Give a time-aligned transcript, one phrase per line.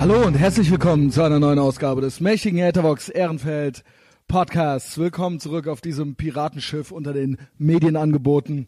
[0.00, 3.84] Hallo und herzlich willkommen zu einer neuen Ausgabe des mächtigen Ethervox Ehrenfeld
[4.28, 4.96] Podcasts.
[4.96, 8.66] Willkommen zurück auf diesem Piratenschiff unter den Medienangeboten.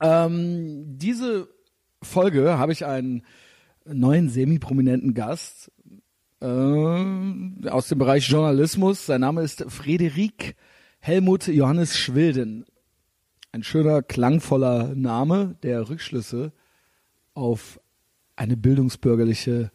[0.00, 1.48] Ähm, diese
[2.00, 3.24] Folge habe ich einen
[3.86, 5.72] neuen semi-prominenten Gast
[6.40, 9.04] äh, aus dem Bereich Journalismus.
[9.04, 10.54] Sein Name ist Frederik
[11.00, 12.66] Helmut Johannes Schwilden.
[13.50, 16.52] Ein schöner, klangvoller Name, der Rückschlüsse
[17.34, 17.80] auf
[18.36, 19.72] eine bildungsbürgerliche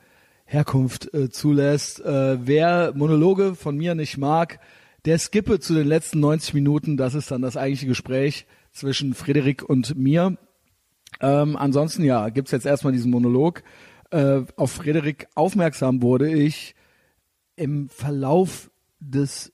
[0.52, 2.02] Herkunft äh, zulässt.
[2.02, 4.60] Äh, wer Monologe von mir nicht mag,
[5.06, 6.98] der skippe zu den letzten 90 Minuten.
[6.98, 10.38] Das ist dann das eigentliche Gespräch zwischen Frederik und mir.
[11.22, 13.64] Ähm, ansonsten ja, gibt's jetzt erstmal diesen Monolog.
[14.10, 16.76] Äh, auf Frederik aufmerksam wurde ich
[17.56, 19.54] im Verlauf des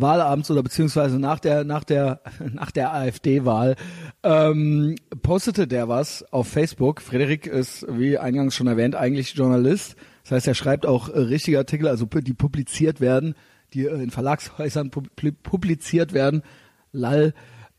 [0.00, 2.20] Wahlabends oder beziehungsweise nach der nach der
[2.52, 3.76] nach der AfD-Wahl
[4.22, 7.00] ähm, postete der was auf Facebook.
[7.00, 9.96] Frederik ist wie eingangs schon erwähnt eigentlich Journalist.
[10.22, 13.34] Das heißt, er schreibt auch äh, richtige Artikel, also die publiziert werden,
[13.74, 15.08] die äh, in Verlagshäusern pub
[15.42, 16.42] publiziert werden.
[16.92, 17.34] Lall.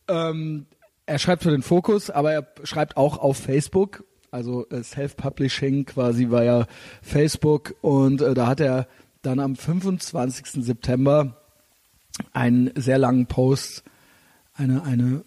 [0.08, 0.68] Ähm,
[1.06, 4.04] er schreibt für den Fokus, aber er schreibt auch auf Facebook.
[4.32, 6.68] Also äh, Self-Publishing quasi war ja
[7.02, 8.88] Facebook und da hat er
[9.22, 10.64] dann am 25.
[10.64, 11.47] September
[12.34, 13.84] einen sehr langen Post,
[14.54, 15.24] eine, eine,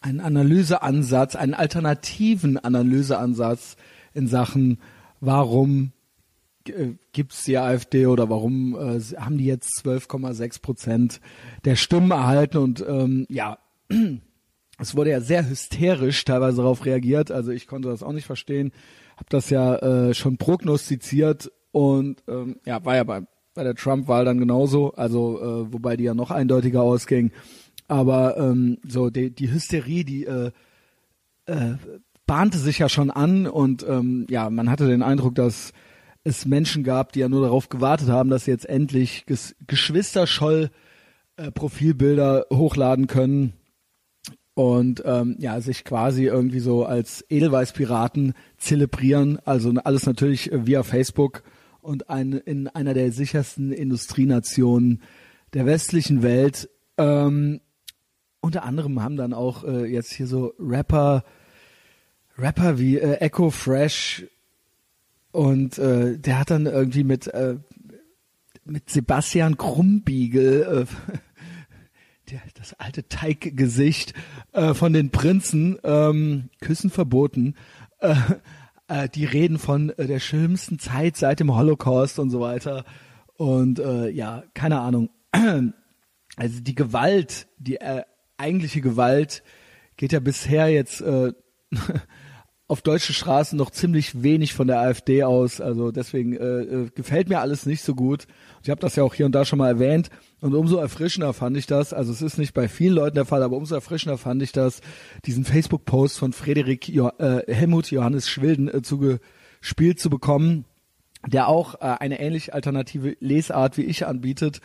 [0.00, 3.76] einen Analyseansatz, einen alternativen Analyseansatz
[4.14, 4.78] in Sachen,
[5.20, 5.92] warum
[6.68, 11.20] äh, gibt's die AfD oder warum äh, haben die jetzt 12,6 Prozent
[11.64, 13.58] der Stimmen erhalten und ähm, ja,
[14.78, 18.72] es wurde ja sehr hysterisch teilweise darauf reagiert, also ich konnte das auch nicht verstehen,
[19.16, 23.22] habe das ja äh, schon prognostiziert und ähm, ja, war ja bei
[23.58, 27.32] bei der Trump-Wahl dann genauso, also äh, wobei die ja noch eindeutiger ausging.
[27.88, 30.52] Aber ähm, so die, die Hysterie, die äh,
[31.46, 31.74] äh,
[32.24, 35.72] bahnte sich ja schon an und ähm, ja, man hatte den Eindruck, dass
[36.22, 40.70] es Menschen gab, die ja nur darauf gewartet haben, dass sie jetzt endlich Ges Geschwisterscholl
[41.36, 43.54] äh, Profilbilder hochladen können
[44.54, 49.40] und ähm, ja, sich quasi irgendwie so als Edelweiß-Piraten zelebrieren.
[49.44, 51.42] Also alles natürlich via Facebook
[51.88, 55.02] und ein, in einer der sichersten Industrienationen
[55.54, 56.68] der westlichen Welt.
[56.98, 57.60] Ähm,
[58.40, 61.24] unter anderem haben dann auch äh, jetzt hier so Rapper,
[62.36, 64.26] Rapper wie äh, Echo Fresh
[65.32, 67.56] und äh, der hat dann irgendwie mit äh,
[68.66, 74.12] mit Sebastian Krumbiegel äh, der, das alte Teiggesicht
[74.52, 77.54] äh, von den Prinzen ähm, Küssen verboten
[78.00, 78.14] äh,
[78.88, 82.84] äh, die reden von äh, der schlimmsten Zeit seit dem Holocaust und so weiter.
[83.36, 85.10] Und äh, ja, keine Ahnung.
[86.36, 88.04] Also die Gewalt, die äh,
[88.36, 89.42] eigentliche Gewalt
[89.96, 91.32] geht ja bisher jetzt äh,
[92.68, 95.60] auf deutsche Straßen noch ziemlich wenig von der AfD aus.
[95.60, 98.26] Also deswegen äh, äh, gefällt mir alles nicht so gut.
[98.62, 100.10] Ich habe das ja auch hier und da schon mal erwähnt.
[100.42, 103.42] Und umso erfrischender fand ich das, also es ist nicht bei vielen Leuten der Fall,
[103.42, 104.82] aber umso erfrischender fand ich das,
[105.24, 110.66] diesen Facebook-Post von Frederik jo äh, Helmut Johannes Schwilden äh, zugespielt zu bekommen,
[111.26, 114.60] der auch äh, eine ähnlich alternative Lesart wie ich anbietet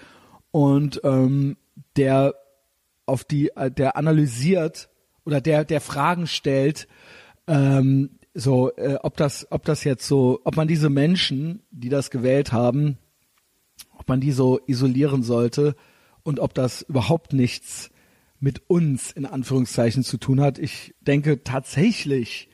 [0.51, 1.55] und ähm,
[1.95, 2.35] der
[3.05, 4.89] auf die, äh, der analysiert
[5.25, 6.87] oder der, der Fragen stellt,
[7.47, 12.09] ähm, so, äh, ob das, ob das jetzt so, ob man diese Menschen, die das
[12.09, 12.97] gewählt haben,
[13.97, 15.75] ob man die so isolieren sollte
[16.23, 17.91] und ob das überhaupt nichts
[18.39, 20.59] mit uns in Anführungszeichen zu tun hat.
[20.59, 22.49] Ich denke tatsächlich,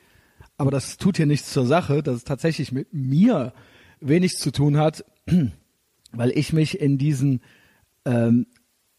[0.57, 3.53] aber das tut hier nichts zur Sache, dass es tatsächlich mit mir
[3.99, 5.05] wenig zu tun hat,
[6.11, 7.41] weil ich mich in diesen
[8.05, 8.47] ähm,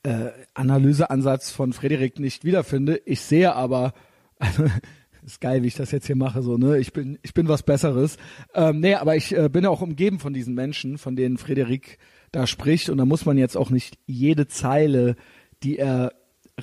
[0.02, 3.00] äh, Analyseansatz von Frederik nicht wiederfinde.
[3.04, 3.92] Ich sehe aber,
[4.38, 4.64] also,
[5.25, 6.78] ist geil, wie ich das jetzt hier mache, so, ne?
[6.78, 8.16] Ich bin, ich bin was Besseres.
[8.54, 11.98] Ähm, nee, aber ich äh, bin ja auch umgeben von diesen Menschen, von denen Frederik
[12.32, 15.16] da spricht und da muss man jetzt auch nicht jede Zeile,
[15.62, 16.12] die er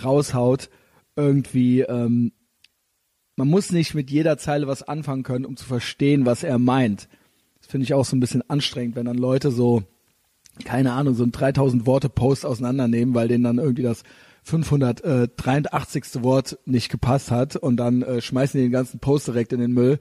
[0.01, 0.69] raushaut,
[1.15, 2.31] irgendwie, ähm,
[3.35, 7.07] man muss nicht mit jeder Zeile was anfangen können, um zu verstehen, was er meint.
[7.59, 9.83] Das finde ich auch so ein bisschen anstrengend, wenn dann Leute so,
[10.63, 14.03] keine Ahnung, so ein 3000 Worte Post auseinandernehmen, weil denen dann irgendwie das
[14.47, 16.23] 583.
[16.23, 19.73] Wort nicht gepasst hat und dann äh, schmeißen die den ganzen Post direkt in den
[19.73, 19.99] Müll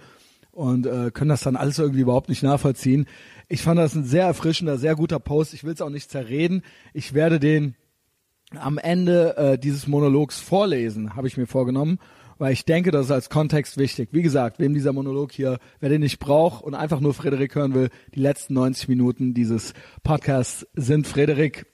[0.52, 3.06] und äh, können das dann alles irgendwie überhaupt nicht nachvollziehen.
[3.48, 5.52] Ich fand das ein sehr erfrischender, sehr guter Post.
[5.52, 6.62] Ich will es auch nicht zerreden.
[6.94, 7.74] Ich werde den
[8.54, 11.98] am Ende äh, dieses Monologs vorlesen, habe ich mir vorgenommen,
[12.38, 14.10] weil ich denke, das ist als Kontext wichtig.
[14.12, 17.74] Wie gesagt, wem dieser Monolog hier, wer den nicht braucht und einfach nur Frederik hören
[17.74, 21.66] will, die letzten 90 Minuten dieses Podcasts sind Frederik.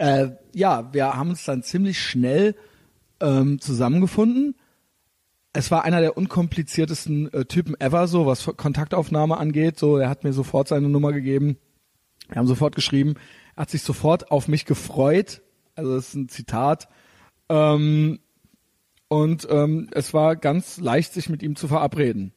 [0.00, 2.54] Äh, ja, wir haben uns dann ziemlich schnell
[3.20, 4.54] ähm, zusammengefunden
[5.52, 9.78] es war einer der unkompliziertesten äh, Typen ever, so was Kontaktaufnahme angeht.
[9.78, 11.56] So, er hat mir sofort seine Nummer gegeben.
[12.28, 13.14] Wir haben sofort geschrieben.
[13.56, 15.42] Er hat sich sofort auf mich gefreut.
[15.74, 16.88] Also das ist ein Zitat.
[17.48, 18.20] Ähm,
[19.08, 22.32] und ähm, es war ganz leicht, sich mit ihm zu verabreden.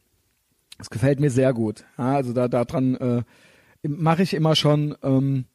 [0.79, 1.85] Das gefällt mir sehr gut.
[1.99, 3.23] Ja, also da daran äh,
[3.87, 5.45] mache ich immer schon ähm,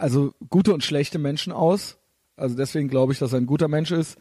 [0.00, 1.98] also gute und schlechte Menschen aus.
[2.36, 4.18] Also deswegen glaube ich, dass er ein guter Mensch ist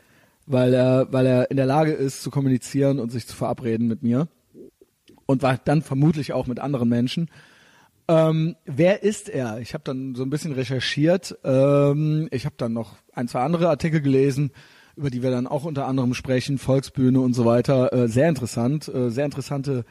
[0.50, 4.02] weil er, weil er in der Lage ist zu kommunizieren und sich zu verabreden mit
[4.02, 4.28] mir
[5.28, 7.30] und war dann vermutlich auch mit anderen Menschen.
[8.08, 9.60] Ähm, wer ist er?
[9.60, 11.38] Ich habe dann so ein bisschen recherchiert.
[11.44, 14.52] Ähm, ich habe dann noch ein, zwei andere Artikel gelesen,
[14.96, 17.94] über die wir dann auch unter anderem sprechen, Volksbühne und so weiter.
[17.94, 19.86] Äh, sehr interessant, äh, sehr interessante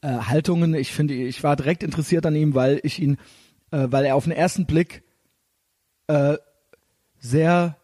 [0.00, 0.74] äh, Haltungen.
[0.74, 3.16] Ich finde, ich war direkt interessiert an ihm, weil ich ihn,
[3.72, 5.02] äh, weil er auf den ersten Blick
[6.06, 6.36] äh,
[7.18, 7.76] sehr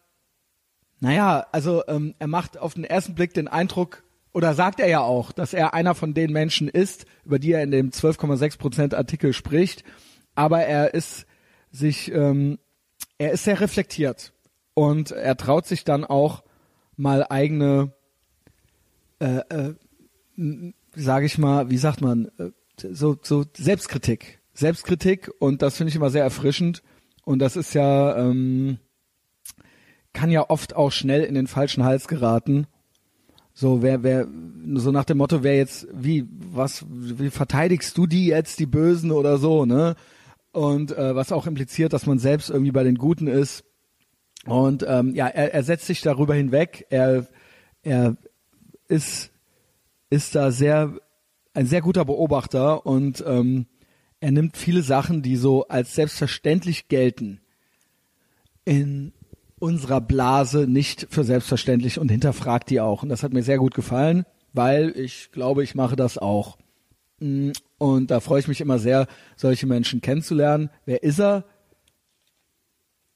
[1.00, 5.00] naja, also ähm, er macht auf den ersten Blick den Eindruck, oder sagt er ja
[5.00, 8.94] auch, dass er einer von den Menschen ist, über die er in dem 12,6 Prozent
[8.94, 9.82] Artikel spricht,
[10.36, 11.26] aber er ist
[11.72, 12.58] sich, ähm,
[13.18, 14.32] er ist sehr reflektiert.
[14.74, 16.44] Und er traut sich dann auch
[16.96, 17.92] mal eigene,
[19.18, 19.74] äh, äh,
[20.94, 22.50] sage ich mal, wie sagt man, äh,
[22.92, 26.82] so, so Selbstkritik, Selbstkritik und das finde ich immer sehr erfrischend
[27.24, 28.78] und das ist ja ähm,
[30.12, 32.66] kann ja oft auch schnell in den falschen Hals geraten.
[33.52, 34.26] So, wer, wer,
[34.74, 39.10] so nach dem Motto, wer jetzt, wie, was, wie verteidigst du die jetzt, die Bösen
[39.10, 39.96] oder so, ne?
[40.52, 43.64] Und äh, was auch impliziert, dass man selbst irgendwie bei den Guten ist.
[44.46, 46.86] Und ähm, ja, er, er setzt sich darüber hinweg.
[46.90, 47.26] Er,
[47.82, 48.16] er
[48.88, 49.30] ist,
[50.08, 50.98] ist da sehr,
[51.54, 53.66] ein sehr guter Beobachter und ähm,
[54.20, 57.40] er nimmt viele Sachen, die so als selbstverständlich gelten,
[58.64, 59.12] in
[59.58, 63.02] unserer Blase nicht für selbstverständlich und hinterfragt die auch.
[63.02, 66.58] Und das hat mir sehr gut gefallen, weil ich glaube, ich mache das auch.
[67.20, 69.06] Mm, und da freue ich mich immer sehr,
[69.36, 70.70] solche Menschen kennenzulernen.
[70.84, 71.44] Wer ist er?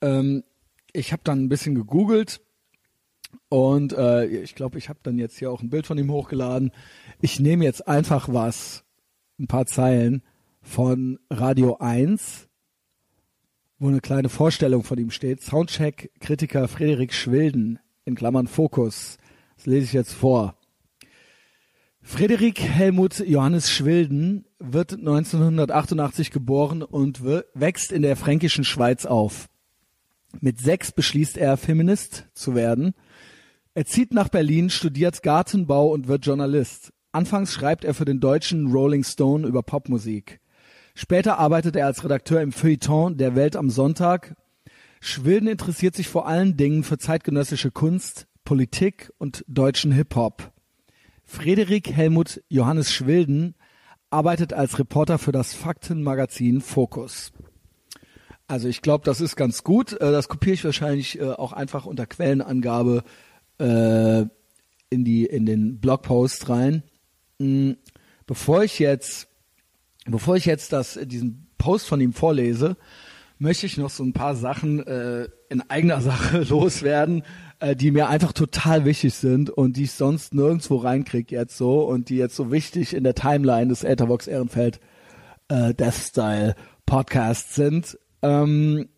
[0.00, 0.42] Ähm,
[0.92, 2.40] ich habe dann ein bisschen gegoogelt
[3.48, 6.72] und äh, ich glaube, ich habe dann jetzt hier auch ein Bild von ihm hochgeladen.
[7.20, 8.84] Ich nehme jetzt einfach was,
[9.38, 10.22] ein paar Zeilen
[10.64, 12.48] von Radio 1
[13.84, 15.42] wo eine kleine Vorstellung von ihm steht.
[15.42, 19.18] Soundcheck-Kritiker Frederik Schwilden, in Klammern Fokus.
[19.56, 20.56] Das lese ich jetzt vor.
[22.00, 29.48] Frederik Helmut Johannes Schwilden wird 1988 geboren und wächst in der fränkischen Schweiz auf.
[30.40, 32.94] Mit sechs beschließt er, Feminist zu werden.
[33.74, 36.92] Er zieht nach Berlin, studiert Gartenbau und wird Journalist.
[37.12, 40.40] Anfangs schreibt er für den deutschen Rolling Stone über Popmusik.
[40.94, 44.36] Später arbeitet er als Redakteur im Feuilleton der Welt am Sonntag.
[45.00, 50.52] Schwilden interessiert sich vor allen Dingen für zeitgenössische Kunst, Politik und deutschen Hip-Hop.
[51.24, 53.56] Frederik Helmut Johannes Schwilden
[54.10, 57.32] arbeitet als Reporter für das Faktenmagazin Focus.
[58.46, 59.94] Also ich glaube, das ist ganz gut.
[59.94, 63.02] Äh, das kopiere ich wahrscheinlich äh, auch einfach unter Quellenangabe
[63.58, 64.26] äh,
[64.90, 66.84] in die in den Blogpost rein.
[67.38, 67.72] Mm,
[68.26, 69.28] bevor ich jetzt
[70.04, 72.76] Bevor ich jetzt das, äh, diesen Post von ihm vorlese,
[73.38, 77.22] möchte ich noch so ein paar Sachen äh, in eigener Sache loswerden,
[77.60, 81.82] äh, die mir einfach total wichtig sind und die ich sonst nirgendwo reinkrieg jetzt so
[81.82, 84.80] und die jetzt so wichtig in der Timeline des Etherbox Ehrenfeld
[85.48, 86.54] äh, Death Style
[86.86, 87.98] Podcasts sind.
[88.22, 88.88] Ähm,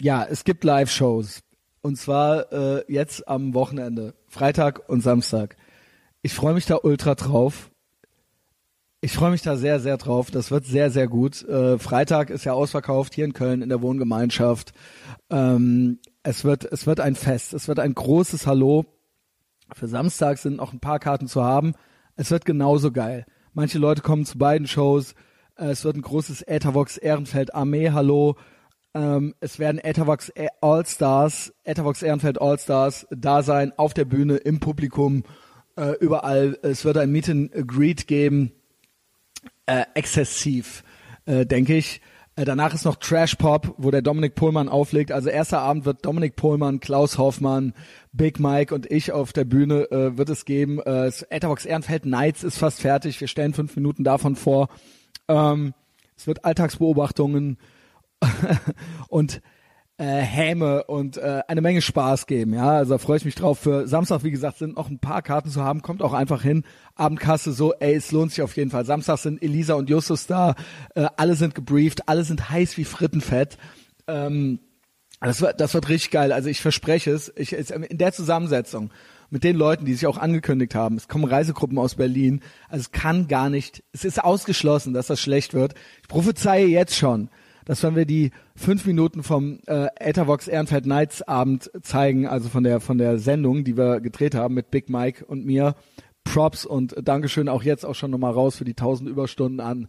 [0.00, 1.42] ja, es gibt Live-Shows
[1.80, 5.56] und zwar äh, jetzt am Wochenende, Freitag und Samstag.
[6.22, 7.70] Ich freue mich da ultra drauf.
[9.02, 10.30] Ich freue mich da sehr, sehr drauf.
[10.30, 11.42] Das wird sehr, sehr gut.
[11.46, 14.72] Äh, Freitag ist ja ausverkauft hier in Köln in der Wohngemeinschaft.
[15.28, 17.52] Ähm, es wird, es wird ein Fest.
[17.52, 18.86] Es wird ein großes Hallo.
[19.72, 21.74] Für Samstag sind noch ein paar Karten zu haben.
[22.16, 23.26] Es wird genauso geil.
[23.52, 25.14] Manche Leute kommen zu beiden Shows.
[25.56, 28.36] Äh, es wird ein großes Ethervox Ehrenfeld Armee Hallo.
[28.94, 34.38] Ähm, es werden Ethervox All Stars, Ethervox Ehrenfeld All Stars da sein, auf der Bühne,
[34.38, 35.22] im Publikum,
[35.76, 36.58] äh, überall.
[36.62, 38.52] Es wird ein Meet and Greet geben
[39.66, 40.82] äh, exzessiv,
[41.26, 42.00] äh, denke ich.
[42.36, 45.10] Äh, danach ist noch Trash Pop, wo der Dominik Pohlmann auflegt.
[45.10, 47.72] Also erster Abend wird Dominik Pohlmann, Klaus Hoffmann,
[48.12, 50.80] Big Mike und ich auf der Bühne äh, wird es geben.
[50.80, 53.20] Äh, Etherbox Ehrenfeld Nights ist fast fertig.
[53.20, 54.68] Wir stellen fünf Minuten davon vor.
[55.28, 55.72] Ähm,
[56.16, 57.56] es wird Alltagsbeobachtungen
[59.08, 59.40] und
[59.98, 62.54] äh, Häme und äh, eine Menge Spaß geben.
[62.54, 63.58] Ja, also da freue ich mich drauf.
[63.58, 65.82] Für Samstag, wie gesagt, sind noch ein paar Karten zu haben.
[65.82, 66.64] Kommt auch einfach hin.
[66.94, 68.84] Abendkasse so, ey, es lohnt sich auf jeden Fall.
[68.84, 70.54] Samstag sind Elisa und Justus da.
[70.94, 73.56] Äh, alle sind gebrieft, alle sind heiß wie Frittenfett.
[74.06, 74.60] Ähm,
[75.20, 76.32] das wird, das wird richtig geil.
[76.32, 77.32] Also ich verspreche es.
[77.36, 78.90] Ich, in der Zusammensetzung
[79.30, 80.96] mit den Leuten, die sich auch angekündigt haben.
[80.96, 82.42] Es kommen Reisegruppen aus Berlin.
[82.68, 85.74] Also es kann gar nicht, es ist ausgeschlossen, dass das schlecht wird.
[86.02, 87.30] Ich prophezeie jetzt schon,
[87.66, 92.64] dass wenn wir die fünf Minuten vom äh, Ethervox Ehrenfeld Nights Abend zeigen, also von
[92.64, 95.74] der von der Sendung, die wir gedreht haben mit Big Mike und mir,
[96.24, 99.88] Props und Dankeschön auch jetzt auch schon nochmal raus für die tausend Überstunden an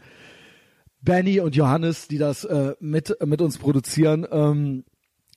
[1.02, 4.26] Benny und Johannes, die das äh, mit mit uns produzieren.
[4.30, 4.84] Ähm,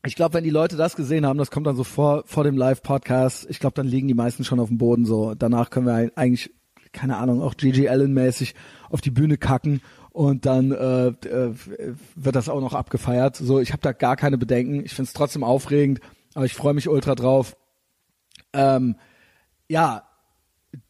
[0.05, 2.57] ich glaube, wenn die Leute das gesehen haben, das kommt dann so vor, vor dem
[2.57, 5.35] Live-Podcast, ich glaube, dann liegen die meisten schon auf dem Boden so.
[5.35, 6.55] Danach können wir eigentlich,
[6.93, 8.55] keine Ahnung, auch Gigi Allen-mäßig
[8.89, 11.55] auf die Bühne kacken und dann äh, äh,
[12.15, 13.37] wird das auch noch abgefeiert.
[13.37, 14.85] So, ich habe da gar keine Bedenken.
[14.85, 16.01] Ich find's trotzdem aufregend,
[16.35, 17.57] aber ich freue mich ultra drauf.
[18.53, 18.97] Ähm,
[19.69, 20.05] ja,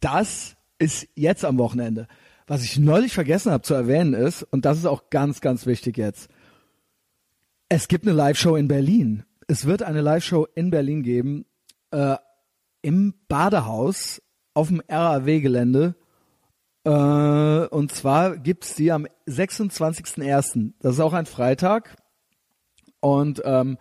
[0.01, 2.09] das ist jetzt am Wochenende.
[2.47, 5.97] Was ich neulich vergessen habe zu erwähnen ist, und das ist auch ganz, ganz wichtig
[5.97, 6.29] jetzt,
[7.69, 9.25] es gibt eine Live-Show in Berlin.
[9.47, 11.45] Es wird eine Live-Show in Berlin geben,
[11.93, 12.17] äh,
[12.83, 14.21] im Badehaus
[14.55, 15.95] auf dem RAW-Gelände.
[16.85, 20.73] Äh, und zwar gibt's die am 26.01.
[20.81, 21.97] Das ist auch ein Freitag.
[23.01, 23.79] Und ähm,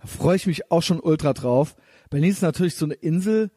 [0.00, 1.76] da freue ich mich auch schon ultra drauf.
[2.08, 3.50] Berlin ist natürlich so eine Insel,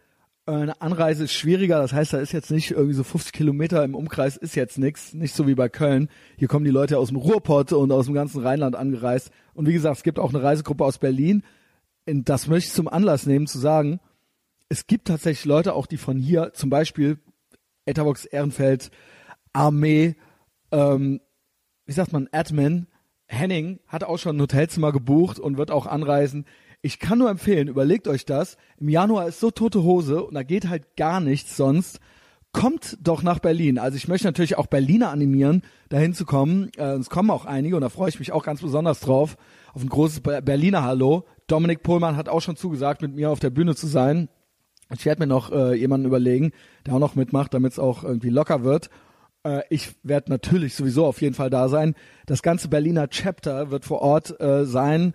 [0.46, 3.84] äh, eine Anreise ist schwieriger, das heißt, da ist jetzt nicht irgendwie so 50 Kilometer
[3.84, 6.10] im Umkreis ist jetzt nix, nicht so wie bei Köln.
[6.38, 9.32] Hier kommen die Leute aus dem Ruhrpott und aus dem ganzen Rheinland angereist.
[9.54, 11.44] Und wie gesagt, es gibt auch eine Reisegruppe aus Berlin.
[12.06, 14.00] Und das möchte ich zum Anlass nehmen, zu sagen,
[14.70, 17.20] es gibt tatsächlich Leute auch, die von hier, zum Beispiel
[17.86, 18.92] Etherbox Ehrenfeld,
[19.54, 20.16] Armee,
[20.72, 21.22] ähm,
[21.86, 22.88] wie sagt man, Admin,
[23.28, 26.46] Henning hat auch schon ein Hotelzimmer gebucht und wird auch anreisen.
[26.82, 28.58] Ich kann nur empfehlen, überlegt euch das.
[28.78, 32.00] Im Januar ist so tote Hose und da geht halt gar nichts sonst.
[32.52, 33.80] Kommt doch nach Berlin.
[33.80, 36.70] Also ich möchte natürlich auch Berliner animieren, dahin zu kommen.
[36.78, 39.38] Äh, es kommen auch einige und da freue ich mich auch ganz besonders drauf.
[39.74, 41.26] Auf ein großes Berliner Hallo.
[41.48, 44.30] Dominik Pohlmann hat auch schon zugesagt, mit mir auf der Bühne zu sein.
[44.94, 46.52] Ich werde mir noch äh, jemanden überlegen,
[46.86, 48.90] der auch noch mitmacht, damit es auch irgendwie locker wird.
[49.44, 51.96] Äh, ich werde natürlich sowieso auf jeden Fall da sein.
[52.26, 55.14] Das ganze Berliner Chapter wird vor Ort äh, sein.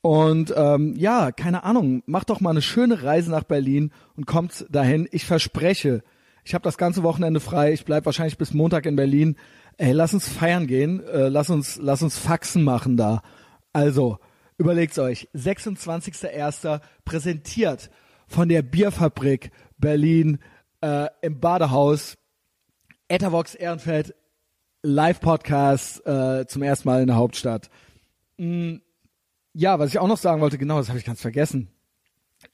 [0.00, 4.66] Und ähm, ja, keine Ahnung, macht doch mal eine schöne Reise nach Berlin und kommt
[4.70, 5.08] dahin.
[5.10, 6.02] Ich verspreche,
[6.44, 7.72] ich habe das ganze Wochenende frei.
[7.72, 9.36] Ich bleib wahrscheinlich bis Montag in Berlin.
[9.76, 11.04] Ey, lass uns feiern gehen.
[11.04, 13.22] Äh, lass uns, lass uns Faxen machen da.
[13.72, 14.18] Also
[14.56, 15.28] überlegt's euch.
[15.34, 16.80] 26.01.
[17.04, 17.90] präsentiert
[18.28, 20.38] von der Bierfabrik Berlin
[20.80, 22.16] äh, im Badehaus.
[23.08, 24.14] Ethervox Ehrenfeld
[24.82, 27.70] Live Podcast äh, zum ersten Mal in der Hauptstadt.
[28.36, 28.82] Mhm
[29.58, 31.68] ja, was ich auch noch sagen wollte, genau, das habe ich ganz vergessen.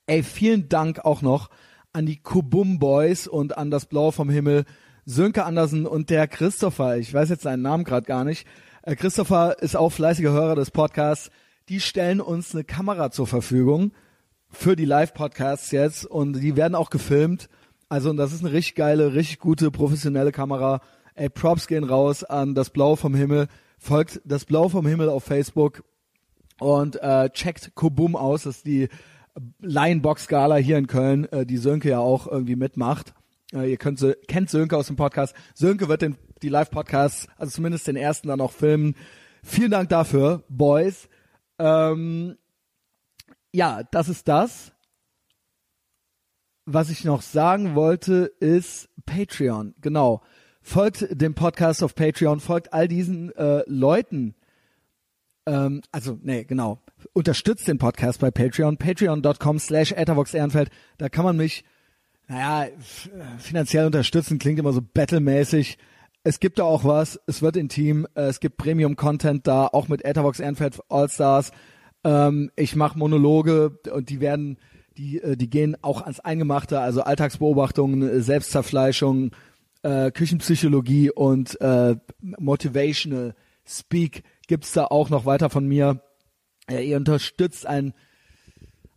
[0.07, 1.51] Ey, vielen Dank auch noch
[1.93, 4.65] an die Kubum Boys und an das Blau vom Himmel,
[5.05, 6.97] Sönke Andersen und der Christopher.
[6.97, 8.47] Ich weiß jetzt seinen Namen gerade gar nicht.
[8.83, 11.31] Äh, Christopher ist auch fleißiger Hörer des Podcasts.
[11.69, 13.93] Die stellen uns eine Kamera zur Verfügung
[14.55, 17.49] für die Live-Podcasts jetzt und die werden auch gefilmt.
[17.89, 20.81] Also das ist eine richtig geile, richtig gute, professionelle Kamera.
[21.15, 23.49] Ey, Props gehen raus an das Blau vom Himmel.
[23.79, 25.85] Folgt das Blau vom Himmel auf Facebook
[26.59, 28.89] und äh, checkt Kobum aus, das ist die
[29.61, 33.15] Lionbox-Gala hier in Köln, äh, die Sönke ja auch irgendwie mitmacht.
[33.53, 35.35] Äh, ihr könnt, kennt Sönke aus dem Podcast.
[35.55, 38.95] Sönke wird den, die Live-Podcasts, also zumindest den ersten dann auch filmen.
[39.43, 41.09] Vielen Dank dafür, Boys.
[41.59, 42.37] Ähm,
[43.55, 44.73] ja, das ist das.
[46.67, 49.75] Was ich noch sagen wollte, ist Patreon.
[49.81, 50.23] Genau.
[50.63, 54.35] Folgt dem Podcast auf Patreon, folgt all diesen äh, Leuten,
[55.47, 56.81] ähm, also, nee, genau.
[57.13, 58.77] Unterstützt den Podcast bei Patreon.
[58.77, 60.71] Patreon.com slash Ehrenfeld.
[60.99, 61.65] Da kann man mich,
[62.29, 62.71] naja,
[63.39, 64.39] finanziell unterstützen.
[64.39, 65.79] Klingt immer so battlemäßig.
[66.23, 67.21] Es gibt da auch was.
[67.27, 68.07] Es wird intim.
[68.15, 71.53] Äh, es gibt Premium-Content da, auch mit Etherbox Ehrenfeld All-Stars.
[72.05, 74.59] Ähm, ich mache Monologe und die werden,
[74.97, 79.33] die, äh, die gehen auch ans Eingemachte, also Alltagsbeobachtungen, Selbstzerfleischung,
[79.83, 83.35] äh, Küchenpsychologie und äh, Motivational
[83.67, 86.03] Speak gibt's da auch noch weiter von mir.
[86.71, 87.95] Äh, ihr unterstützt ein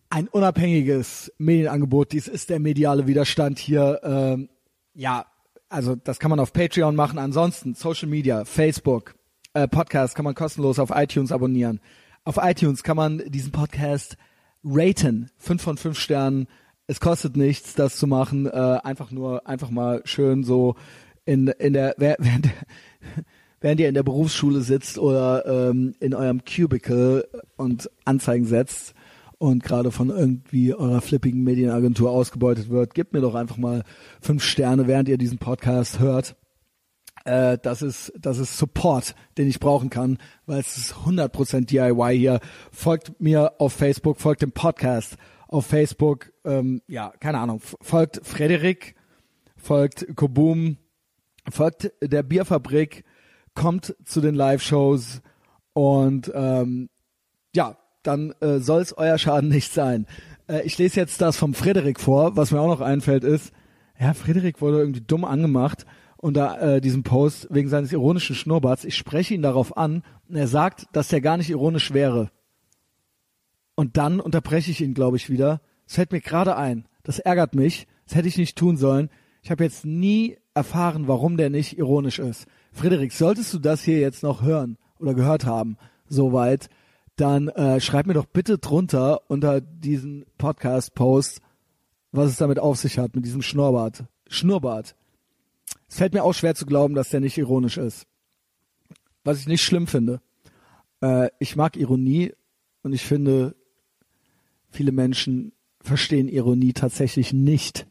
[0.09, 2.13] ein unabhängiges Medienangebot.
[2.13, 3.99] Dies ist der mediale Widerstand hier.
[4.03, 4.49] Ähm,
[4.93, 5.25] ja,
[5.69, 7.19] also das kann man auf Patreon machen.
[7.19, 9.15] Ansonsten Social Media, Facebook,
[9.53, 11.81] äh, Podcast kann man kostenlos auf iTunes abonnieren.
[12.27, 14.17] Auf iTunes kann man diesen Podcast
[14.61, 15.29] raten.
[15.37, 16.47] Fünf von fünf Sternen.
[16.85, 18.47] Es kostet nichts, das zu machen.
[18.47, 20.75] Äh, einfach nur, einfach mal schön so
[21.23, 22.49] in, in der, während,
[23.61, 28.93] während ihr in der Berufsschule sitzt oder ähm, in eurem Cubicle und Anzeigen setzt
[29.37, 33.83] und gerade von irgendwie eurer flippigen Medienagentur ausgebeutet wird, gebt mir doch einfach mal
[34.19, 36.35] fünf Sterne, während ihr diesen Podcast hört.
[37.27, 42.17] Äh, das ist das ist Support, den ich brauchen kann, weil es ist 100% DIY
[42.17, 42.39] hier.
[42.71, 45.17] Folgt mir auf Facebook, folgt dem Podcast
[45.49, 46.31] auf Facebook.
[46.45, 47.61] Ähm, ja, keine Ahnung.
[47.81, 48.95] Folgt Frederik,
[49.57, 50.77] folgt Kobum,
[51.49, 53.03] folgt der Bierfabrik,
[53.53, 55.21] kommt zu den Live-Shows
[55.73, 56.89] und ähm,
[57.53, 60.07] ja, dann äh, soll es euer Schaden nicht sein.
[60.47, 62.37] Äh, ich lese jetzt das vom Frederik vor.
[62.37, 63.51] Was mir auch noch einfällt ist,
[63.99, 65.85] ja, Frederik wurde irgendwie dumm angemacht
[66.17, 68.85] unter äh, diesem Post wegen seines ironischen Schnurrbarts.
[68.85, 72.31] Ich spreche ihn darauf an und er sagt, dass der gar nicht ironisch wäre.
[73.75, 75.61] Und dann unterbreche ich ihn, glaube ich, wieder.
[75.85, 76.87] Es fällt mir gerade ein.
[77.03, 77.87] Das ärgert mich.
[78.05, 79.09] Das hätte ich nicht tun sollen.
[79.43, 82.47] Ich habe jetzt nie erfahren, warum der nicht ironisch ist.
[82.73, 85.77] Frederik, solltest du das hier jetzt noch hören oder gehört haben,
[86.09, 86.69] soweit,
[87.15, 91.41] dann äh, schreib mir doch bitte drunter unter diesen Podcast-Post,
[92.11, 94.03] was es damit auf sich hat, mit diesem Schnurrbart.
[94.27, 94.96] Schnurrbart.
[95.87, 98.07] Es fällt mir auch schwer zu glauben, dass der nicht ironisch ist.
[99.23, 100.21] Was ich nicht schlimm finde.
[101.01, 102.33] Äh, ich mag Ironie
[102.83, 103.55] und ich finde,
[104.69, 107.87] viele Menschen verstehen Ironie tatsächlich nicht.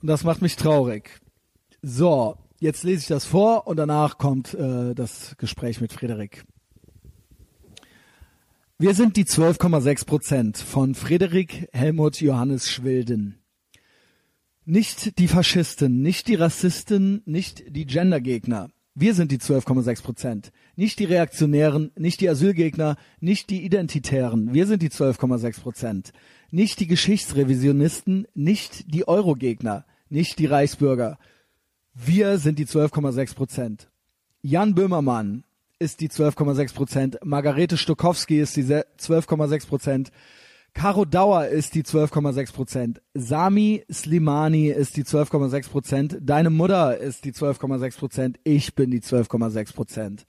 [0.00, 1.20] Und das macht mich traurig.
[1.80, 6.44] So, jetzt lese ich das vor und danach kommt äh, das Gespräch mit Frederik.
[8.78, 13.41] Wir sind die 12,6 Prozent von Frederik Helmut Johannes Schwilden.
[14.64, 18.70] Nicht die Faschisten, nicht die Rassisten, nicht die Gendergegner.
[18.94, 20.52] Wir sind die 12,6 Prozent.
[20.76, 24.54] Nicht die Reaktionären, nicht die Asylgegner, nicht die Identitären.
[24.54, 26.12] Wir sind die 12,6 Prozent.
[26.52, 31.18] Nicht die Geschichtsrevisionisten, nicht die Eurogegner, nicht die Reichsbürger.
[31.94, 33.88] Wir sind die 12,6 Prozent.
[34.42, 35.42] Jan Böhmermann
[35.80, 37.18] ist die 12,6 Prozent.
[37.24, 40.12] Margarete Stokowski ist die 12,6 Prozent.
[40.74, 43.02] Caro Dauer ist die 12,6 Prozent.
[43.14, 46.18] Sami Slimani ist die 12,6 Prozent.
[46.20, 48.40] Deine Mutter ist die 12,6 Prozent.
[48.42, 50.26] Ich bin die 12,6 Prozent.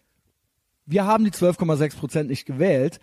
[0.85, 2.99] Wir haben die 12,6 Prozent nicht gewählt,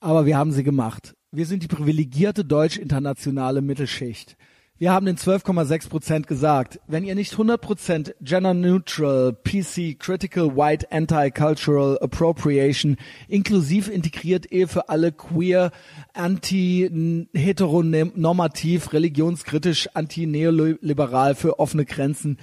[0.00, 1.14] aber wir haben sie gemacht.
[1.30, 4.36] Wir sind die privilegierte deutsch-internationale Mittelschicht.
[4.80, 6.80] Wir haben den 12,6 Prozent gesagt.
[6.86, 12.96] Wenn ihr nicht 100 Prozent Gender Neutral, PC, Critical, White, Anti-Cultural Appropriation,
[13.28, 15.70] inklusiv integriert Ehe für alle, queer,
[16.14, 22.38] anti-heteronormativ, religionskritisch, anti-neoliberal für offene Grenzen,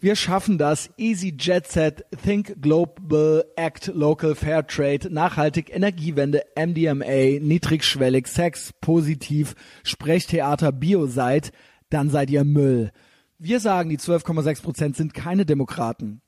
[0.00, 0.88] wir schaffen das.
[0.96, 9.54] Easy Jet Set, Think Global, Act Local, Fair Trade, Nachhaltig, Energiewende, MDMA, niedrigschwellig, Sex, positiv,
[9.84, 11.52] Sprechtheater, Bio seid
[11.92, 12.90] dann seid ihr Müll.
[13.38, 16.20] Wir sagen, die 12,6 Prozent sind keine Demokraten.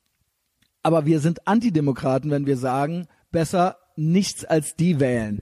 [0.83, 5.41] Aber wir sind Antidemokraten, wenn wir sagen, besser nichts als die wählen.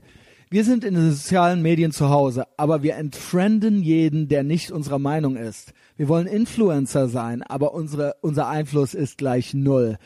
[0.49, 4.99] Wir sind in den sozialen Medien zu Hause, aber wir entfrienden jeden, der nicht unserer
[4.99, 5.73] Meinung ist.
[5.97, 9.97] Wir wollen Influencer sein, aber unsere, unser Einfluss ist gleich null.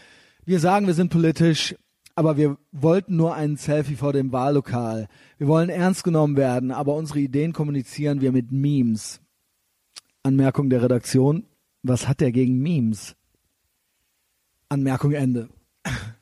[0.45, 1.75] Wir sagen, wir sind politisch,
[2.15, 5.09] aber wir wollten nur einen Selfie vor dem Wahllokal.
[5.37, 9.19] Wir wollen ernst genommen werden, aber unsere Ideen kommunizieren wir mit Memes.
[10.27, 11.45] Anmerkung der Redaktion.
[11.83, 13.15] Was hat der gegen Memes?
[14.67, 15.47] Anmerkung Ende.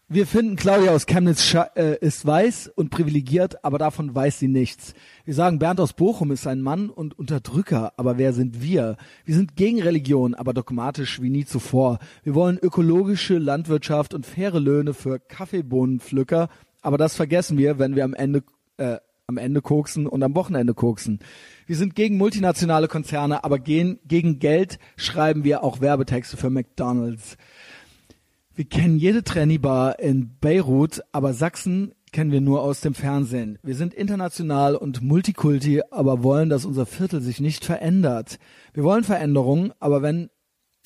[0.07, 4.93] Wir finden, Claudia aus Chemnitz äh, ist weiß und privilegiert, aber davon weiß sie nichts.
[5.23, 8.97] Wir sagen, Bernd aus Bochum ist ein Mann und Unterdrücker, aber wer sind wir?
[9.25, 11.97] Wir sind gegen Religion, aber dogmatisch wie nie zuvor.
[12.21, 16.49] Wir wollen ökologische Landwirtschaft und faire Löhne für Kaffeebohnenpflücker,
[16.83, 18.43] aber das vergessen wir, wenn wir am Ende
[18.77, 21.19] äh, am Ende koksen und am Wochenende koksen.
[21.65, 27.37] Wir sind gegen multinationale Konzerne, aber gegen, gegen Geld schreiben wir auch Werbetexte für McDonald's.
[28.53, 33.57] Wir kennen jede Trenny-Bar in Beirut, aber Sachsen kennen wir nur aus dem Fernsehen.
[33.63, 38.37] Wir sind international und Multikulti, aber wollen, dass unser Viertel sich nicht verändert.
[38.73, 40.29] Wir wollen Veränderungen, aber wenn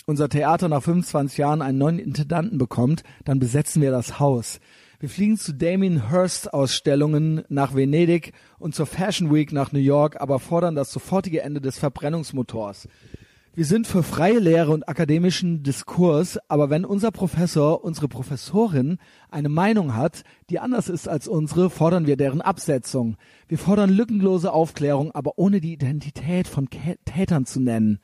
[0.08, 4.60] unser Theater nach 25 Jahren einen neuen Intendanten bekommt, dann besetzen wir das Haus.
[5.02, 10.20] Wir fliegen zu Damien Hirst Ausstellungen nach Venedig und zur Fashion Week nach New York,
[10.20, 12.90] aber fordern das sofortige Ende des Verbrennungsmotors.
[13.54, 18.98] Wir sind für freie Lehre und akademischen Diskurs, aber wenn unser Professor, unsere Professorin
[19.32, 23.16] eine Meinung hat, die anders ist als unsere, fordern wir deren Absetzung.
[23.48, 26.68] Wir fordern lückenlose Aufklärung, aber ohne die Identität von
[27.06, 28.00] Tätern zu nennen.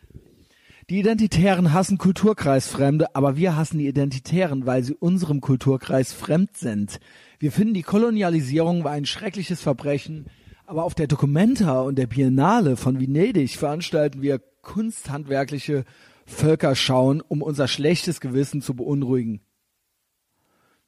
[0.92, 7.00] Die Identitären hassen Kulturkreisfremde, aber wir hassen die Identitären, weil sie unserem Kulturkreis fremd sind.
[7.40, 10.28] Wir finden, die Kolonialisierung war ein schreckliches Verbrechen,
[10.68, 15.86] aber auf der Documenta und der Biennale von Venedig veranstalten wir kunsthandwerkliche
[16.28, 19.42] Völkerschauen, um unser schlechtes Gewissen zu beunruhigen.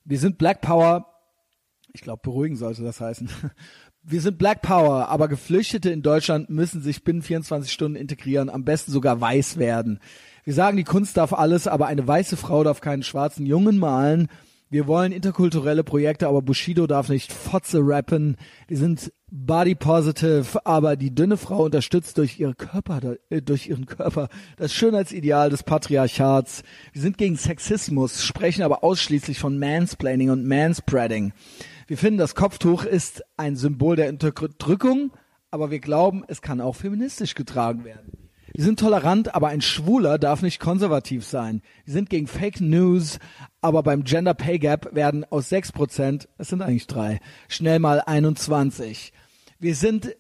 [0.04, 1.08] Wir sind Black Power,
[1.92, 3.30] ich glaube beruhigen sollte das heißen,
[4.10, 8.63] wir sind Black Power, aber Geflüchtete in Deutschland müssen sich binnen 24 Stunden integrieren, am
[8.63, 10.00] besten sogar weiß werden.
[10.46, 14.30] Wir sagen, die Kunst darf alles, aber eine weiße Frau darf keinen schwarzen Jungen malen.
[14.70, 18.38] Wir wollen interkulturelle Projekte, aber Bushido darf nicht Fotze rappen.
[18.70, 23.86] Die sind body positive, aber die dünne Frau unterstützt durch ihre Körper, äh, durch ihren
[23.88, 26.63] Körper das Schönheitsideal des Patriarchats.
[26.93, 31.34] Wir sind gegen Sexismus, sprechen aber ausschließlich von Mansplaining und Manspreading.
[31.88, 35.12] Wir finden, das Kopftuch ist ein Symbol der Unterdrückung,
[35.52, 38.12] aber wir glauben, es kann auch feministisch getragen werden.
[38.54, 41.62] Wir sind tolerant, aber ein Schwuler darf nicht konservativ sein.
[41.86, 43.19] Wir sind gegen Fake News,
[43.62, 49.13] aber beim Gender Pay Gap werden aus 6%, es sind eigentlich drei, schnell mal 21.
[49.58, 50.13] Wir sind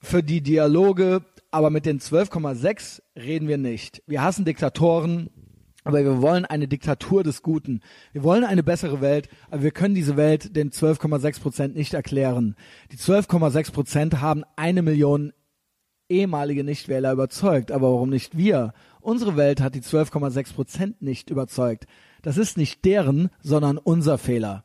[0.00, 4.02] für die Dialoge, aber mit den 12,6 reden wir nicht.
[4.08, 5.30] Wir hassen Diktatoren,
[5.84, 7.80] aber wir wollen eine Diktatur des Guten.
[8.12, 12.56] Wir wollen eine bessere Welt, aber wir können diese Welt den 12,6 Prozent nicht erklären.
[12.90, 15.32] Die 12,6 Prozent haben eine Million
[16.08, 17.70] ehemalige Nichtwähler überzeugt.
[17.70, 18.72] Aber warum nicht wir?
[19.00, 21.86] Unsere Welt hat die 12,6 Prozent nicht überzeugt.
[22.22, 24.64] Das ist nicht deren, sondern unser Fehler.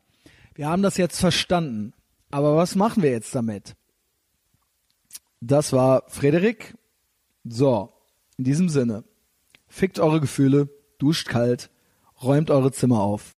[0.54, 1.92] Wir haben das jetzt verstanden.
[2.30, 3.76] Aber was machen wir jetzt damit?
[5.40, 6.76] Das war Frederik.
[7.44, 7.92] So,
[8.38, 9.04] in diesem Sinne,
[9.66, 10.68] fickt eure Gefühle,
[11.00, 11.70] duscht kalt,
[12.22, 13.32] räumt eure Zimmer auf.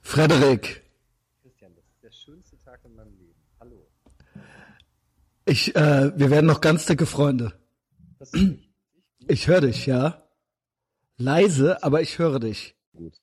[0.00, 0.82] Frederik.
[1.42, 3.34] Christian, das ist der schönste Tag in meinem Leben.
[3.60, 3.86] Hallo.
[5.44, 7.52] Ich, äh, wir werden noch ganz dicke Freunde.
[8.18, 8.70] Das ist nicht
[9.28, 10.22] Ich höre dich, ja.
[11.18, 12.76] Leise, aber ich höre dich.
[12.96, 13.20] gut.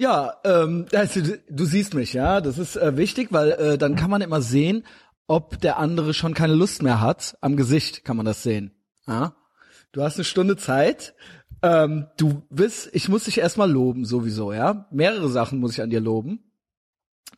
[0.00, 2.40] Ja, ähm, also, du, du siehst mich, ja.
[2.40, 4.84] Das ist äh, wichtig, weil äh, dann kann man immer sehen,
[5.28, 7.38] ob der andere schon keine Lust mehr hat.
[7.40, 8.72] Am Gesicht kann man das sehen.
[9.06, 9.36] Ja?
[9.92, 11.14] Du hast eine Stunde Zeit.
[11.62, 14.86] Ähm, du bist, ich muss dich erstmal loben, sowieso, ja.
[14.90, 16.50] Mehrere Sachen muss ich an dir loben.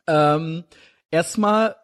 [0.07, 0.64] Ähm,
[1.11, 1.76] erstmal,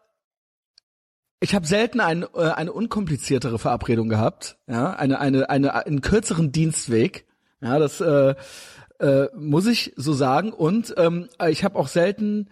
[1.40, 6.53] ich habe selten ein, äh, eine unkompliziertere Verabredung gehabt, ja, eine, eine, eine, einen kürzeren
[6.53, 7.27] Dienstweg.
[7.62, 8.35] Ja, das äh,
[9.01, 10.53] äh, muss ich so sagen.
[10.53, 12.51] Und ähm, ich habe auch selten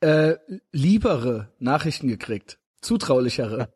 [0.00, 0.36] äh,
[0.72, 3.68] liebere Nachrichten gekriegt, zutraulichere.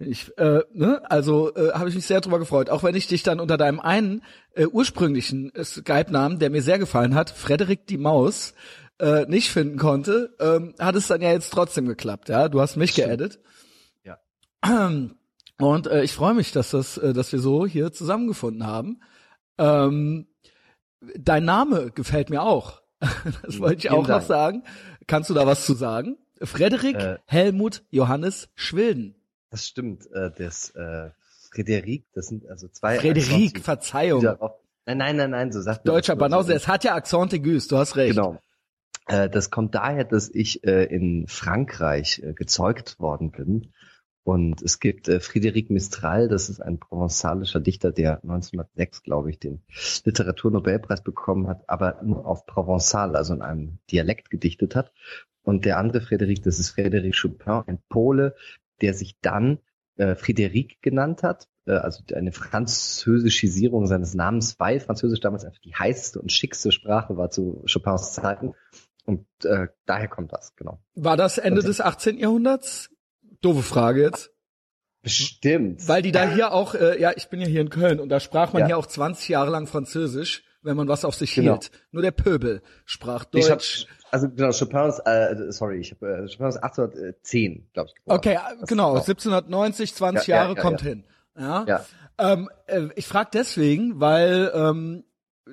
[0.00, 1.02] Ich, äh, ne?
[1.10, 3.80] Also äh, habe ich mich sehr drüber gefreut, auch wenn ich dich dann unter deinem
[3.80, 4.22] einen
[4.54, 8.54] äh, ursprünglichen Skype-Namen, der mir sehr gefallen hat, Frederik die Maus,
[8.98, 12.28] äh, nicht finden konnte, ähm, hat es dann ja jetzt trotzdem geklappt.
[12.28, 13.38] Ja, du hast mich geedit.
[14.04, 14.18] Ja.
[15.60, 19.00] Und äh, ich freue mich, dass das, äh, dass wir so hier zusammengefunden haben.
[19.58, 20.28] Ähm,
[21.16, 22.82] dein Name gefällt mir auch.
[23.42, 24.26] Das wollte ich Vielen auch noch Dank.
[24.26, 24.62] sagen.
[25.06, 26.16] Kannst du da was zu sagen?
[26.42, 27.18] Frederik Äh.
[27.26, 29.14] Helmut Johannes Schwilden.
[29.50, 30.06] Das stimmt.
[30.12, 31.10] Äh, das äh,
[31.52, 34.22] Frederik, das sind also zwei Frederik, Verzeihung.
[34.86, 36.28] Nein, nein, nein, nein, so sagt man Deutscher das nur.
[36.28, 38.16] Banause, es hat ja Accent aigus, du hast recht.
[38.16, 38.38] Genau.
[39.06, 43.72] Äh, das kommt daher, dass ich äh, in Frankreich äh, gezeugt worden bin.
[44.24, 49.38] Und es gibt äh, Frédéric Mistral, das ist ein provenzalischer Dichter, der 1906, glaube ich,
[49.38, 49.62] den
[50.04, 54.92] Literaturnobelpreis bekommen hat, aber nur auf Provençal, also in einem Dialekt gedichtet hat.
[55.48, 58.34] Und der andere Frédéric, das ist Frédéric Chopin, ein Pole,
[58.82, 59.60] der sich dann
[59.96, 65.74] äh, Frédéric genannt hat, äh, also eine Französischisierung seines Namens, weil Französisch damals einfach die
[65.74, 68.52] heißeste und schickste Sprache war zu Chopins Zeiten.
[69.06, 70.82] Und äh, daher kommt das, genau.
[70.94, 72.18] War das Ende des 18.
[72.18, 72.90] Jahrhunderts?
[73.40, 74.30] Doofe Frage jetzt.
[75.00, 75.88] Bestimmt.
[75.88, 78.20] Weil die da hier auch, äh, ja, ich bin ja hier in Köln und da
[78.20, 78.66] sprach man Ja.
[78.66, 81.52] hier auch 20 Jahre lang Französisch, wenn man was auf sich Genau.
[81.54, 81.70] hielt.
[81.90, 83.86] Nur der Pöbel sprach ich hab, Deutsch.
[84.10, 87.94] also genau, Chopin ist, äh, sorry, ich habe äh, Chopin ist 1810, glaube ich.
[87.96, 88.16] geboren.
[88.18, 89.00] Okay, Das- genau, genau.
[89.00, 90.88] 1790, 20 Ja, ja, Jahre ja, kommt ja.
[90.88, 91.04] hin.
[91.38, 91.64] Ja.
[91.66, 91.84] Ja.
[92.18, 95.04] Ähm, äh, ich frage deswegen, weil ähm,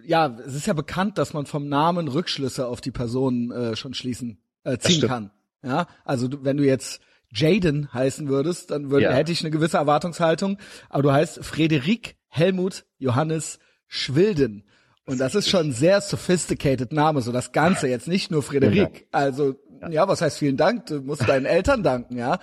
[0.04, 3.94] ja, es ist ja bekannt, dass man vom Namen Rückschlüsse auf die Person äh, schon
[3.94, 5.32] schließen äh, ziehen kann.
[5.64, 9.12] Ja, also du, wenn du jetzt Jaden heißen würdest, dann würde, Ja.
[9.14, 10.58] hätte ich eine gewisse Erwartungshaltung.
[10.90, 14.64] Aber du heißt Frederik Helmut Johannes Schwilden.
[15.06, 19.08] Und das ist schon ein sehr sophisticated Name, so das Ganze, jetzt nicht nur Frederik.
[19.12, 19.56] Also,
[19.90, 20.88] ja, was heißt vielen Dank?
[20.88, 22.40] Du musst deinen Eltern danken, ja.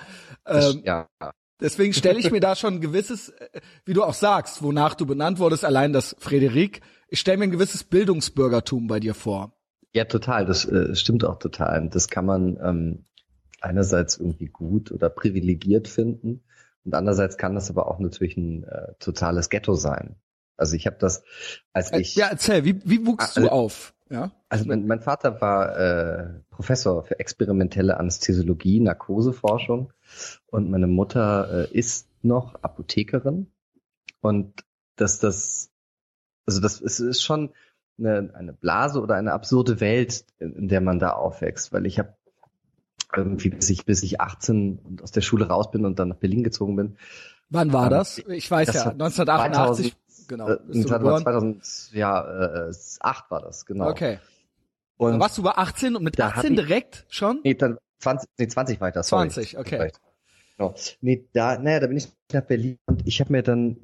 [0.46, 1.08] Ähm, ja.
[1.60, 5.06] Deswegen stelle ich mir da schon ein gewisses, äh, wie du auch sagst, wonach du
[5.06, 9.56] benannt wurdest, allein das Frederik, ich stelle mir ein gewisses Bildungsbürgertum bei dir vor.
[9.92, 10.46] Ja, total.
[10.46, 11.82] Das äh, stimmt auch total.
[11.82, 13.04] Und Das kann man ähm,
[13.60, 16.42] einerseits irgendwie gut oder privilegiert finden
[16.84, 20.16] und andererseits kann das aber auch natürlich ein äh, totales Ghetto sein.
[20.56, 21.22] Also ich habe das,
[21.72, 23.94] als Äh, ich, ja, erzähl, wie, wie wuchst Ah, du also- auf?
[24.10, 24.30] Ja?
[24.50, 29.90] also mein, mein Vater war äh, Professor für experimentelle Anästhesiologie, Narkoseforschung
[30.48, 33.46] und meine Mutter äh, ist noch Apothekerin
[34.20, 34.64] und
[34.96, 35.70] dass das,
[36.44, 37.54] also das es ist schon
[37.98, 41.98] eine, eine Blase oder eine absurde Welt, in, in der man da aufwächst, weil ich
[41.98, 42.14] habe
[43.16, 46.16] irgendwie bis ich bis ich 18 und aus der Schule raus bin und dann nach
[46.16, 46.96] Berlin gezogen bin,
[47.48, 48.16] Wann war das?
[48.16, 49.94] Ich weiß das ja, war 1988.
[50.26, 50.48] 2000, genau.
[50.48, 51.22] Äh, bist du geboren?
[51.22, 53.88] 2000, ja, äh, 8 war das, genau.
[53.90, 54.18] Okay.
[54.96, 57.40] Und warst du bei 18 und mit da 18 hatten- direkt schon?
[57.44, 59.28] Nee, dann 20, nee, 20 war ich da, sorry.
[59.28, 59.76] 20, okay.
[59.76, 60.00] Vielleicht.
[60.58, 60.74] Genau.
[61.00, 63.78] Nee, da, naja, da bin ich nach Berlin und ich habe mir dann,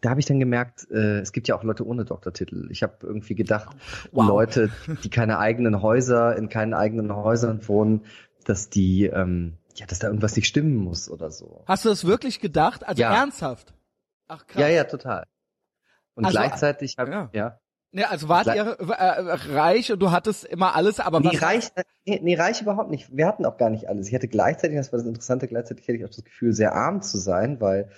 [0.00, 2.68] da habe ich dann gemerkt, äh, es gibt ja auch Leute ohne Doktortitel.
[2.70, 3.76] Ich habe irgendwie gedacht,
[4.12, 4.26] Wow.
[4.26, 4.70] Leute,
[5.04, 8.04] die keine eigenen Häuser, in keinen eigenen Häusern wohnen,
[8.44, 11.62] dass die, ähm, ja, dass da irgendwas nicht stimmen muss oder so.
[11.66, 12.86] Hast du das wirklich gedacht?
[12.86, 13.14] Also Ja.
[13.14, 13.74] ernsthaft?
[14.28, 14.60] Ach krass.
[14.60, 15.24] Ja, ja, total.
[16.16, 17.30] Und Also, gleichzeitig hab, ja.
[17.32, 17.60] ja.
[17.92, 21.68] Nee, also wart ihr äh, reich und du hattest immer alles, aber Nee, was reich,
[22.04, 23.16] nee, nee, reich überhaupt nicht.
[23.16, 24.08] Wir hatten auch gar nicht alles.
[24.08, 27.00] Ich hatte gleichzeitig, das war das Interessante, gleichzeitig hatte ich auch das Gefühl, sehr arm
[27.00, 27.88] zu sein, weil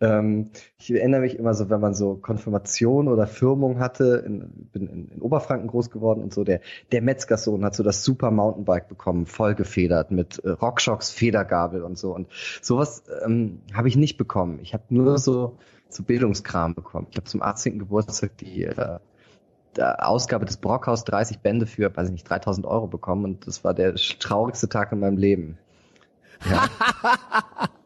[0.00, 4.86] ähm, ich erinnere mich immer so, wenn man so Konfirmation oder Firmung hatte, in, bin
[4.86, 8.88] in, in Oberfranken groß geworden und so, der, der Metzgersohn hat so das super Mountainbike
[8.88, 12.14] bekommen, voll gefedert mit äh, Rockshocks, Federgabel und so.
[12.14, 12.28] Und
[12.62, 14.60] sowas ähm, habe ich nicht bekommen.
[14.62, 15.58] Ich habe nur so,
[15.94, 17.06] so Bildungskram bekommen.
[17.10, 17.78] Ich habe zum 18.
[17.78, 18.98] Geburtstag die äh,
[19.78, 23.74] Ausgabe des Brockhaus 30 Bände für, weiß ich nicht, 3000 Euro bekommen und das war
[23.74, 25.58] der traurigste Tag in meinem Leben.
[26.50, 26.68] Ja,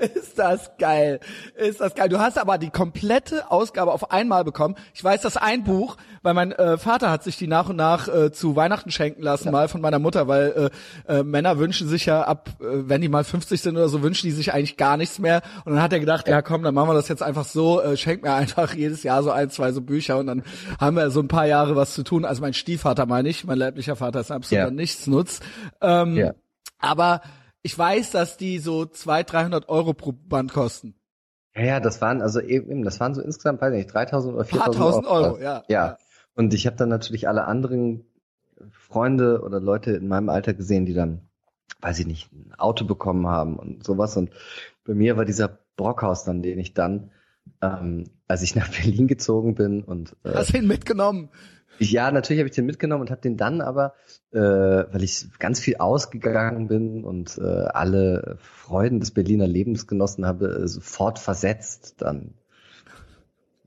[0.14, 1.20] Ist das geil.
[1.56, 2.08] Ist das geil.
[2.08, 4.74] Du hast aber die komplette Ausgabe auf einmal bekommen.
[4.94, 8.08] Ich weiß, dass ein Buch, weil mein äh, Vater hat sich die nach und nach
[8.08, 10.70] äh, zu Weihnachten schenken lassen, mal von meiner Mutter, weil
[11.08, 14.02] äh, äh, Männer wünschen sich ja ab, äh, wenn die mal 50 sind oder so,
[14.02, 15.42] wünschen die sich eigentlich gar nichts mehr.
[15.64, 17.96] Und dann hat er gedacht, ja komm, dann machen wir das jetzt einfach so, äh,
[17.96, 20.42] schenk mir einfach jedes Jahr so ein, zwei so Bücher und dann
[20.80, 22.24] haben wir so ein paar Jahre was zu tun.
[22.24, 24.70] Also mein Stiefvater meine ich, mein leiblicher Vater ist absoluter Ja.
[24.70, 25.40] Nichtsnutz.
[25.80, 26.34] Ähm, Ja.
[26.78, 27.22] Aber
[27.64, 30.94] ich weiß, dass die so 200, 300 Euro pro Band kosten.
[31.56, 34.44] ja, ja, das waren also eben, das waren so insgesamt, weiß ich nicht, 3000 oder
[34.44, 35.24] Paar 4000 tausend Euro.
[35.24, 35.64] Euro, ja.
[35.68, 35.98] Ja.
[36.34, 38.04] Und ich habe dann natürlich alle anderen
[38.70, 41.22] Freunde oder Leute in meinem Alter gesehen, die dann,
[41.80, 44.16] weiß ich nicht, ein Auto bekommen haben und sowas.
[44.18, 44.30] Und
[44.84, 47.12] bei mir war dieser Brockhaus dann, den ich dann,
[47.62, 51.30] ähm, als ich nach Berlin gezogen bin und äh, Hast ihn mitgenommen?
[51.78, 53.94] Ja, natürlich habe ich den mitgenommen und habe den dann aber,
[54.32, 60.24] äh, weil ich ganz viel ausgegangen bin und äh, alle Freuden des Berliner Lebens genossen
[60.24, 62.34] habe, äh, sofort versetzt dann.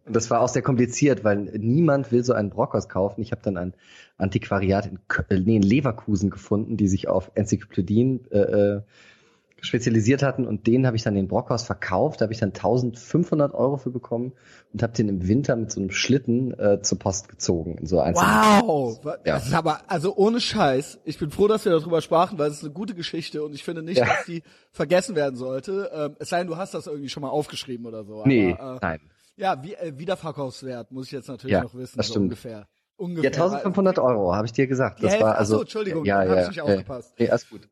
[0.05, 3.21] Und das war auch sehr kompliziert, weil niemand will so einen Brockhaus kaufen.
[3.21, 3.73] Ich habe dann ein
[4.17, 8.81] Antiquariat in, Kö- äh, nee, in Leverkusen gefunden, die sich auf Enzyklopädien äh, äh,
[9.59, 13.53] spezialisiert hatten und den habe ich dann den Brockhaus verkauft, da habe ich dann 1500
[13.55, 14.33] Euro für bekommen
[14.71, 17.97] und habe den im Winter mit so einem Schlitten äh, zur Post gezogen in so
[17.97, 18.99] Wow!
[19.03, 19.17] Ja.
[19.23, 20.99] Das ist aber, also ohne Scheiß.
[21.05, 23.63] Ich bin froh, dass wir darüber sprachen, weil es ist eine gute Geschichte und ich
[23.63, 24.05] finde nicht, Ja.
[24.05, 25.89] dass die vergessen werden sollte.
[25.93, 28.23] Ähm, es sei denn, du hast das irgendwie schon mal aufgeschrieben oder so.
[28.25, 28.99] Nee, Aber, äh, nein.
[29.37, 32.25] ja, wie, äh, Wiederverkaufswert muss ich jetzt natürlich Ja, noch wissen, das so stimmt.
[32.25, 32.51] ungefähr.
[32.59, 32.67] Ja,
[32.97, 33.31] Ungefähr.
[33.31, 35.03] 1500 Euro, habe ich dir gesagt.
[35.03, 35.55] Das Hälfte- war ach also.
[35.57, 36.63] so, Entschuldigung, ja, ja, ich nicht ja.
[36.63, 37.13] aufgepasst.
[37.19, 37.69] Nee, alles gut.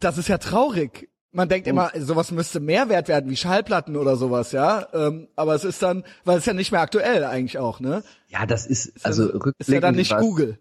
[0.00, 1.08] Das ist ja traurig.
[1.34, 4.86] Man denkt immer, sowas müsste mehr wert werden wie Schallplatten oder sowas, ja.
[4.92, 8.02] Ähm, aber es ist dann, weil es ja nicht mehr aktuell eigentlich auch, ne?
[8.28, 9.60] Ja, das ist, Ist also ja, rückblickend.
[9.60, 10.58] ist ja dann nicht war's- Google.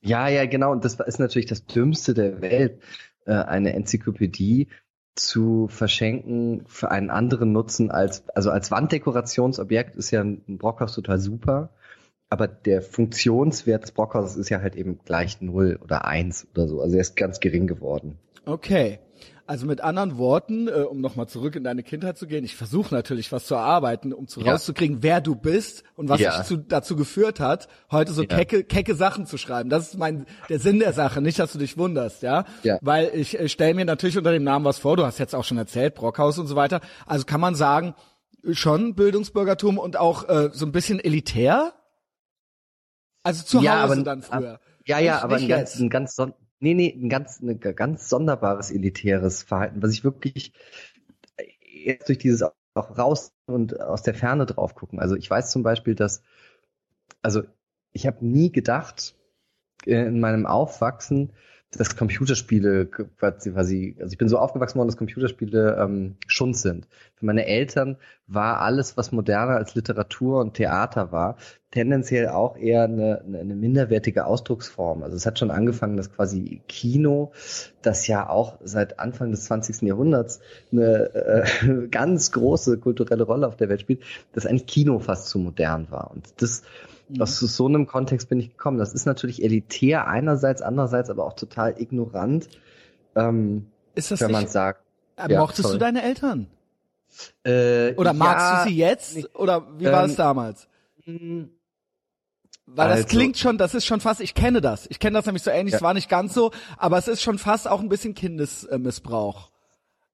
[0.00, 0.72] Ja, ja, genau.
[0.72, 2.80] Und das ist natürlich das Dümmste der Welt,
[3.26, 4.68] äh, eine Enzyklopädie
[5.14, 11.18] zu verschenken für einen anderen Nutzen als, also als Wanddekorationsobjekt ist ja ein Brockhaus total
[11.20, 11.70] super.
[12.30, 16.80] Aber der Funktionswert des Brockhauses ist ja halt eben gleich null oder eins oder so.
[16.80, 18.18] Also er ist ganz gering geworden.
[18.46, 19.00] Okay.
[19.46, 22.94] Also mit anderen Worten, äh, um nochmal zurück in deine Kindheit zu gehen, ich versuche
[22.94, 24.52] natürlich was zu erarbeiten, um zu Ja.
[24.52, 26.36] rauszukriegen, wer du bist und was Ja.
[26.38, 28.28] dich zu, dazu geführt hat, heute so Ja.
[28.28, 29.68] kecke, kecke Sachen zu schreiben.
[29.68, 32.44] Das ist mein der Sinn der Sache, nicht, dass du dich wunderst, ja?
[32.62, 32.78] Ja.
[32.80, 35.44] Weil ich äh, stelle mir natürlich unter dem Namen was vor, du hast jetzt auch
[35.44, 36.80] schon erzählt, Brockhaus und so weiter.
[37.06, 37.94] Also kann man sagen,
[38.52, 41.72] schon Bildungsbürgertum und auch äh, so ein bisschen elitär?
[43.24, 44.60] Also zu Ja, Hause aber- dann früher.
[44.86, 46.16] Ja, ja, Nicht- aber nicht ein ganz, ein ganz,
[46.60, 50.52] nee, nee, ein ganz, ein ganz sonderbares elitäres Verhalten, was ich wirklich
[51.62, 52.42] jetzt durch dieses
[52.74, 55.00] auch raus und aus der Ferne drauf gucken.
[55.00, 56.22] Also ich weiß zum Beispiel, dass,
[57.22, 57.42] also
[57.92, 59.16] ich habe nie gedacht
[59.86, 61.32] äh, in meinem Aufwachsen,
[61.76, 66.88] dass Computerspiele quasi, also ich bin so aufgewachsen worden, dass Computerspiele ähm, Schund sind.
[67.14, 71.36] Für meine Eltern war alles, was moderner als Literatur und Theater war,
[71.70, 75.04] tendenziell auch eher eine, eine minderwertige Ausdrucksform.
[75.04, 77.30] Also es hat schon angefangen, dass quasi Kino,
[77.82, 79.82] das ja auch seit Anfang des 20.
[79.82, 80.40] Jahrhunderts
[80.72, 84.02] eine äh, ganz große kulturelle Rolle auf der Welt spielt,
[84.32, 86.10] dass eigentlich Kino fast zu modern war.
[86.10, 86.62] Und das
[87.14, 87.22] Mhm.
[87.22, 88.78] aus so einem Kontext bin ich gekommen.
[88.78, 92.48] Das ist natürlich elitär einerseits, andererseits aber auch total ignorant,
[93.16, 94.82] ähm, Ist das wenn man sagt.
[95.16, 95.74] äh, ja, mochtest sorry.
[95.74, 96.46] du deine Eltern?
[97.44, 99.34] Äh, Oder magst ja, du sie jetzt?
[99.34, 100.68] Oder wie war Ähm, es damals?
[101.06, 101.46] mh,
[102.66, 104.86] Weil das also- klingt schon, das ist schon fast, ich kenne das.
[104.88, 105.78] Ich kenne das nämlich so ähnlich, Ja.
[105.78, 109.49] es war nicht ganz so, aber es ist schon fast auch ein bisschen Kindesmissbrauch.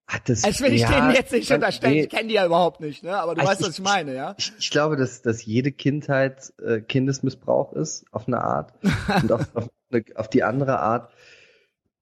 [0.07, 2.47] Hat das, das will ich ja, denen jetzt nicht unterstellen, nee, ich kenne die ja
[2.47, 3.17] überhaupt nicht, ne?
[3.17, 4.37] aber du ich, weißt, was ich meine, ja?
[4.39, 8.73] Ich, ich, glaube, dass, dass jede Kindheit äh, Kindesmissbrauch ist, auf eine Art.
[9.23, 11.11] und auf, auf, eine, auf die andere Art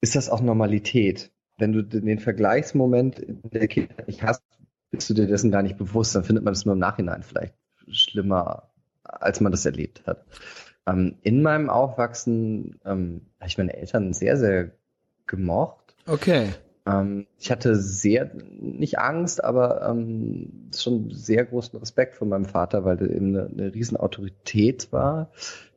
[0.03, 1.31] ist das auch Normalität.
[1.57, 4.43] Wenn du den Vergleichsmoment in der Kindheit nicht hast,
[4.91, 7.55] bist du dir dessen gar nicht bewusst, dann findet man das nur im Nachhinein vielleicht
[7.89, 8.71] schlimmer,
[9.03, 10.27] als man das erlebt hat.
[10.87, 14.73] Ähm, in meinem Aufwachsen ähm, habe ich meine Eltern sehr, sehr
[15.27, 15.95] gemocht.
[16.07, 16.51] Okay.
[16.87, 22.85] Ähm, ich hatte sehr, nicht Angst, aber ähm, schon sehr großen Respekt vor meinem Vater,
[22.85, 25.31] weil er eben eine, eine riesen Autorität war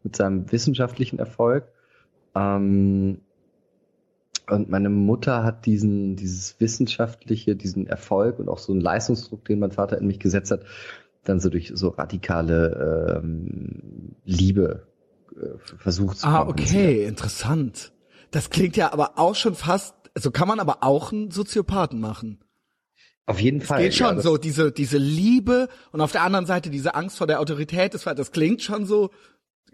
[0.04, 1.68] mit seinem wissenschaftlichen Erfolg.
[2.36, 3.22] Ähm,
[4.50, 9.60] und meine Mutter hat diesen, dieses wissenschaftliche, diesen Erfolg und auch so einen Leistungsdruck, den
[9.60, 10.62] mein Vater in mich gesetzt hat,
[11.26, 14.88] dann so durch so radikale ähm, Liebe
[15.36, 17.92] äh, versucht zu Ah, okay, interessant.
[18.32, 22.44] Das klingt ja aber auch schon fast, so kann man aber auch einen Soziopathen machen.
[23.26, 23.80] Auf jeden Fall.
[23.80, 27.18] Es geht schon ja, so, diese, diese Liebe und auf der anderen Seite diese Angst
[27.18, 29.12] vor der Autorität, das, das klingt schon so,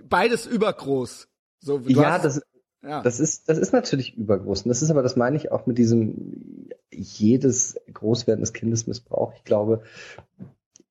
[0.09, 1.27] beides übergroß.
[1.59, 2.41] So, ja, hast, das,
[2.81, 3.01] ja.
[3.01, 4.63] Das ist, das ist natürlich übergroß.
[4.63, 9.33] Und das ist aber, das meine ich auch mit diesem jedes Großwerden des Kindes Missbrauch.
[9.35, 9.83] Ich glaube,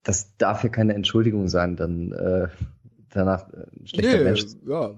[0.03, 2.49] das darf ja keine Entschuldigung sein, dann äh,
[3.11, 4.47] danach äh, ein schlechter nee, Mensch.
[4.67, 4.95] Ja.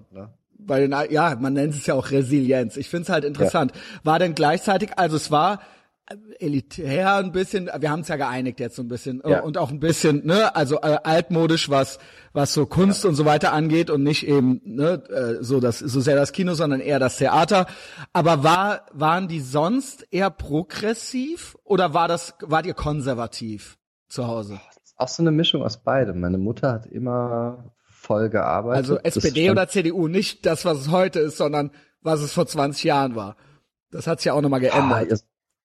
[0.65, 0.91] Ja.
[0.91, 2.77] Weil, ja, man nennt es ja auch Resilienz.
[2.77, 3.73] Ich finde es halt interessant.
[3.75, 3.81] Ja.
[4.05, 5.61] War denn gleichzeitig, also es war
[6.39, 9.41] elitär ein bisschen, wir haben es ja geeinigt jetzt so ein bisschen ja.
[9.41, 11.99] und auch ein bisschen, ne, also äh, altmodisch, was
[12.35, 13.11] was so Kunst ja.
[13.11, 16.55] und so weiter angeht und nicht eben ne, äh, so das so sehr das Kino,
[16.55, 17.67] sondern eher das Theater.
[18.13, 24.61] Aber war waren die sonst eher progressiv oder war das wart ihr konservativ zu Hause?
[24.97, 26.21] Auch so eine Mischung aus beidem.
[26.21, 27.74] Meine Mutter hat immer
[28.05, 28.77] voll gearbeitet.
[28.77, 31.71] Also SPD oder CDU, nicht das, was es heute ist, sondern
[32.03, 33.37] was es vor 20 Jahren war.
[33.91, 35.09] Das hat sich ja auch nochmal geändert.
[35.11, 35.15] Ah,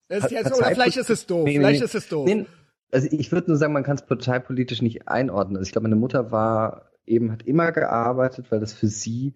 [0.10, 1.46] ist jetzt, oder vielleicht ist es doof.
[1.46, 2.26] Nee, vielleicht nee, ist es doof.
[2.26, 2.46] Nee,
[2.92, 5.58] also ich würde nur sagen, man kann es parteipolitisch nicht einordnen.
[5.58, 9.34] Also ich glaube, meine Mutter war eben, hat immer gearbeitet, weil das für sie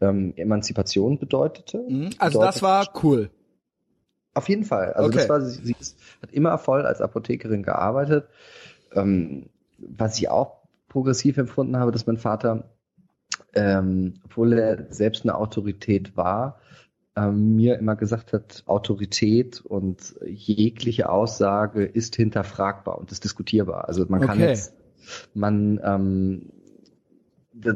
[0.00, 1.84] ähm, Emanzipation bedeutete.
[1.88, 2.10] Mhm.
[2.18, 3.30] Also das war cool.
[4.34, 4.92] Auf jeden Fall.
[4.92, 5.18] Also okay.
[5.18, 8.28] das war, sie, sie hat immer voll als Apothekerin gearbeitet.
[8.92, 10.57] Ähm, was ich auch
[10.88, 12.70] progressiv empfunden habe, dass mein Vater,
[13.54, 16.60] ähm, obwohl er selbst eine Autorität war,
[17.16, 23.88] ähm, mir immer gesagt hat, Autorität und jegliche Aussage ist hinterfragbar und ist diskutierbar.
[23.88, 24.48] Also man kann okay.
[24.48, 24.74] jetzt,
[25.34, 26.52] man, ähm,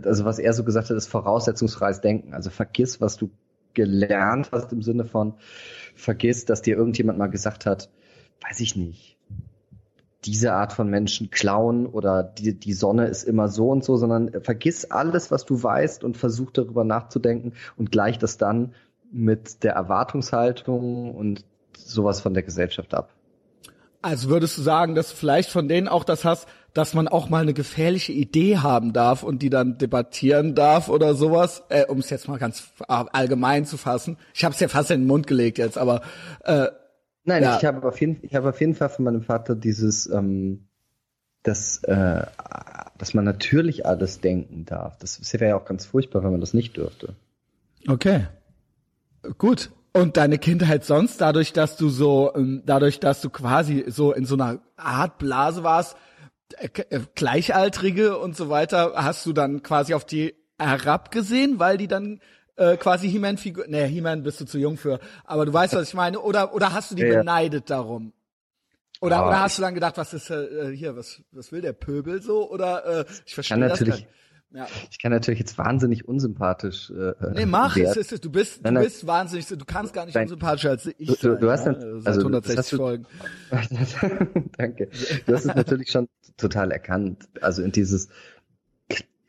[0.04, 2.34] also was er so gesagt hat, ist voraussetzungsfreies Denken.
[2.34, 3.30] Also vergiss, was du
[3.74, 5.34] gelernt hast im Sinne von,
[5.96, 7.90] vergiss, dass dir irgendjemand mal gesagt hat,
[8.48, 9.18] weiß ich nicht,
[10.24, 14.30] diese Art von Menschen klauen oder die, die Sonne ist immer so und so, sondern
[14.42, 18.74] vergiss alles, was du weißt und versuch darüber nachzudenken und gleich das dann
[19.10, 21.44] mit der Erwartungshaltung und
[21.76, 23.10] sowas von der Gesellschaft ab.
[24.00, 27.28] Also würdest du sagen, dass du vielleicht von denen auch das hast, dass man auch
[27.28, 31.98] mal eine gefährliche Idee haben darf und die dann debattieren darf oder sowas, äh, um
[31.98, 34.16] es jetzt mal ganz allgemein zu fassen.
[34.34, 36.02] Ich habe es ja fast in den Mund gelegt jetzt, aber
[36.44, 36.68] äh,
[37.24, 37.56] nein, ja.
[37.56, 40.66] ich habe auf jeden, ich habe auf jeden Fall von meinem Vater dieses, ähm,
[41.42, 42.24] dass, äh,
[42.98, 44.96] dass man natürlich alles denken darf.
[44.98, 47.14] Das wäre ja auch ganz furchtbar, wenn man das nicht dürfte.
[47.88, 48.26] Okay.
[49.38, 49.70] Gut.
[49.92, 54.24] Und deine Kindheit sonst, dadurch, dass du so, ähm, dadurch, dass du quasi so in
[54.24, 55.96] so einer Art Blase warst,
[56.58, 61.88] äh, äh, Gleichaltrige und so weiter, hast du dann quasi auf die herabgesehen, weil die
[61.88, 62.20] dann
[62.56, 65.94] äh, quasi He-Man-Figur, nee, He-Man bist du zu jung für, aber du weißt, was ich
[65.94, 67.18] meine, oder, oder hast du die ja.
[67.18, 68.12] beneidet darum?
[69.00, 72.22] Oder, oder hast du dann gedacht, was ist äh, hier, was, was will der Pöbel
[72.22, 72.48] so?
[72.48, 74.06] Oder äh, ich verstehe das natürlich,
[74.54, 74.66] ja.
[74.90, 76.90] Ich kann natürlich jetzt wahnsinnig unsympathisch.
[76.90, 78.20] Äh, nee, mach es, es, es.
[78.20, 79.46] Du bist, du bist wahnsinnig.
[79.46, 80.24] Du kannst gar nicht Nein.
[80.24, 81.08] unsympathischer als ich.
[81.08, 81.72] Du, sein, du hast ja?
[81.72, 83.06] dann, also, 160 Folgen.
[84.58, 84.88] Danke.
[85.26, 87.28] Du hast es natürlich schon total erkannt.
[87.40, 88.08] Also in dieses.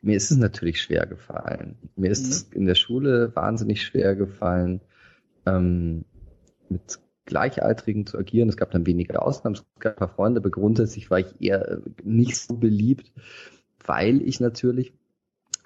[0.04, 1.76] Mir ist es natürlich schwer gefallen.
[1.96, 2.30] Mir ist mhm.
[2.30, 4.82] es in der Schule wahnsinnig schwer gefallen,
[5.46, 6.04] ähm,
[6.68, 8.50] mit Gleichaltrigen zu agieren.
[8.50, 11.80] Es gab dann wenige Ausnahmen, es gab ein paar Freunde, aber grundsätzlich war ich eher
[12.02, 13.12] nicht so beliebt,
[13.86, 14.92] weil ich natürlich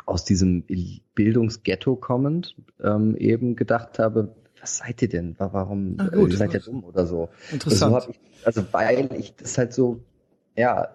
[0.06, 0.64] aus diesem
[1.14, 5.34] Bildungsghetto kommend ähm, eben gedacht habe, was seid ihr denn?
[5.38, 7.28] Warum Ach, gut, äh, seid ihr dumm oder so?
[7.52, 7.94] Interessant.
[7.94, 10.00] Also, ich, also weil ich das halt so,
[10.56, 10.94] ja,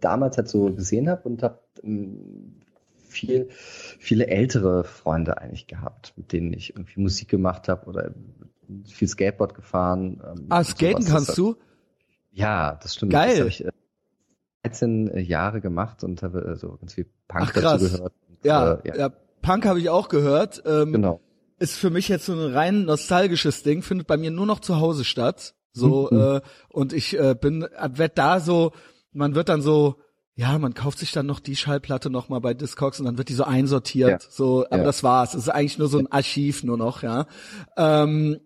[0.00, 1.60] damals halt so gesehen habe und habe
[3.10, 8.14] viel, viele ältere Freunde eigentlich gehabt, mit denen ich irgendwie Musik gemacht habe oder
[8.86, 10.22] viel Skateboard gefahren.
[10.24, 11.56] Ähm, ah, skaten kannst du?
[12.32, 13.12] Ja, das stimmt.
[13.12, 13.38] Geil.
[13.38, 13.72] Das ich, äh,
[14.62, 18.12] 13 Jahre gemacht und habe äh, so ganz viel Punk Ach, dazu gehört.
[18.44, 18.96] Ja, äh, ja.
[18.96, 19.08] ja
[19.42, 20.62] Punk habe ich auch gehört.
[20.66, 21.20] Ähm, genau.
[21.58, 24.80] Ist für mich jetzt so ein rein nostalgisches Ding, findet bei mir nur noch zu
[24.80, 25.54] Hause statt.
[25.72, 26.20] So, mhm.
[26.20, 28.72] äh, und ich äh, bin, werd da so,
[29.12, 29.96] man wird dann so,
[30.40, 33.28] ja, man kauft sich dann noch die Schallplatte noch mal bei Discogs und dann wird
[33.28, 34.22] die so einsortiert.
[34.24, 34.30] Ja.
[34.30, 34.84] So, aber ja.
[34.84, 35.34] das war's.
[35.34, 37.26] Es ist eigentlich nur so ein Archiv nur noch, ja.
[37.76, 38.40] Ähm,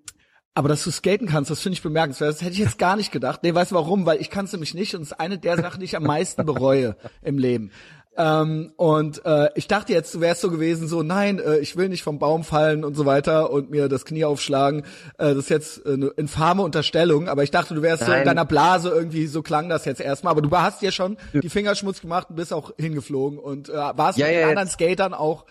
[0.54, 2.34] aber dass du skaten kannst, das finde ich bemerkenswert.
[2.34, 3.44] Das hätte ich jetzt gar nicht gedacht.
[3.44, 4.06] Nee, weißt du warum?
[4.06, 6.02] Weil ich kann es nämlich nicht und es ist eine der Sachen, die ich am
[6.02, 7.70] meisten bereue im Leben.
[8.16, 11.88] Ähm, und äh, ich dachte jetzt, du wärst so gewesen, so nein, äh, ich will
[11.88, 14.82] nicht vom Baum fallen und so weiter und mir das Knie aufschlagen.
[15.18, 18.10] Äh, das ist jetzt eine infame Unterstellung, aber ich dachte, du wärst nein.
[18.10, 20.30] so in deiner Blase irgendwie, so klang das jetzt erstmal.
[20.30, 24.18] Aber du hast ja schon die Fingerschmutz gemacht und bist auch hingeflogen und äh, warst
[24.18, 25.44] ja, mit ja, anderen Skatern auch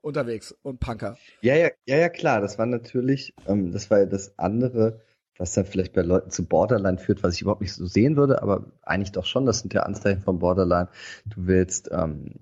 [0.00, 1.16] unterwegs und Punker.
[1.42, 2.40] Ja, ja, ja, ja, klar.
[2.40, 5.00] Das war natürlich, ähm, das war ja das andere
[5.40, 8.42] was dann vielleicht bei Leuten zu Borderline führt, was ich überhaupt nicht so sehen würde,
[8.42, 10.88] aber eigentlich doch schon, das sind ja Anzeichen von Borderline.
[11.24, 12.32] Du willst ähm,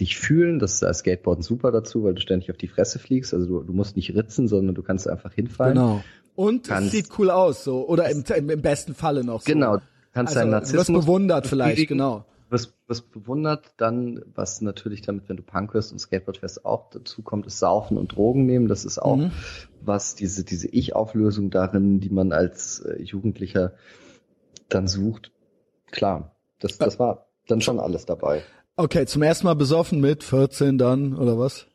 [0.00, 3.34] dich fühlen, das ist als Skateboarden super dazu, weil du ständig auf die Fresse fliegst,
[3.34, 5.74] also du, du musst nicht ritzen, sondern du kannst einfach hinfallen.
[5.74, 6.02] Genau.
[6.34, 9.52] Und kannst, es sieht cool aus, so, oder im, im besten Falle noch so.
[9.52, 9.78] Genau,
[10.12, 10.86] kannst also, deinen Narzissmus...
[10.86, 15.74] Du wirst bewundert vielleicht, genau wirst, wirst bewundert, dann, was natürlich damit, wenn du Punk
[15.74, 18.68] wirst und Skateboard fährst, auch dazu kommt, ist Saufen und Drogen nehmen.
[18.68, 19.32] Das ist auch mhm.
[19.80, 23.72] was, diese, diese Ich-Auflösung darin, die man als äh, Jugendlicher
[24.68, 25.32] dann sucht.
[25.90, 28.42] Klar, das, das war dann schon alles dabei.
[28.76, 31.66] Okay, zum ersten Mal besoffen mit 14 dann, oder was?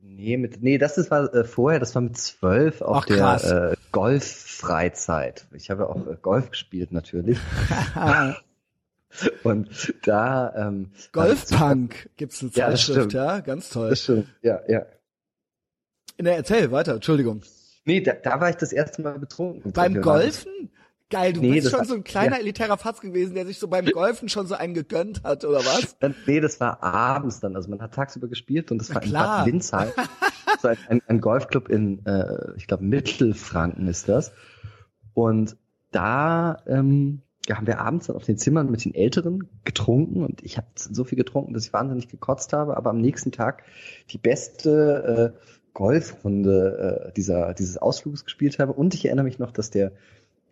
[0.00, 3.72] Nee, mit, nee, das ist, war äh, vorher, das war mit zwölf auf Ach, der
[3.72, 5.46] äh, Golf-Freizeit.
[5.54, 7.38] Ich habe auch äh, Golf gespielt natürlich.
[9.42, 13.90] Und da ähm, Golfpunk gibt's eine Zeitschrift, ja, ja, ganz toll.
[13.90, 14.86] Das stimmt, ja, ja.
[16.20, 17.42] Ne, erzähl weiter, Entschuldigung.
[17.84, 19.72] Nee, da, da war ich das erste Mal betrunken.
[19.72, 20.70] Beim Golfen?
[21.10, 22.42] Geil, du nee, bist schon war, so ein kleiner ja.
[22.42, 25.96] elitärer Fatz gewesen, der sich so beim Golfen schon so einen gegönnt hat, oder was?
[26.26, 27.56] nee, das war abends dann.
[27.56, 29.24] Also man hat tagsüber gespielt und das war klar.
[29.24, 29.92] in Bad Windsheim.
[30.60, 34.32] so ein, ein, Golfclub in, äh, ich glaube, Mittelfranken ist das.
[35.14, 35.56] Und
[35.92, 37.22] da ähm,
[37.56, 41.04] haben wir abends dann auf den Zimmern mit den Älteren getrunken und ich habe so
[41.04, 43.62] viel getrunken, dass ich wahnsinnig gekotzt habe, aber am nächsten Tag
[44.10, 48.72] die beste äh, Golfrunde äh, dieser, dieses Ausfluges gespielt habe.
[48.72, 49.92] Und ich erinnere mich noch, dass der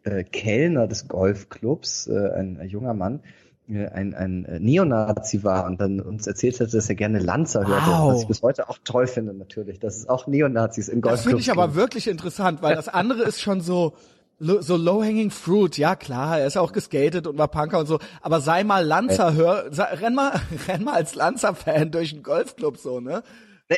[0.04, 3.20] äh, Kellner des Golfclubs, äh, ein, ein junger Mann,
[3.68, 7.86] äh, ein, ein Neonazi war und dann uns erzählt hat, dass er gerne Lanza hörte,
[7.86, 8.12] wow.
[8.12, 11.24] was ich bis heute auch toll finde natürlich, dass es auch Neonazis im Golfclub Das
[11.24, 13.94] finde ich aber wirklich interessant, weil das andere ist schon so,
[14.38, 18.40] so low-hanging fruit, ja klar, er ist auch geskatet und war Punker und so, aber
[18.40, 19.70] sei mal Lanzer, hör,
[20.00, 23.22] renn mal, renn mal als Lanzer-Fan durch einen Golfclub so, ne?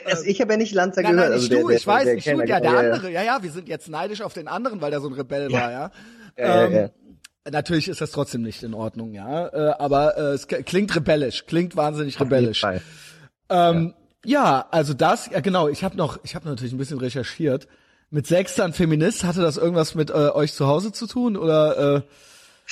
[0.05, 1.31] Also ich habe ja nicht Lanzer nein, gehört.
[1.31, 3.23] Nein, nicht also du, der, ich der, weiß, der, nicht du, ja, der andere, ja,
[3.23, 5.61] ja, wir sind jetzt neidisch auf den anderen, weil der so ein Rebell ja.
[5.61, 5.91] war, ja.
[6.37, 6.91] ja, ähm, ja
[7.51, 11.77] natürlich ist das trotzdem nicht in Ordnung, ja, äh, aber äh, es klingt rebellisch, klingt
[11.77, 12.65] wahnsinnig rebellisch.
[13.49, 13.95] Ähm,
[14.25, 14.67] ja.
[14.71, 17.69] also das, ja genau, ich habe noch, ich habe natürlich ein bisschen recherchiert
[18.11, 21.97] mit sechs dann Feminist, hatte das irgendwas mit äh, euch zu Hause zu tun oder?
[21.97, 22.03] Äh,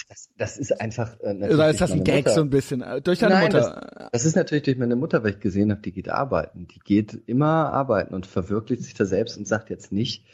[0.08, 2.34] das, das ist einfach äh, natürlich Oder ist das ein Gag Mutter.
[2.34, 3.90] so ein bisschen äh, durch deine Nein, Mutter?
[3.94, 6.66] Das, das, ist natürlich durch meine Mutter, weil ich gesehen habe, die geht arbeiten.
[6.66, 10.24] Die geht immer arbeiten und verwirklicht sich da selbst und sagt jetzt nicht,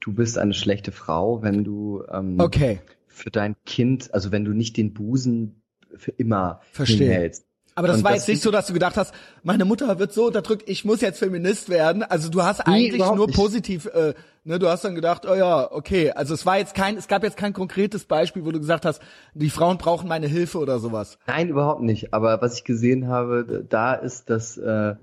[0.00, 2.80] du bist eine schlechte Frau, wenn du ähm, okay.
[3.06, 5.62] für dein Kind, also wenn du nicht den Busen
[5.96, 7.08] für immer Verstehe.
[7.08, 7.44] hinhältst.
[7.74, 10.12] Aber das und war das jetzt nicht so, dass du gedacht hast, meine Mutter wird
[10.12, 12.02] so unterdrückt, ich muss jetzt Feminist werden.
[12.02, 13.36] Also du hast eigentlich nur nicht.
[13.36, 16.10] positiv, äh, ne, du hast dann gedacht, oh ja, okay.
[16.12, 19.00] Also es war jetzt kein, es gab jetzt kein konkretes Beispiel, wo du gesagt hast,
[19.34, 21.18] die Frauen brauchen meine Hilfe oder sowas.
[21.26, 22.14] Nein, überhaupt nicht.
[22.14, 24.94] Aber was ich gesehen habe, da ist, dass äh,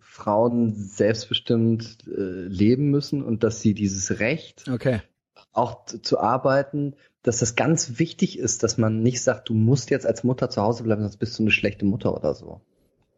[0.00, 5.02] Frauen selbstbestimmt äh, leben müssen und dass sie dieses Recht okay.
[5.52, 6.94] auch zu arbeiten
[7.24, 10.62] dass das ganz wichtig ist, dass man nicht sagt, du musst jetzt als Mutter zu
[10.62, 12.60] Hause bleiben, sonst bist du eine schlechte Mutter oder so.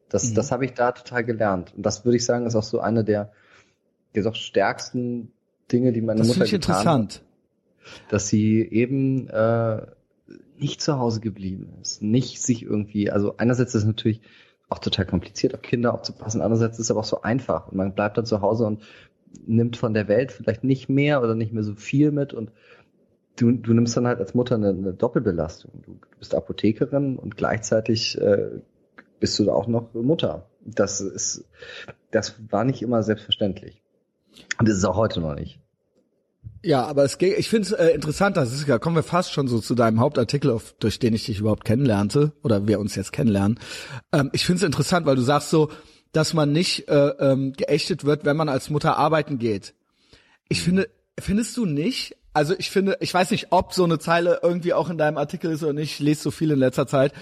[0.09, 0.35] Das, mhm.
[0.37, 1.75] das habe ich da total gelernt.
[1.77, 3.33] Und das würde ich sagen, ist auch so eine der,
[4.15, 5.33] doch stärksten
[5.71, 7.15] Dinge, die meine das Mutter ich getan interessant.
[7.15, 8.11] hat.
[8.11, 9.87] Dass sie eben äh,
[10.59, 14.21] nicht zu Hause geblieben ist, nicht sich irgendwie, also einerseits ist es natürlich
[14.69, 17.95] auch total kompliziert, auf Kinder aufzupassen, andererseits ist es aber auch so einfach und man
[17.95, 18.83] bleibt dann zu Hause und
[19.47, 22.51] nimmt von der Welt vielleicht nicht mehr oder nicht mehr so viel mit und
[23.37, 25.71] du, du nimmst dann halt als Mutter eine, eine Doppelbelastung.
[25.83, 28.61] Du, du, bist Apothekerin und gleichzeitig äh,
[29.21, 30.47] bist du da auch noch Mutter.
[30.65, 31.45] Das ist,
[32.11, 33.83] das war nicht immer selbstverständlich.
[34.59, 35.59] Und das ist auch heute noch nicht.
[36.63, 39.33] Ja, aber es geht, ich finde es äh, interessant, das ist ja, kommen wir fast
[39.33, 42.97] schon so zu deinem Hauptartikel, auf, durch den ich dich überhaupt kennenlernte, oder wir uns
[42.97, 43.61] jetzt kennenlernen.
[44.13, 45.71] Ähm, ich finde es interessant, weil du sagst so,
[46.13, 49.75] dass man nicht äh, ähm, geächtet wird, wenn man als Mutter arbeiten geht.
[50.49, 54.41] Ich finde, findest du nicht, also ich finde, ich weiß nicht, ob so eine Zeile
[54.43, 57.13] irgendwie auch in deinem Artikel ist oder nicht, ich lese so viel in letzter Zeit,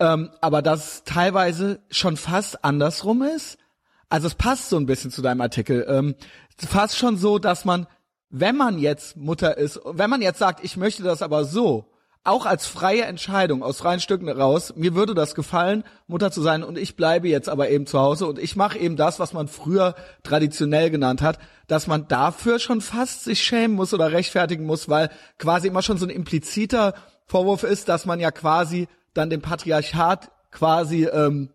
[0.00, 3.58] ähm, aber dass teilweise schon fast andersrum ist.
[4.08, 5.86] Also es passt so ein bisschen zu deinem Artikel.
[5.88, 6.14] Ähm,
[6.58, 7.86] fast schon so, dass man
[8.32, 11.84] wenn man jetzt Mutter ist, wenn man jetzt sagt, ich möchte das aber so,
[12.24, 16.62] auch als freie Entscheidung aus freien Stücken raus, mir würde das gefallen, Mutter zu sein
[16.62, 19.48] und ich bleibe jetzt aber eben zu Hause und ich mache eben das, was man
[19.48, 24.88] früher traditionell genannt hat, dass man dafür schon fast sich schämen muss oder rechtfertigen muss,
[24.88, 26.94] weil quasi immer schon so ein impliziter
[27.26, 31.50] Vorwurf ist, dass man ja quasi dann dem Patriarchat quasi ähm,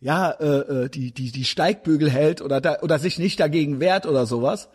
[0.00, 4.06] ja äh, äh, die die die Steigbügel hält oder da, oder sich nicht dagegen wehrt
[4.06, 4.68] oder sowas.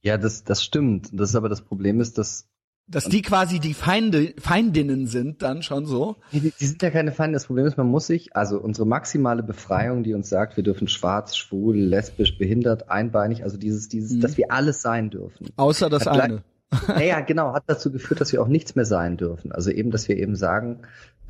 [0.00, 1.10] Ja, das das stimmt.
[1.12, 2.48] Das ist aber das Problem ist, dass
[2.88, 6.16] dass die quasi die Feinde, Feindinnen sind dann schon so.
[6.32, 7.34] Die, die sind ja keine Feinde.
[7.34, 10.88] Das Problem ist, man muss sich, also unsere maximale Befreiung, die uns sagt, wir dürfen
[10.88, 14.20] schwarz, schwul, lesbisch, behindert, einbeinig, also dieses, dieses, mhm.
[14.20, 15.48] dass wir alles sein dürfen.
[15.56, 16.42] Außer das hat eine.
[16.88, 19.52] Ja, ja, genau, hat dazu geführt, dass wir auch nichts mehr sein dürfen.
[19.52, 20.80] Also eben, dass wir eben sagen,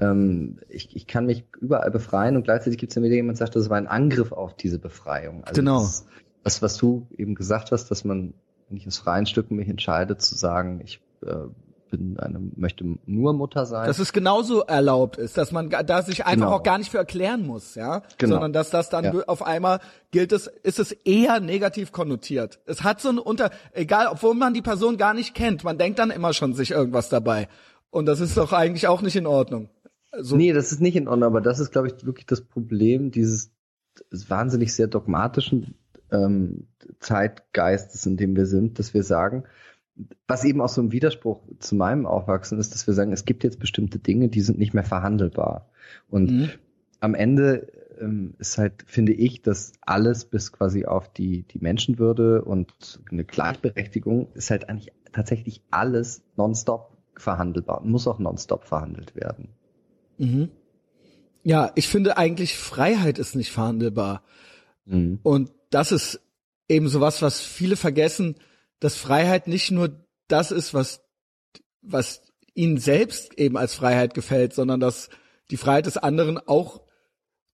[0.01, 3.57] ähm, ich, ich kann mich überall befreien und gleichzeitig gibt es ja wieder jemand, sagt,
[3.57, 5.45] das war ein Angriff auf diese Befreiung.
[5.45, 5.80] Also genau.
[5.80, 6.07] Das,
[6.45, 8.34] was, was du eben gesagt hast, dass man,
[8.68, 11.34] wenn ich aus freien Stücken mich entscheide, zu sagen, ich äh,
[11.93, 13.86] bin eine, möchte nur Mutter sein.
[13.86, 16.57] Dass es genauso erlaubt ist, dass man da sich einfach genau.
[16.57, 18.34] auch gar nicht für erklären muss, ja, genau.
[18.34, 19.12] sondern dass das dann ja.
[19.26, 19.80] auf einmal
[20.11, 22.61] gilt es, ist es eher negativ konnotiert.
[22.64, 25.99] Es hat so ein Unter, egal, obwohl man die Person gar nicht kennt, man denkt
[25.99, 27.49] dann immer schon sich irgendwas dabei.
[27.90, 29.68] Und das ist doch eigentlich auch nicht in Ordnung.
[30.18, 30.36] So.
[30.36, 33.53] Nee, das ist nicht in Ordnung, aber das ist, glaube ich, wirklich das Problem dieses
[34.11, 35.74] wahnsinnig sehr dogmatischen
[36.11, 36.68] ähm,
[37.01, 39.45] Zeitgeistes, in dem wir sind, dass wir sagen,
[40.26, 43.45] was eben auch so ein Widerspruch zu meinem Aufwachsen ist, dass wir sagen, es gibt
[43.45, 45.68] jetzt bestimmte Dinge, die sind nicht mehr verhandelbar.
[46.09, 46.51] Und mhm.
[47.01, 47.68] am Ende
[48.01, 53.24] ähm, ist halt, finde ich, dass alles bis quasi auf die, die Menschenwürde und eine
[53.24, 59.49] Gleichberechtigung ist halt eigentlich tatsächlich alles nonstop verhandelbar und muss auch nonstop verhandelt werden.
[60.18, 60.49] Mhm.
[61.45, 64.22] Ja, ich finde eigentlich Freiheit ist nicht verhandelbar.
[64.86, 65.18] Mhm.
[65.22, 66.20] Und das ist
[66.68, 68.36] eben sowas, was viele vergessen,
[68.83, 71.03] dass Freiheit nicht nur das ist, was,
[71.83, 72.22] was
[72.55, 75.09] ihnen selbst eben als Freiheit gefällt, sondern dass
[75.53, 76.83] die Freiheit des anderen auch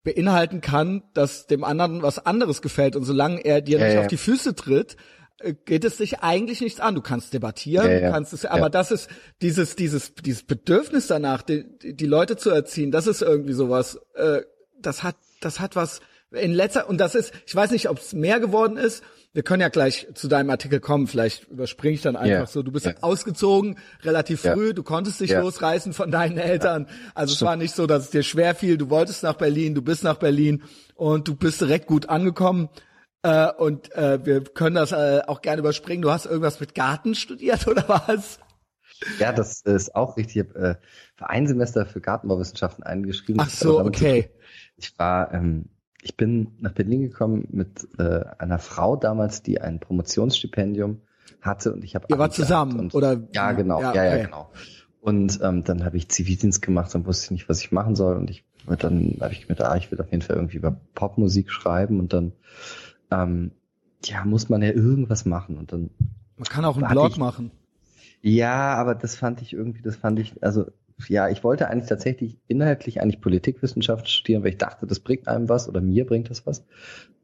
[0.04, 2.96] beinhalten kann, dass dem anderen was anderes gefällt.
[2.96, 4.00] Und solange er dir ja, nicht ja.
[4.00, 4.96] auf die Füße tritt,
[5.40, 6.94] äh, geht es dich eigentlich nichts an.
[6.94, 9.10] Du kannst debattieren, ja, du kannst es, aber das ist
[9.42, 14.40] dieses, dieses, dieses Bedürfnis danach, die, die Leute zu erziehen, das ist irgendwie sowas, äh,
[14.80, 16.00] das hat, das hat was
[16.30, 19.02] in letzter, und das ist, ich weiß nicht, ob es mehr geworden ist,
[19.34, 22.46] wir können ja gleich zu deinem Artikel kommen, vielleicht überspringe ich dann einfach yeah.
[22.46, 22.62] so.
[22.62, 22.96] Du bist yeah.
[23.02, 24.72] ausgezogen, relativ früh, yeah.
[24.72, 26.88] du konntest dich losreißen von deinen Eltern.
[27.14, 29.82] Also es war nicht so, dass es dir schwer fiel, du wolltest nach Berlin, du
[29.82, 30.62] bist nach Berlin
[30.94, 32.68] und du bist direkt gut angekommen.
[33.22, 36.02] Äh, und äh, wir können das äh, auch gerne überspringen.
[36.02, 38.38] Du hast irgendwas mit Garten studiert oder was?
[39.18, 40.36] Ja, das ist auch richtig.
[40.36, 40.74] Ich habe äh,
[41.16, 43.40] für ein Semester für Gartenbauwissenschaften eingeschrieben.
[43.40, 44.30] Ach so, okay.
[44.76, 45.68] Ich war ähm,
[46.08, 51.02] ich bin nach Berlin gekommen mit äh, einer Frau damals, die ein Promotionsstipendium
[51.42, 53.28] hatte und ich habe Ihr war zusammen und, oder?
[53.32, 53.80] Ja genau.
[53.80, 54.18] Ja, ja, okay.
[54.18, 54.50] ja genau.
[55.02, 58.30] Und ähm, dann habe ich Zivildienst gemacht und wusste nicht was ich machen soll und
[58.30, 62.00] ich dann habe ich gedacht ah, ich will auf jeden Fall irgendwie über Popmusik schreiben
[62.00, 62.32] und dann
[63.10, 63.52] ähm,
[64.04, 65.90] ja muss man ja irgendwas machen und dann
[66.36, 67.50] man kann auch einen Blog ich, machen.
[68.22, 70.66] Ja aber das fand ich irgendwie das fand ich also
[71.06, 75.48] ja, ich wollte eigentlich tatsächlich inhaltlich eigentlich Politikwissenschaft studieren, weil ich dachte, das bringt einem
[75.48, 76.64] was oder mir bringt das was.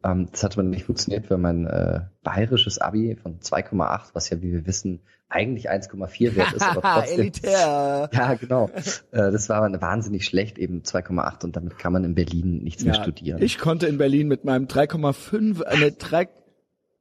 [0.05, 4.41] Ähm, das hat aber nicht funktioniert, weil mein äh, bayerisches Abi von 2,8, was ja,
[4.43, 7.21] wie wir wissen, eigentlich 1,4 wert ist, aber trotzdem.
[7.21, 8.11] Elitär.
[8.15, 8.71] Ja, genau.
[9.11, 12.93] Äh, das war wahnsinnig schlecht, eben 2,8 und damit kann man in Berlin nichts ja,
[12.93, 13.43] mehr studieren.
[13.43, 15.91] Ich konnte in Berlin mit meinem 3,5, äh,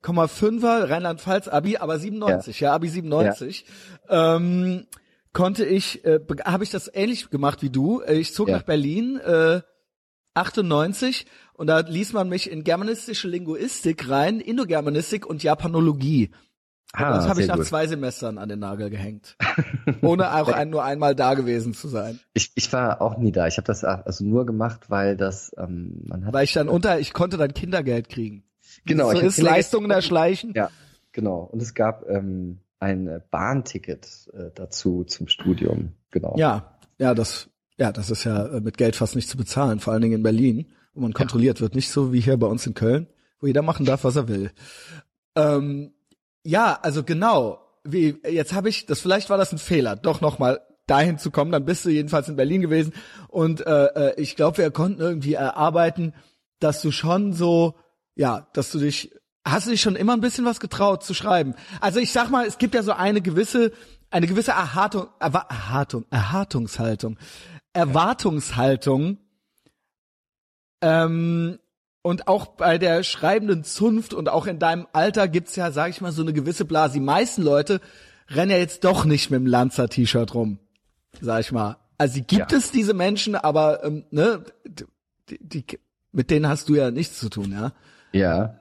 [0.01, 3.65] 3,5er Rheinland-Pfalz Abi, aber 97, ja, ja Abi 97.
[4.09, 4.37] Ja.
[4.37, 4.87] Ähm,
[5.33, 8.01] konnte ich, äh, habe ich das ähnlich gemacht wie du.
[8.01, 8.57] Äh, ich zog ja.
[8.57, 9.61] nach Berlin äh,
[10.35, 16.31] 98 und da ließ man mich in germanistische Linguistik rein, Indogermanistik und Japanologie.
[16.95, 17.65] Ah, das habe ich nach gut.
[17.65, 19.35] zwei Semestern an den Nagel gehängt,
[20.01, 22.19] ohne auch ein, nur einmal da gewesen zu sein.
[22.35, 23.47] Ich, ich war auch nie da.
[23.47, 26.33] Ich habe das also nur gemacht, weil das ähm, man hat.
[26.33, 28.43] Weil ich dann unter, ich konnte dann Kindergeld kriegen.
[28.85, 29.11] Genau.
[29.11, 30.53] So ist Leistungen erschleichen.
[30.55, 30.69] Ja,
[31.11, 31.49] genau.
[31.51, 36.35] Und es gab ähm, ein äh, Bahnticket äh, dazu zum Studium, genau.
[36.37, 39.93] Ja, ja, das, ja, das ist ja äh, mit Geld fast nicht zu bezahlen, vor
[39.93, 41.61] allen Dingen in Berlin, wo man kontrolliert ja.
[41.61, 43.07] wird, nicht so wie hier bei uns in Köln,
[43.39, 44.51] wo jeder machen darf, was er will.
[45.35, 45.93] Ähm,
[46.43, 47.59] ja, also genau.
[47.85, 51.31] Wie jetzt habe ich, das vielleicht war das ein Fehler, doch noch mal dahin zu
[51.31, 51.51] kommen.
[51.51, 52.93] Dann bist du jedenfalls in Berlin gewesen
[53.29, 56.13] und äh, äh ich glaube, wir konnten irgendwie erarbeiten,
[56.59, 57.75] dass du schon so,
[58.15, 59.11] ja, dass du dich
[59.45, 61.55] Hast du dich schon immer ein bisschen was getraut zu schreiben?
[61.81, 63.71] Also ich sag mal, es gibt ja so eine gewisse,
[64.09, 67.17] eine gewisse Erhartung, Erwartung, Erhartungshaltung,
[67.73, 69.17] Erwartungshaltung,
[70.83, 71.59] ähm,
[72.05, 76.01] Und auch bei der schreibenden Zunft und auch in deinem Alter gibt's ja, sag ich
[76.01, 76.95] mal, so eine gewisse Blase.
[76.95, 77.79] Die meisten Leute
[78.27, 80.59] rennen ja jetzt doch nicht mit dem Lanzer-T-Shirt rum,
[81.21, 81.77] sag ich mal.
[81.97, 82.57] Also gibt ja.
[82.57, 84.43] es diese Menschen, aber ähm, ne,
[85.29, 85.79] die, die,
[86.11, 87.71] mit denen hast du ja nichts zu tun, ja?
[88.11, 88.59] Ja.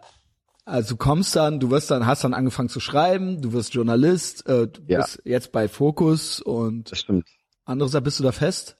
[0.64, 4.48] Also du kommst dann, du wirst dann, hast dann angefangen zu schreiben, du wirst Journalist,
[4.48, 5.00] äh, du ja.
[5.00, 7.26] bist jetzt bei Focus und das stimmt.
[7.64, 8.76] Andere bist du da fest?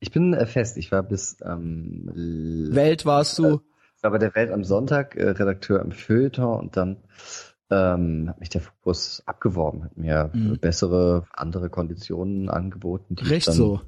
[0.00, 0.76] Ich bin äh, fest.
[0.76, 3.60] Ich war bis ähm, Welt warst du.
[3.96, 6.98] Ich war bei der Welt am Sonntag äh, Redakteur im Feuilleton und dann
[7.70, 10.58] ähm, hat mich der Fokus abgeworben, hat mir mhm.
[10.58, 13.16] bessere, andere Konditionen angeboten.
[13.16, 13.80] Die Recht dann, so.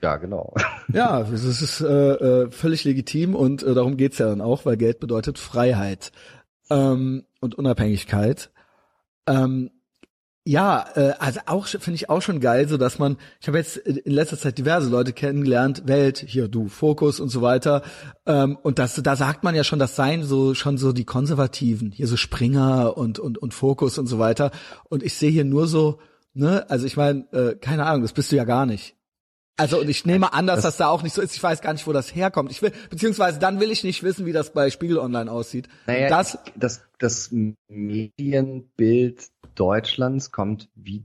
[0.00, 0.54] Ja, genau.
[0.90, 4.78] Ja, das ist äh, äh, völlig legitim und äh, darum geht's ja dann auch, weil
[4.78, 6.12] Geld bedeutet Freiheit
[6.70, 8.50] ähm, und Unabhängigkeit.
[9.26, 9.70] Ähm,
[10.48, 13.76] ja, äh, also auch finde ich auch schon geil, so dass man, ich habe jetzt
[13.76, 17.82] in letzter Zeit diverse Leute kennengelernt, Welt, hier du, Fokus und so weiter.
[18.24, 21.90] Ähm, und das, da sagt man ja schon, das seien so schon so die Konservativen,
[21.90, 24.50] hier so Springer und und und Fokus und so weiter.
[24.88, 25.98] Und ich sehe hier nur so,
[26.32, 28.96] ne, also ich meine, äh, keine Ahnung, das bist du ja gar nicht.
[29.58, 31.34] Also und ich nehme an, dass das, das da auch nicht so ist.
[31.34, 32.52] Ich weiß gar nicht, wo das herkommt.
[32.52, 35.68] Ich will, beziehungsweise dann will ich nicht wissen, wie das bei Spiegel Online aussieht.
[35.86, 37.30] Naja, das, das, das
[37.68, 41.04] Medienbild Deutschlands kommt wie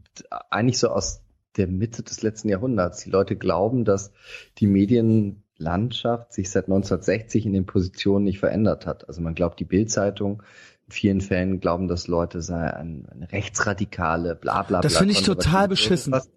[0.51, 1.21] eigentlich so aus
[1.57, 3.03] der Mitte des letzten Jahrhunderts.
[3.03, 4.11] Die Leute glauben, dass
[4.59, 9.07] die Medienlandschaft sich seit 1960 in den Positionen nicht verändert hat.
[9.07, 10.43] Also man glaubt, die Bildzeitung
[10.85, 14.81] in vielen Fällen glauben, dass Leute sei eine, eine rechtsradikale, bla bla bla.
[14.81, 16.13] Das finde ich total beschissen.
[16.13, 16.31] Irgendwas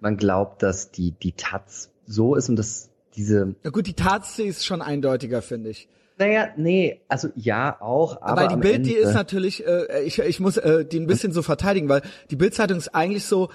[0.00, 3.54] man glaubt, dass die, die Taz so ist und dass diese.
[3.62, 5.88] Na gut, die Taz ist schon eindeutiger, finde ich.
[6.18, 8.42] Naja, nee, also ja auch, aber.
[8.42, 11.32] Weil die Bild, Ende, die ist natürlich, äh, ich, ich muss äh, die ein bisschen
[11.32, 13.50] so verteidigen, weil die Bildzeitung ist eigentlich so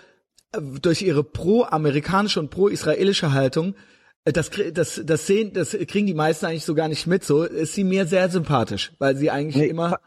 [0.54, 3.76] äh, durch ihre pro-amerikanische und pro-israelische Haltung,
[4.24, 7.26] äh, das, das, das sehen, das kriegen die meisten eigentlich so gar nicht mit.
[7.26, 10.00] So ist sie mir sehr sympathisch, weil sie eigentlich nee, immer.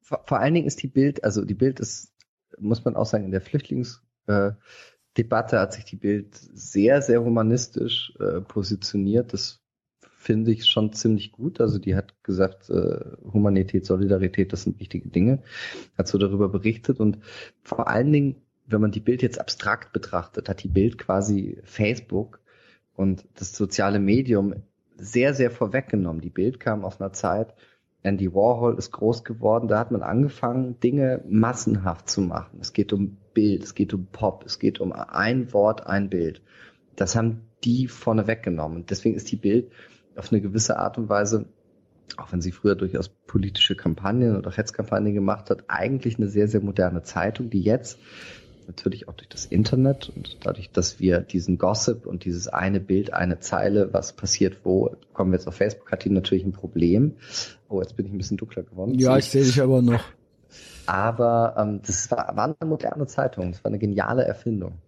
[0.00, 2.12] Vor, vor, allen Dingen ist die Bild, also die Bild ist,
[2.58, 4.50] muss man auch sagen, in der Flüchtlings äh,
[5.16, 9.32] Debatte hat sich die Bild sehr, sehr humanistisch äh, positioniert.
[9.32, 9.60] Das
[10.22, 11.60] finde ich schon ziemlich gut.
[11.60, 13.00] Also die hat gesagt, äh,
[13.32, 15.42] Humanität, Solidarität, das sind wichtige Dinge.
[15.98, 17.18] Hat so darüber berichtet und
[17.62, 18.36] vor allen Dingen,
[18.66, 22.40] wenn man die Bild jetzt abstrakt betrachtet, hat die Bild quasi Facebook
[22.94, 24.54] und das soziale Medium
[24.96, 26.22] sehr, sehr vorweggenommen.
[26.22, 27.54] Die Bild kam aus einer Zeit,
[28.02, 32.58] Andy Warhol ist groß geworden, da hat man angefangen, Dinge massenhaft zu machen.
[32.60, 36.42] Es geht um Bild, es geht um Pop, es geht um ein Wort, ein Bild.
[36.96, 38.86] Das haben die vorne weggenommen.
[38.86, 39.70] Deswegen ist die Bild
[40.16, 41.46] auf eine gewisse Art und Weise,
[42.16, 46.60] auch wenn sie früher durchaus politische Kampagnen oder Hetzkampagnen gemacht hat, eigentlich eine sehr, sehr
[46.60, 47.98] moderne Zeitung, die jetzt
[48.66, 53.12] natürlich auch durch das Internet und dadurch, dass wir diesen Gossip und dieses eine Bild,
[53.12, 57.16] eine Zeile, was passiert wo, kommen wir jetzt auf Facebook, hat die natürlich ein Problem.
[57.68, 58.94] Oh, jetzt bin ich ein bisschen dunkler geworden.
[58.98, 60.04] Ja, ich sehe dich aber noch.
[60.86, 64.78] Aber ähm, das war, war eine moderne Zeitung, das war eine geniale Erfindung.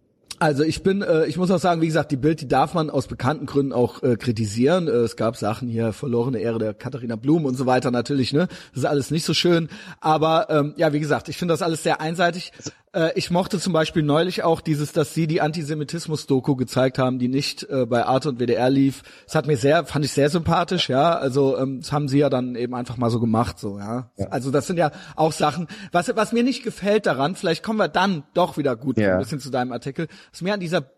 [0.44, 2.90] Also ich bin, äh, ich muss auch sagen, wie gesagt, die Bild, die darf man
[2.90, 4.88] aus bekannten Gründen auch äh, kritisieren.
[4.88, 8.48] Äh, es gab Sachen hier, verlorene Ehre der Katharina Blum und so weiter natürlich, ne?
[8.74, 9.70] Das ist alles nicht so schön.
[10.02, 12.52] Aber ähm, ja, wie gesagt, ich finde das alles sehr einseitig.
[12.94, 17.28] Äh, ich mochte zum Beispiel neulich auch dieses, dass sie die Antisemitismus-Doku gezeigt haben, die
[17.28, 19.02] nicht äh, bei Arte und WDR lief.
[19.26, 21.16] Das hat mir sehr, fand ich sehr sympathisch, ja.
[21.16, 24.10] Also ähm, das haben sie ja dann eben einfach mal so gemacht, so, ja.
[24.16, 24.28] ja.
[24.28, 27.88] Also das sind ja auch Sachen, was, was mir nicht gefällt daran, vielleicht kommen wir
[27.88, 29.14] dann doch wieder gut ja.
[29.14, 30.90] ein bisschen zu deinem Artikel, was mir an dieser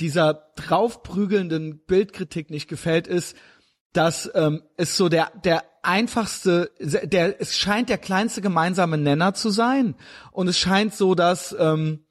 [0.00, 3.36] dieser draufprügelnden Bildkritik nicht gefällt, ist,
[3.94, 9.48] dass ähm, es so der der einfachste, der es scheint der kleinste gemeinsame Nenner zu
[9.48, 9.94] sein.
[10.30, 12.04] Und es scheint so, dass ähm,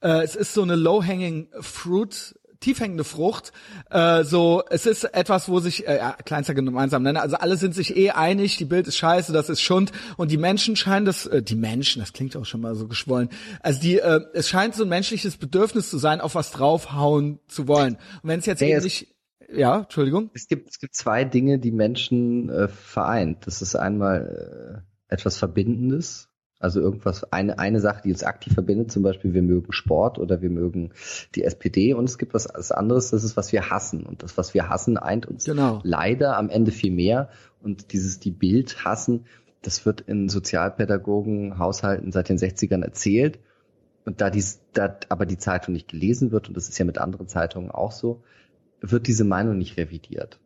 [0.00, 3.52] äh, es ist so eine low-hanging fruit tiefhängende Frucht.
[3.90, 7.22] Äh, so, es ist etwas, wo sich äh, ja, kleinster gemeinsam Nenner.
[7.22, 8.56] Also alle sind sich eh einig.
[8.56, 9.92] Die Bild ist scheiße, das ist Schund.
[10.16, 13.28] Und die Menschen scheinen das, äh, die Menschen, das klingt auch schon mal so geschwollen.
[13.60, 17.68] Also die, äh, es scheint so ein menschliches Bedürfnis zu sein, auf was draufhauen zu
[17.68, 17.94] wollen.
[18.22, 19.08] Und wenn es jetzt nee, eben nicht
[19.52, 20.30] ja, Entschuldigung.
[20.34, 23.46] Es gibt, es gibt zwei Dinge, die Menschen äh, vereint.
[23.46, 26.28] Das ist einmal äh, etwas Verbindendes,
[26.64, 30.40] also irgendwas, eine, eine Sache, die uns aktiv verbindet, zum Beispiel wir mögen Sport oder
[30.40, 30.92] wir mögen
[31.34, 34.06] die SPD und es gibt was, was anderes, das ist, was wir hassen.
[34.06, 35.80] Und das, was wir hassen, eint uns genau.
[35.84, 37.28] leider am Ende viel mehr.
[37.62, 39.26] Und dieses, die Bild hassen,
[39.60, 43.40] das wird in Sozialpädagogen, Haushalten seit den 60ern erzählt.
[44.06, 46.96] Und da, dies, da aber die Zeitung nicht gelesen wird, und das ist ja mit
[46.96, 48.22] anderen Zeitungen auch so,
[48.80, 50.40] wird diese Meinung nicht revidiert.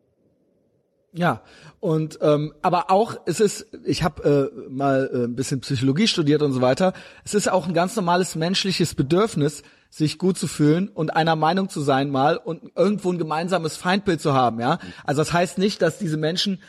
[1.18, 1.42] Ja,
[1.80, 6.42] und ähm, aber auch es ist, ich habe äh, mal äh, ein bisschen Psychologie studiert
[6.42, 6.92] und so weiter.
[7.24, 11.68] Es ist auch ein ganz normales menschliches Bedürfnis, sich gut zu fühlen und einer Meinung
[11.68, 14.60] zu sein mal und irgendwo ein gemeinsames Feindbild zu haben.
[14.60, 16.62] Ja, also das heißt nicht, dass diese Menschen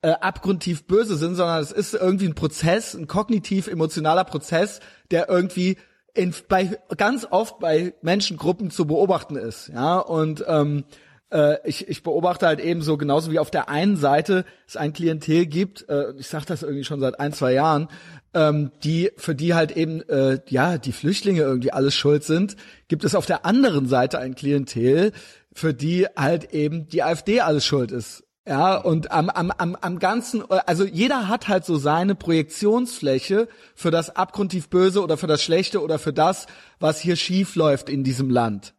[0.00, 4.80] äh, abgrundtief böse sind, sondern es ist irgendwie ein Prozess, ein kognitiv-emotionaler Prozess,
[5.12, 5.76] der irgendwie
[6.12, 9.68] in, bei, ganz oft bei Menschengruppen zu beobachten ist.
[9.68, 10.86] Ja, und ähm,
[11.32, 14.92] äh, ich, ich beobachte halt eben so genauso wie auf der einen Seite es ein
[14.92, 17.88] Klientel gibt, äh, ich sage das irgendwie schon seit ein, zwei Jahren,
[18.34, 22.56] ähm, die für die halt eben äh, ja die Flüchtlinge irgendwie alles schuld sind,
[22.88, 25.12] gibt es auf der anderen Seite ein Klientel,
[25.52, 28.24] für die halt eben die AfD alles schuld ist.
[28.46, 33.92] Ja, und am, am, am, am ganzen, also jeder hat halt so seine Projektionsfläche für
[33.92, 36.46] das abgrundtief Böse oder für das Schlechte oder für das,
[36.80, 38.74] was hier schief läuft in diesem Land.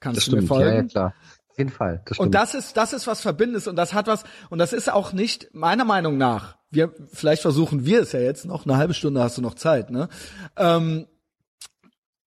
[0.00, 0.68] Kannst das du stimmt, mir folgen?
[0.68, 1.14] Ja, ja, klar.
[1.56, 2.02] Auf jeden Fall.
[2.04, 4.92] Das und das ist, das ist was Verbindendes und das hat was, und das ist
[4.92, 8.92] auch nicht, meiner Meinung nach, wir, vielleicht versuchen wir es ja jetzt noch, eine halbe
[8.92, 10.10] Stunde hast du noch Zeit, ne?
[10.58, 11.06] Ähm,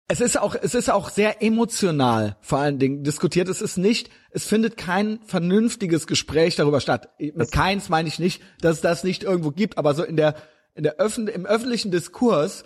[0.07, 3.47] es ist auch, es ist auch sehr emotional vor allen Dingen diskutiert.
[3.49, 7.09] Es ist nicht, es findet kein vernünftiges Gespräch darüber statt.
[7.19, 10.33] Mit keins meine ich nicht, dass es das nicht irgendwo gibt, aber so in der,
[10.73, 12.63] in der Öffn im öffentlichen Diskurs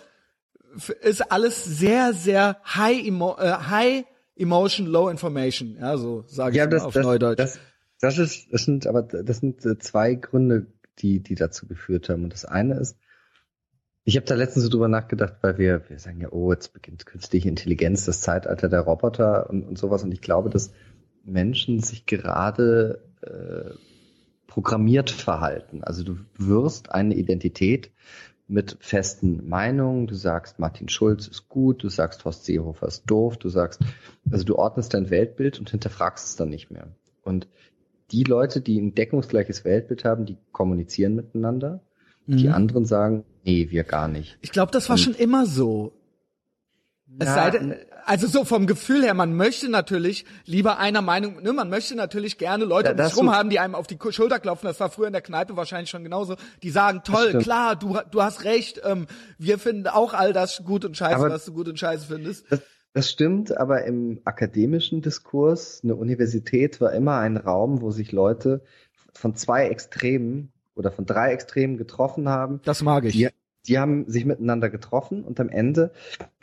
[1.02, 4.04] ist alles sehr, sehr high, emo äh, high
[4.36, 5.76] emotion, low information.
[5.80, 7.38] Ja, so sage ja, ich das, auf das, Neudeutsch.
[7.38, 7.58] Das,
[8.00, 10.66] das ist, das sind, aber das sind zwei Gründe,
[10.98, 12.24] die, die dazu geführt haben.
[12.24, 12.98] Und das eine ist,
[14.04, 17.06] ich habe da letztens so drüber nachgedacht, weil wir, wir sagen ja, oh, jetzt beginnt
[17.06, 20.02] künstliche Intelligenz, das Zeitalter der Roboter und, und sowas.
[20.04, 20.72] Und ich glaube, dass
[21.24, 23.70] Menschen sich gerade äh,
[24.46, 25.82] programmiert verhalten.
[25.82, 27.92] Also du wirst eine Identität
[28.46, 30.06] mit festen Meinungen.
[30.06, 33.80] Du sagst, Martin Schulz ist gut, du sagst, Horst Seehofer ist doof, du sagst,
[34.30, 36.88] also du ordnest dein Weltbild und hinterfragst es dann nicht mehr.
[37.22, 37.48] Und
[38.10, 41.80] die Leute, die ein deckungsgleiches Weltbild haben, die kommunizieren miteinander
[42.26, 42.36] Mhm.
[42.36, 44.38] Die anderen sagen, nee, wir gar nicht.
[44.40, 45.92] Ich glaube, das war Und, schon immer so.
[47.18, 51.52] Es sei denn, also so vom Gefühl her, man möchte natürlich lieber einer Meinung, ne,
[51.52, 54.40] man möchte natürlich gerne Leute ja, um sich rum haben, die einem auf die Schulter
[54.40, 54.66] klopfen.
[54.66, 56.36] Das war früher in der Kneipe wahrscheinlich schon genauso.
[56.62, 59.06] Die sagen, toll, klar, du, du hast recht, ähm,
[59.38, 62.50] wir finden auch all das gut und scheiße, aber was du gut und scheiße findest.
[62.50, 62.60] Das,
[62.92, 68.62] das stimmt, aber im akademischen Diskurs, eine Universität war immer ein Raum, wo sich Leute
[69.12, 72.60] von zwei Extremen oder von drei Extremen getroffen haben.
[72.64, 73.12] Das mag ich.
[73.12, 73.28] Die,
[73.66, 75.90] die haben sich miteinander getroffen und am Ende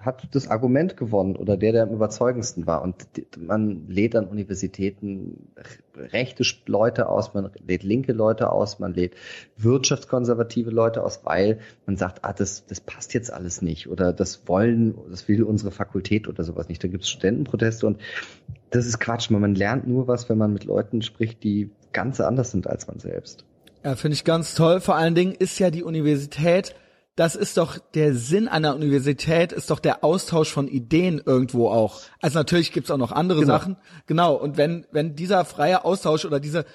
[0.02, 2.82] hat das Argument gewonnen oder der, der am überzeugendsten war.
[2.82, 2.96] Und
[3.38, 5.52] man lädt an Universitäten
[5.96, 9.14] rechte Leute aus, man lädt linke Leute aus, man lädt
[9.58, 14.48] wirtschaftskonservative Leute aus, weil man sagt, ah, das, das passt jetzt alles nicht oder das
[14.48, 16.84] wollen, das will unsere Fakultät oder sowas nicht.
[16.84, 18.00] Da gibt es Studentenproteste und
[18.72, 19.30] das ist Quatsch.
[19.30, 22.98] Man lernt nur was, wenn man mit Leuten spricht, die ganz anders sind als man
[23.00, 23.46] selbst.
[23.84, 24.80] Ja, finde ich ganz toll.
[24.80, 26.76] Vor allen Dingen ist ja die Universität,
[27.16, 32.02] das ist doch der Sinn einer Universität, ist doch der Austausch von Ideen irgendwo auch.
[32.22, 33.54] Also natürlich gibt's auch noch andere genau.
[33.54, 33.78] Sachen.
[34.08, 34.34] Genau.
[34.36, 36.66] Und wenn, wenn dieser freie Austausch oder diese,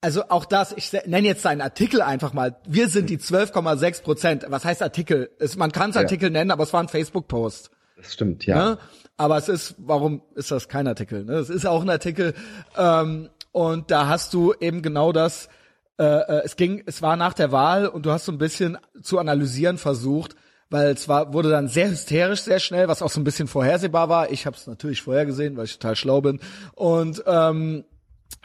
[0.00, 2.56] also auch das, ich nenne jetzt seinen Artikel einfach mal.
[2.66, 4.46] Wir sind die 12,6 Prozent.
[4.48, 5.30] Was heißt Artikel?
[5.38, 6.30] Es, man kann es Artikel ja.
[6.30, 7.70] nennen, aber es war ein Facebook-Post.
[7.96, 8.70] Das stimmt, ja.
[8.70, 8.78] Ne?
[9.16, 11.24] Aber es ist, warum ist das kein Artikel?
[11.24, 11.34] Ne?
[11.34, 12.34] Es ist auch ein Artikel.
[12.76, 15.48] Ähm, und da hast du eben genau das,
[16.00, 18.78] äh, äh, es ging, es war nach der Wahl und du hast so ein bisschen
[19.02, 20.34] zu analysieren versucht,
[20.70, 24.08] weil es war, wurde dann sehr hysterisch, sehr schnell, was auch so ein bisschen vorhersehbar
[24.08, 24.32] war.
[24.32, 26.40] Ich habe es natürlich vorhergesehen, weil ich total schlau bin.
[26.74, 27.84] Und ähm,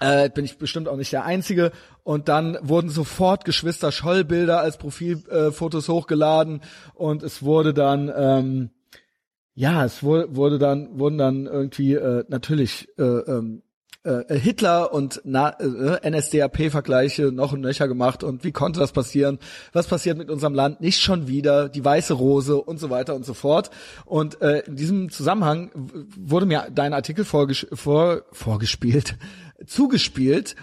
[0.02, 1.72] äh, bin ich bestimmt auch nicht der Einzige.
[2.04, 6.62] Und dann wurden sofort Geschwister Scholl-Bilder als Profilfotos äh, hochgeladen
[6.94, 8.70] und es wurde dann ähm,
[9.54, 13.64] ja, es wurde, wurde dann wurden dann irgendwie äh, natürlich äh, ähm,
[14.06, 19.40] äh, Hitler und Na äh, NSDAP-Vergleiche noch und nöcher gemacht und wie konnte das passieren?
[19.74, 20.80] Was passiert mit unserem Land?
[20.80, 23.72] Nicht schon wieder die weiße Rose und so weiter und so fort.
[24.06, 25.72] Und äh, in diesem Zusammenhang
[26.18, 29.18] wurde mir dein Artikel vorges vor vorgespielt,
[29.66, 30.56] zugespielt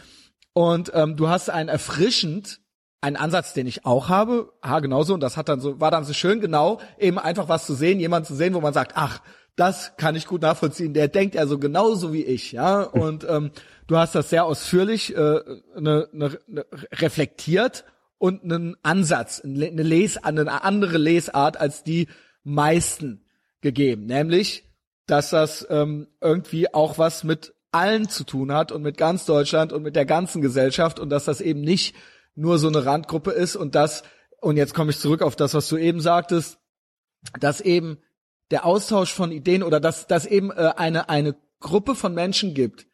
[0.53, 2.61] und ähm, du hast ein erfrischend
[3.05, 6.05] ein Ansatz, den ich auch habe, ha genauso und das hat dann so war dann
[6.05, 9.20] so schön genau eben einfach was zu sehen, jemand zu sehen, wo man sagt, ach
[9.57, 10.94] das kann ich gut nachvollziehen.
[10.94, 12.82] Der denkt ja so genauso wie ich, ja.
[12.82, 13.50] Und ähm,
[13.86, 15.40] du hast das sehr ausführlich äh,
[15.78, 17.84] ne, ne, ne, reflektiert
[18.18, 22.09] und einen Ansatz, eine, Les eine andere Lesart als die
[22.44, 23.24] meisten
[23.61, 24.64] gegeben, nämlich,
[25.07, 29.72] dass das ähm, irgendwie auch was mit allen zu tun hat und mit ganz Deutschland
[29.72, 31.96] und mit der ganzen Gesellschaft und dass das eben nicht
[32.34, 34.03] nur so eine Randgruppe ist und das
[34.40, 36.59] und jetzt komme ich zurück auf das, was du eben sagtest,
[37.40, 37.98] dass eben
[38.53, 42.86] der Austausch von Ideen oder dass dass eben äh, eine eine Gruppe von Menschen gibt,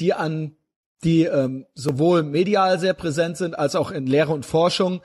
[0.00, 0.56] die an
[1.04, 5.02] die ähm, sowohl medial sehr präsent sind als auch in Lehre und Forschung,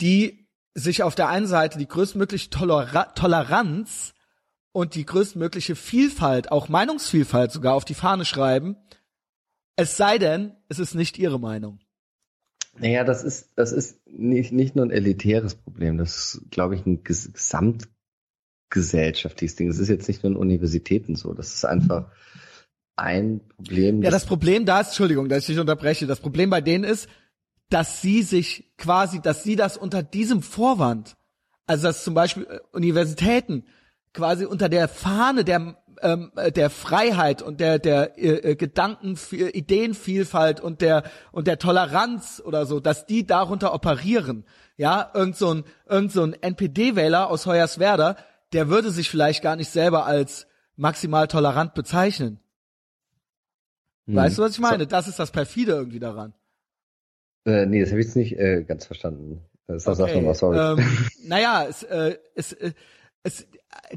[0.00, 4.14] die sich auf der einen Seite die größtmögliche Tolera Toleranz
[4.72, 8.76] und die größtmögliche Vielfalt, auch Meinungsvielfalt sogar auf die Fahne schreiben,
[9.76, 11.80] es sei denn, es ist nicht ihre Meinung.
[12.78, 16.86] Naja, das ist, das ist nicht, nicht nur ein elitäres Problem, das ist, glaube ich,
[16.86, 17.02] ein
[18.70, 19.68] gesamtgesellschaftliches Ding.
[19.68, 22.06] Das ist jetzt nicht nur in Universitäten so, das ist einfach
[22.96, 24.02] ein Problem.
[24.02, 27.08] Ja, das Problem da ist, Entschuldigung, dass ich dich unterbreche, das Problem bei denen ist,
[27.70, 31.16] dass sie sich quasi, dass sie das unter diesem Vorwand,
[31.66, 33.64] also dass zum Beispiel äh, Universitäten
[34.12, 39.18] quasi unter der Fahne der ähm, äh, der Freiheit und der der äh, äh Gedanken
[39.30, 44.44] Ideenvielfalt und der und der Toleranz oder so, dass die darunter operieren.
[44.76, 48.16] Ja, irgend so ein irgend so ein NPD-Wähler aus Hoyerswerda,
[48.52, 50.46] der würde sich vielleicht gar nicht selber als
[50.76, 52.40] maximal tolerant bezeichnen.
[54.06, 54.16] Hm.
[54.16, 54.86] Weißt du, was ich meine?
[54.86, 56.32] Das ist das perfide irgendwie daran.
[57.44, 59.42] Äh, nee, das habe ich jetzt nicht äh, ganz verstanden.
[59.66, 60.14] Das okay.
[60.14, 60.58] sag mal, sorry.
[60.58, 60.86] Ähm,
[61.24, 62.72] naja, es, äh, es, äh,
[63.22, 63.46] es,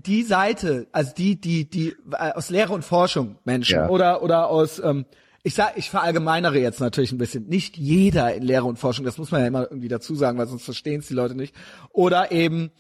[0.05, 3.89] die Seite, also die, die, die äh, aus Lehre und Forschung Menschen ja.
[3.89, 5.05] oder oder aus, ähm,
[5.43, 7.47] ich sag, ich verallgemeinere jetzt natürlich ein bisschen.
[7.47, 10.47] Nicht jeder in Lehre und Forschung, das muss man ja immer irgendwie dazu sagen, weil
[10.47, 11.55] sonst verstehen es die Leute nicht.
[11.91, 12.71] Oder eben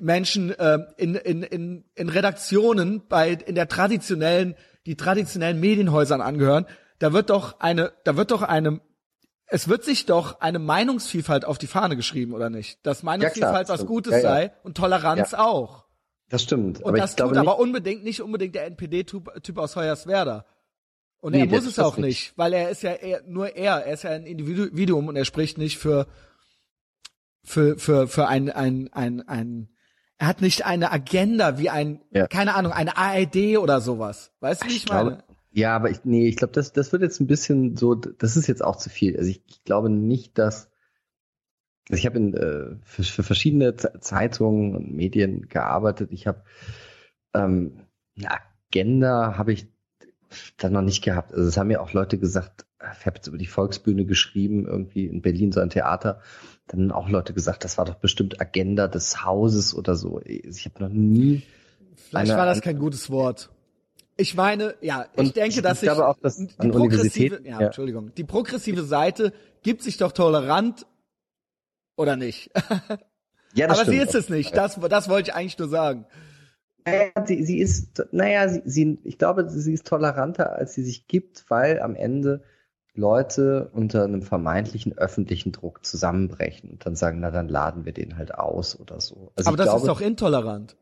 [0.00, 4.54] Menschen äh, in, in, in, in Redaktionen bei in der traditionellen,
[4.86, 6.66] die traditionellen Medienhäusern angehören.
[6.98, 8.80] Da wird doch eine, da wird doch eine
[9.50, 12.84] es wird sich doch eine Meinungsvielfalt auf die Fahne geschrieben, oder nicht?
[12.86, 14.22] Dass Meinungsvielfalt ja, was Gutes ja, ja.
[14.22, 15.86] sei und Toleranz auch.
[16.28, 16.80] Das stimmt.
[16.80, 20.44] Und aber das tut aber unbedingt nicht unbedingt der NPD-Typ aus Hoyerswerda.
[21.20, 23.84] Und nee, er muss es auch nicht, nicht, weil er ist ja eher, nur er,
[23.84, 26.06] er ist ja ein Individuum und er spricht nicht für
[27.42, 29.70] für für für ein ein ein ein
[30.18, 32.26] er hat nicht eine Agenda wie ein ja.
[32.26, 34.32] keine Ahnung eine ARD oder sowas.
[34.40, 35.10] Weißt du, wie ich, ich meine?
[35.10, 38.36] Glaube, ja, aber ich nee, ich glaube, das das wird jetzt ein bisschen so das
[38.36, 39.16] ist jetzt auch zu viel.
[39.16, 40.70] Also ich, ich glaube nicht, dass
[41.88, 46.10] also ich habe in äh, für, für verschiedene Zeitungen und Medien gearbeitet.
[46.12, 46.42] Ich habe
[47.32, 47.80] ähm,
[48.16, 48.30] eine
[48.70, 49.68] Agenda habe ich
[50.58, 51.32] dann noch nicht gehabt.
[51.32, 55.06] Also es haben mir auch Leute gesagt, ich habe jetzt über die Volksbühne geschrieben, irgendwie
[55.06, 56.20] in Berlin so ein Theater.
[56.68, 60.20] Dann auch Leute gesagt, das war doch bestimmt Agenda des Hauses oder so.
[60.24, 61.42] Ich habe noch nie.
[61.96, 63.50] Vielleicht eine, war das kein gutes Wort.
[64.16, 67.66] Ich meine, ja, ich denke, ich, dass ich glaube auch, dass die progressive, ja, ja,
[67.66, 70.86] Entschuldigung, die progressive Seite gibt sich doch tolerant
[71.96, 72.50] oder nicht?
[73.54, 74.54] Ja, das Aber sie ist es nicht.
[74.56, 76.06] Das, das wollte ich eigentlich nur sagen.
[76.84, 81.06] Naja, sie, sie ist, naja, sie, sie, ich glaube, sie ist toleranter, als sie sich
[81.06, 82.42] gibt, weil am Ende
[82.98, 88.18] Leute unter einem vermeintlichen öffentlichen Druck zusammenbrechen und dann sagen, na dann laden wir den
[88.18, 89.32] halt aus oder so.
[89.36, 90.76] Also aber das glaube, ist doch intolerant.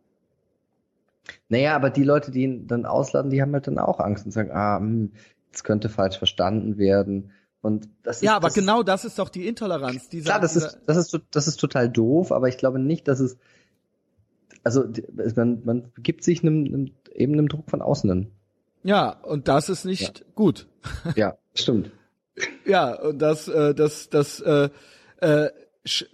[1.49, 4.33] Naja, aber die Leute, die ihn dann ausladen, die haben halt dann auch Angst und
[4.33, 5.12] sagen, ah, hm,
[5.49, 7.33] jetzt könnte falsch verstanden werden.
[7.61, 10.09] Und das ist, ja, aber das, genau das ist doch die Intoleranz.
[10.09, 13.21] Dieser, klar, das ist, das ist, das ist total doof, aber ich glaube nicht, dass
[13.21, 13.37] es,
[14.62, 14.85] also
[15.35, 18.31] man, man gibt sich einem, einem, eben einem Druck von außen.
[18.85, 20.27] Ja, und das ist nicht ja.
[20.35, 20.69] gut.
[21.17, 21.91] Ja, stimmt.
[22.67, 24.69] Ja, und das, äh, das, das, äh,
[25.21, 25.51] äh,
[25.85, 26.07] sch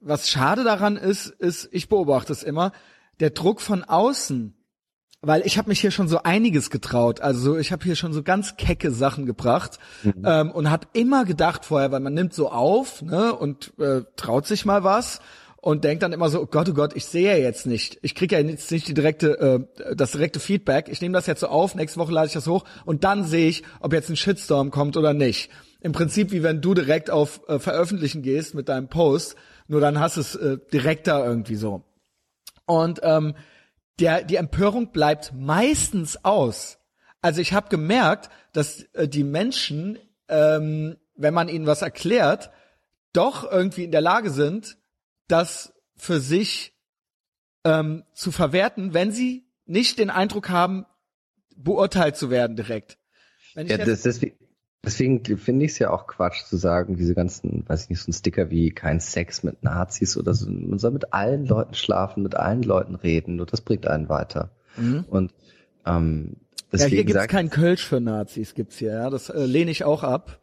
[0.00, 2.72] was schade daran ist, ist, ich beobachte es immer,
[3.20, 4.58] der Druck von außen
[5.20, 7.20] weil ich habe mich hier schon so einiges getraut.
[7.20, 10.22] Also ich habe hier schon so ganz kecke Sachen gebracht mhm.
[10.24, 14.46] ähm, und habe immer gedacht vorher, weil man nimmt so auf ne, und äh, traut
[14.46, 15.20] sich mal was
[15.56, 17.98] und denkt dann immer so, oh Gott, oh Gott, ich sehe ja jetzt nicht.
[18.02, 20.88] Ich kriege ja jetzt nicht die direkte, äh, das direkte Feedback.
[20.88, 23.48] Ich nehme das jetzt so auf, nächste Woche lade ich das hoch und dann sehe
[23.48, 25.50] ich, ob jetzt ein Shitstorm kommt oder nicht.
[25.80, 29.36] Im Prinzip wie wenn du direkt auf äh, Veröffentlichen gehst mit deinem Post,
[29.68, 31.84] nur dann hast es äh, direkter irgendwie so.
[32.66, 33.34] Und ähm,
[34.00, 36.78] der, die Empörung bleibt meistens aus.
[37.20, 39.98] Also ich habe gemerkt, dass äh, die Menschen,
[40.28, 42.50] ähm, wenn man ihnen was erklärt,
[43.12, 44.78] doch irgendwie in der Lage sind,
[45.26, 46.74] das für sich
[47.64, 50.86] ähm, zu verwerten, wenn sie nicht den Eindruck haben,
[51.56, 52.98] beurteilt zu werden direkt.
[53.54, 54.36] ja, das, deswegen,
[54.84, 58.10] Deswegen finde ich es ja auch Quatsch zu sagen, diese ganzen, weiß ich nicht, so
[58.10, 60.48] ein Sticker wie kein Sex mit Nazis oder so.
[60.48, 64.50] Man soll mit allen Leuten schlafen, mit allen Leuten reden, nur das bringt einen weiter.
[64.76, 65.04] Mhm.
[65.08, 65.34] Und
[65.84, 66.36] ähm,
[66.72, 69.10] deswegen ja, hier gibt's kein Kölsch für Nazis, gibt's hier, ja.
[69.10, 70.38] Das äh, lehne ich auch ab.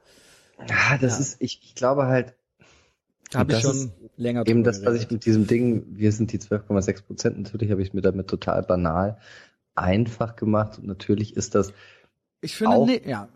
[0.58, 1.20] Ah, das ja.
[1.20, 2.34] ist, ich, ich glaube halt,
[3.34, 7.04] habe ich schon länger Eben das, was ich mit diesem Ding, wir sind die 12,6
[7.04, 9.18] Prozent, natürlich habe ich mir damit total banal
[9.76, 11.74] einfach gemacht und natürlich ist das
[12.42, 13.28] ich finde, auch, nee, ja,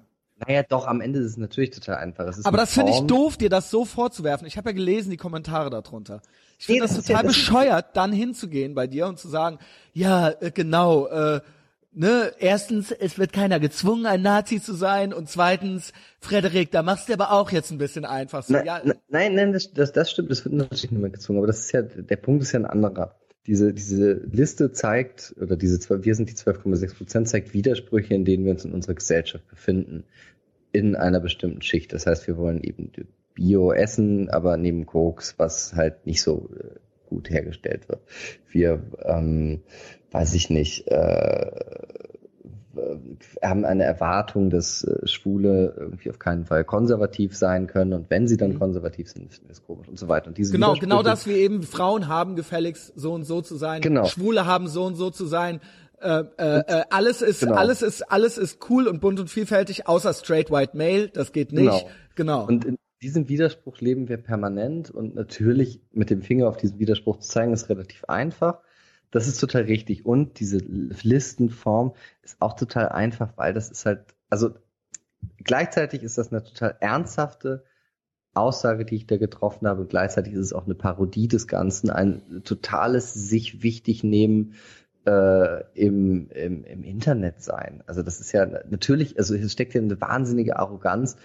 [0.47, 2.33] naja, doch, am Ende ist es natürlich total einfach.
[2.43, 4.47] Aber das finde ich doof, dir das so vorzuwerfen.
[4.47, 6.21] Ich habe ja gelesen, die Kommentare darunter.
[6.57, 9.27] Ich finde nee, das, das total ja, das bescheuert, dann hinzugehen bei dir und zu
[9.27, 9.59] sagen,
[9.93, 11.41] ja, äh, genau, äh,
[11.93, 17.09] ne, erstens, es wird keiner gezwungen, ein Nazi zu sein und zweitens, Frederik, da machst
[17.09, 18.53] du aber auch jetzt ein bisschen einfach so.
[18.53, 21.47] Na, ja, nein, nein, das, das, das stimmt, das wird natürlich nicht mehr gezwungen, aber
[21.47, 23.15] das ist ja, der Punkt ist ja ein anderer.
[23.47, 28.45] Diese, diese Liste zeigt, oder diese, wir sind die 12,6 Prozent, zeigt Widersprüche, in denen
[28.45, 30.03] wir uns in unserer Gesellschaft befinden
[30.71, 31.93] in einer bestimmten Schicht.
[31.93, 32.91] Das heißt, wir wollen eben
[33.33, 36.75] Bio essen, aber nehmen Koks, was halt nicht so äh,
[37.07, 38.01] gut hergestellt wird.
[38.49, 39.61] Wir, ähm,
[40.11, 41.51] weiß ich nicht, äh,
[43.41, 48.27] haben eine Erwartung, dass äh, Schwule irgendwie auf keinen Fall konservativ sein können und wenn
[48.27, 48.59] sie dann mhm.
[48.59, 50.27] konservativ sind, finden wir es komisch und so weiter.
[50.27, 53.81] Und diese genau, genau das wie eben Frauen haben gefälligst so und so zu sein,
[53.81, 54.05] genau.
[54.05, 55.61] Schwule haben so und so zu sein.
[55.99, 57.55] Äh, äh, äh, alles ist genau.
[57.55, 61.51] alles ist alles ist cool und bunt und vielfältig außer straight white male das geht
[61.51, 62.47] nicht genau, genau.
[62.47, 67.19] und in diesem Widerspruch leben wir permanent und natürlich mit dem Finger auf diesen Widerspruch
[67.19, 68.59] zu zeigen ist relativ einfach
[69.11, 70.05] das ist total richtig.
[70.05, 74.51] Und diese Listenform ist auch total einfach, weil das ist halt, also
[75.37, 77.63] gleichzeitig ist das eine total ernsthafte
[78.33, 79.81] Aussage, die ich da getroffen habe.
[79.81, 84.53] Und gleichzeitig ist es auch eine Parodie des Ganzen, ein totales sich wichtig nehmen
[85.05, 87.83] äh, im, im, im Internet sein.
[87.87, 91.17] Also das ist ja natürlich, also es steckt ja eine wahnsinnige Arroganz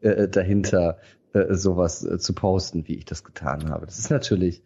[0.00, 0.98] äh, dahinter,
[1.32, 3.86] äh, sowas äh, zu posten, wie ich das getan habe.
[3.86, 4.62] Das ist natürlich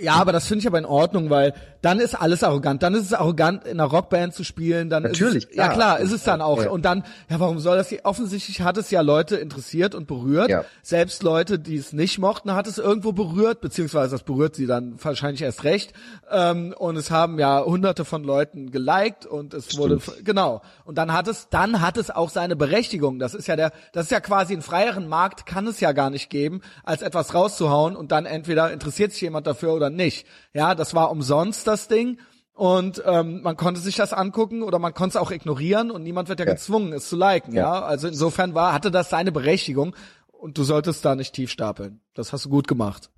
[0.00, 2.82] ja, aber das finde ich aber in Ordnung, weil dann ist alles arrogant.
[2.82, 4.88] Dann ist es arrogant, in einer Rockband zu spielen.
[4.88, 5.44] Dann Natürlich.
[5.44, 6.62] Ist es, ja, klar, ist es dann auch.
[6.62, 6.70] Ja.
[6.70, 7.94] Und dann, ja, warum soll das?
[8.02, 10.48] Offensichtlich hat es ja Leute interessiert und berührt.
[10.48, 10.64] Ja.
[10.82, 14.94] Selbst Leute, die es nicht mochten, hat es irgendwo berührt, beziehungsweise das berührt sie dann
[15.02, 15.92] wahrscheinlich erst recht.
[16.30, 19.78] Ähm, und es haben ja hunderte von Leuten geliked und es Stimmt.
[19.78, 20.62] wurde, genau.
[20.86, 23.18] Und dann hat es, dann hat es auch seine Berechtigung.
[23.18, 26.08] Das ist ja der, das ist ja quasi einen freieren Markt, kann es ja gar
[26.08, 30.26] nicht geben, als etwas rauszuhauen und dann entweder interessiert sich jemand dafür oder nicht.
[30.52, 32.18] Ja, das war umsonst das Ding.
[32.54, 36.28] Und ähm, man konnte sich das angucken oder man konnte es auch ignorieren und niemand
[36.28, 36.52] wird ja, ja.
[36.52, 37.62] gezwungen, es zu liken, ja.
[37.62, 37.82] ja.
[37.82, 39.96] Also insofern war, hatte das seine Berechtigung
[40.30, 42.00] und du solltest da nicht tief stapeln.
[42.14, 43.10] Das hast du gut gemacht.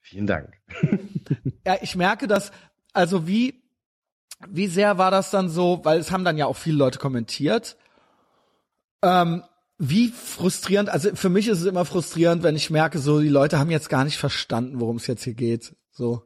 [0.00, 0.54] Vielen Dank.
[1.66, 2.52] ja, ich merke dass,
[2.94, 3.62] also wie,
[4.48, 7.76] wie sehr war das dann so, weil es haben dann ja auch viele Leute kommentiert.
[9.02, 9.42] Ähm,
[9.78, 13.58] wie frustrierend, also für mich ist es immer frustrierend, wenn ich merke, so die Leute
[13.58, 15.74] haben jetzt gar nicht verstanden, worum es jetzt hier geht.
[15.90, 16.22] So.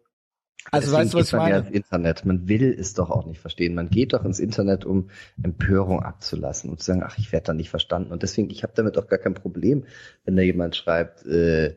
[0.70, 1.58] Also Deswegen weißt du, was ich meine?
[1.58, 2.24] Ins Internet.
[2.26, 3.74] Man will es doch auch nicht verstehen.
[3.74, 5.08] Man geht doch ins Internet, um
[5.42, 8.12] Empörung abzulassen und zu sagen, ach, ich werde da nicht verstanden.
[8.12, 9.86] Und deswegen, ich habe damit auch gar kein Problem,
[10.24, 11.76] wenn da jemand schreibt, äh,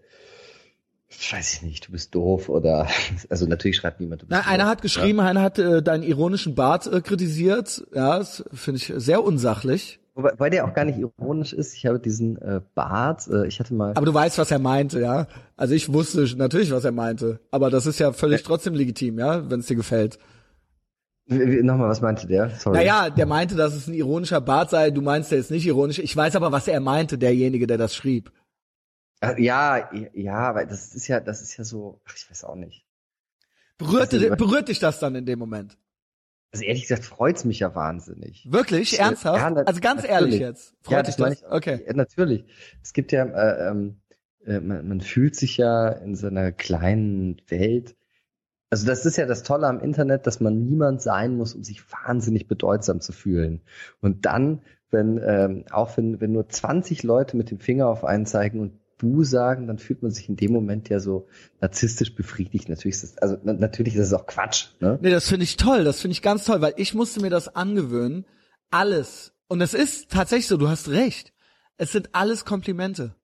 [1.32, 2.88] weiß ich nicht, du bist doof oder
[3.30, 4.24] also natürlich schreibt niemand.
[4.24, 5.26] Du bist Na, doof, einer hat geschrieben, ja?
[5.26, 7.86] einer hat äh, deinen ironischen Bart äh, kritisiert.
[7.94, 10.01] Ja, das finde ich sehr unsachlich.
[10.24, 11.74] Wobei, weil der auch gar nicht ironisch ist.
[11.76, 13.94] Ich habe diesen äh, Bart, äh, ich hatte mal.
[13.96, 15.28] Aber du weißt, was er meinte, ja?
[15.58, 17.40] Also ich wusste natürlich, was er meinte.
[17.52, 20.20] Aber das ist ja völlig trotzdem legitim, ja, wenn es dir gefällt.
[21.28, 22.50] Nochmal, was meinte der?
[22.50, 22.78] Sorry.
[22.78, 24.92] Naja, der meinte, dass es ein ironischer Bart sei.
[24.92, 26.00] Du meinst, der ist nicht ironisch.
[26.00, 28.32] Ich weiß aber, was er meinte, derjenige, der das schrieb.
[29.38, 32.84] Ja, ja, weil das ist ja, das ist ja so, ach, ich weiß auch nicht.
[33.78, 35.78] Berührt, berührt dich das dann in dem Moment?
[36.52, 38.46] Also ehrlich gesagt freut's mich ja wahnsinnig.
[38.52, 39.00] Wirklich?
[39.00, 39.40] Ernsthaft?
[39.40, 40.76] Ja, also ganz ehrlich jetzt.
[40.82, 41.52] Freut ja, das dich das?
[41.52, 41.84] okay.
[41.88, 42.46] Ja, natürlich.
[42.84, 44.02] Es gibt ja, äh, ähm,
[44.46, 47.96] äh, man, man fühlt sich ja in so einer kleinen Welt.
[48.70, 51.84] Also das ist ja das Tolle am Internet, dass man niemand sein muss, um sich
[51.92, 53.62] wahnsinnig bedeutsam zu fühlen.
[54.02, 58.26] Und dann, wenn ähm, auch wenn, wenn nur 20 Leute mit dem Finger auf einen
[58.26, 61.28] zeigen und du sagen, dann fühlt man sich in dem Moment ja so
[61.60, 62.70] narzisstisch befriedigt.
[62.70, 64.68] Natürlich ist das, also natürlich ist das auch Quatsch.
[64.80, 65.00] Ne?
[65.02, 67.56] Nee, das finde ich toll, das finde ich ganz toll, weil ich musste mir das
[67.56, 68.26] angewöhnen.
[68.70, 69.34] Alles.
[69.48, 71.34] Und es ist tatsächlich so, du hast recht.
[71.78, 73.16] Es sind alles Komplimente.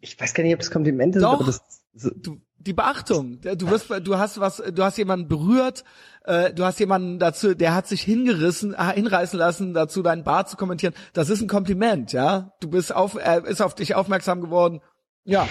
[0.00, 1.30] Ich weiß gar nicht, ob es Komplimente Doch.
[1.30, 3.40] sind, aber das, so du, die Beachtung.
[3.40, 5.84] Du wirst, du hast was, du hast jemanden berührt,
[6.24, 10.48] äh, du hast jemanden dazu, der hat sich hingerissen, äh, hinreißen lassen, dazu deinen Bart
[10.48, 10.94] zu kommentieren.
[11.12, 12.52] Das ist ein Kompliment, ja.
[12.60, 14.80] Du bist auf, er ist auf dich aufmerksam geworden.
[15.24, 15.48] Ja.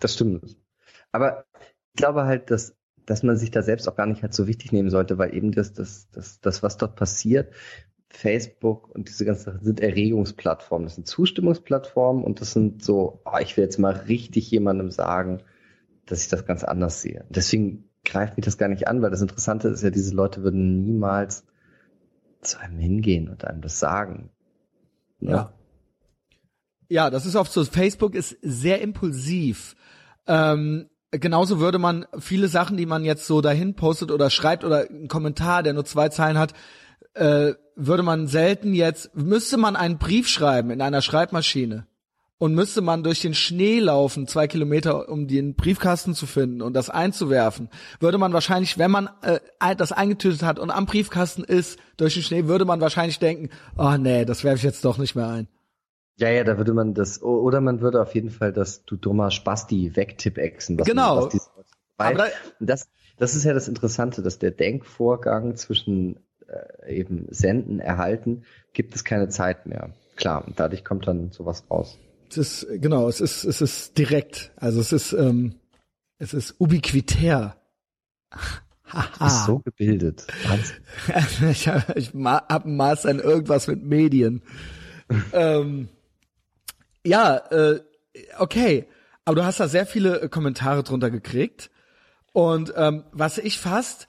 [0.00, 0.56] Das stimmt.
[1.12, 1.44] Aber
[1.92, 2.74] ich glaube halt, dass
[3.10, 5.50] dass man sich da selbst auch gar nicht halt so wichtig nehmen sollte, weil eben
[5.50, 7.52] das, das, das, das, was dort passiert,
[8.08, 13.38] Facebook und diese ganzen Sachen sind Erregungsplattformen, das sind Zustimmungsplattformen und das sind so, oh,
[13.40, 15.42] ich will jetzt mal richtig jemandem sagen,
[16.10, 17.24] dass ich das ganz anders sehe.
[17.28, 20.84] Deswegen greift mich das gar nicht an, weil das Interessante ist ja, diese Leute würden
[20.84, 21.44] niemals
[22.40, 24.30] zu einem hingehen und einem das sagen.
[25.20, 25.30] Ne?
[25.30, 25.52] Ja.
[26.88, 27.64] Ja, das ist oft so.
[27.64, 29.76] Facebook ist sehr impulsiv.
[30.26, 34.88] Ähm, genauso würde man viele Sachen, die man jetzt so dahin postet oder schreibt oder
[34.88, 36.52] einen Kommentar, der nur zwei Zeilen hat,
[37.14, 41.86] äh, würde man selten jetzt, müsste man einen Brief schreiben in einer Schreibmaschine
[42.40, 46.72] und müsste man durch den Schnee laufen, zwei Kilometer, um den Briefkasten zu finden und
[46.72, 47.68] das einzuwerfen,
[48.00, 52.22] würde man wahrscheinlich, wenn man äh, das eingetütet hat und am Briefkasten ist, durch den
[52.22, 55.48] Schnee, würde man wahrscheinlich denken, oh nee, das werfe ich jetzt doch nicht mehr ein.
[56.16, 59.30] Ja, ja, da würde man das, oder man würde auf jeden Fall das du dummer
[59.30, 60.78] Spasti wegtippexen.
[60.78, 61.28] Genau.
[61.28, 61.40] Man,
[61.98, 62.24] weil, da,
[62.58, 62.88] das,
[63.18, 69.04] das ist ja das Interessante, dass der Denkvorgang zwischen äh, eben Senden, Erhalten, gibt es
[69.04, 69.90] keine Zeit mehr.
[70.16, 71.98] Klar, und dadurch kommt dann sowas raus.
[72.30, 74.52] Es ist, genau, es ist, es ist direkt.
[74.56, 75.56] Also es ist, ähm,
[76.18, 77.56] es ist ubiquitär.
[78.92, 80.26] Du bist so gebildet.
[81.50, 84.42] ich habe ich hab ein Master in irgendwas mit Medien.
[85.32, 85.88] ähm,
[87.04, 87.80] ja, äh,
[88.38, 88.86] okay.
[89.24, 91.70] Aber du hast da sehr viele äh, Kommentare drunter gekriegt.
[92.32, 94.08] Und ähm, was ich fast,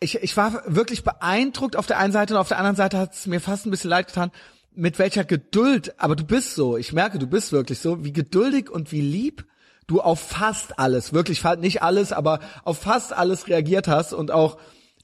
[0.00, 3.14] ich, ich war wirklich beeindruckt auf der einen Seite und auf der anderen Seite hat
[3.14, 4.30] es mir fast ein bisschen leid getan,
[4.74, 8.70] mit welcher Geduld, aber du bist so, ich merke, du bist wirklich so, wie geduldig
[8.70, 9.44] und wie lieb
[9.86, 14.58] du auf fast alles, wirklich nicht alles, aber auf fast alles reagiert hast und auch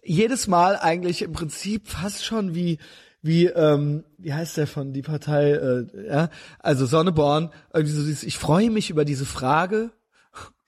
[0.04, 2.78] jedes Mal eigentlich im Prinzip fast schon wie
[3.22, 6.30] wie ähm, wie heißt der von die Partei äh, ja?
[6.60, 9.90] Also Sonneborn irgendwie so dieses ich freue mich über diese Frage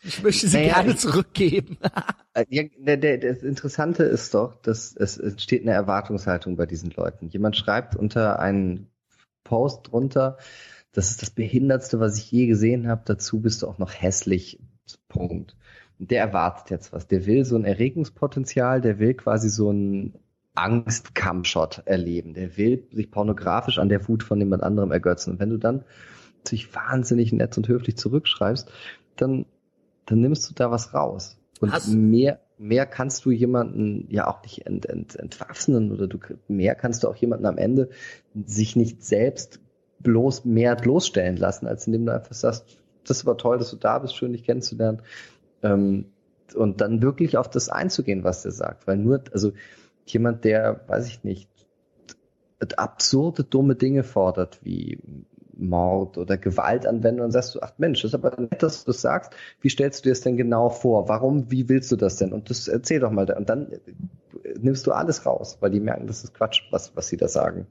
[0.03, 1.79] ich möchte sie naja, gerne zurückgeben
[2.35, 6.91] äh, ja, der, der, das Interessante ist doch dass es entsteht eine Erwartungshaltung bei diesen
[6.91, 8.89] Leuten jemand schreibt unter einen
[9.45, 10.39] Post drunter
[10.93, 13.03] das ist das Behindertste, was ich je gesehen habe.
[13.05, 14.59] Dazu bist du auch noch hässlich.
[15.09, 15.57] Punkt.
[15.99, 17.07] Der erwartet jetzt was.
[17.07, 20.15] Der will so ein Erregungspotenzial, der will quasi so ein
[20.55, 22.35] Angst-Cam-Shot erleben.
[22.35, 25.33] Der will sich pornografisch an der Wut von jemand anderem ergötzen.
[25.33, 25.85] Und wenn du dann
[26.45, 28.69] sich wahnsinnig nett und höflich zurückschreibst,
[29.17, 29.47] dann,
[30.09, 31.37] dann nimmst du da was raus.
[31.61, 36.19] Und Hast mehr, mehr kannst du jemanden ja auch nicht ent, ent, entwaffnen oder du,
[36.47, 37.91] mehr kannst du auch jemanden am Ende
[38.47, 39.61] sich nicht selbst
[40.01, 43.99] bloß mehr bloßstellen lassen, als indem du einfach sagst, das war toll, dass du da
[43.99, 45.03] bist, schön dich kennenzulernen.
[45.63, 46.07] Ähm,
[46.55, 48.87] und dann wirklich auf das einzugehen, was der sagt.
[48.87, 49.53] Weil nur, also
[50.07, 51.51] jemand, der, weiß ich nicht,
[52.77, 54.99] absurde, dumme Dinge fordert, wie
[55.59, 58.93] Mord oder Gewalt anwenden und sagst du, ach Mensch, das ist aber nett, dass du
[58.93, 59.33] das sagst.
[59.61, 61.09] Wie stellst du dir das denn genau vor?
[61.09, 62.33] Warum, wie willst du das denn?
[62.33, 63.31] Und das erzähl doch mal.
[63.33, 63.69] Und dann
[64.61, 67.67] nimmst du alles raus, weil die merken, das ist Quatsch, was, was sie da sagen.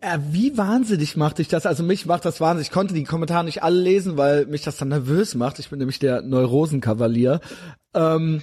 [0.00, 1.66] Äh, wie wahnsinnig macht dich das?
[1.66, 2.68] Also mich macht das wahnsinnig.
[2.68, 5.58] Ich konnte die Kommentare nicht alle lesen, weil mich das dann nervös macht.
[5.58, 7.40] Ich bin nämlich der Neurosenkavalier.
[7.94, 8.42] Ähm,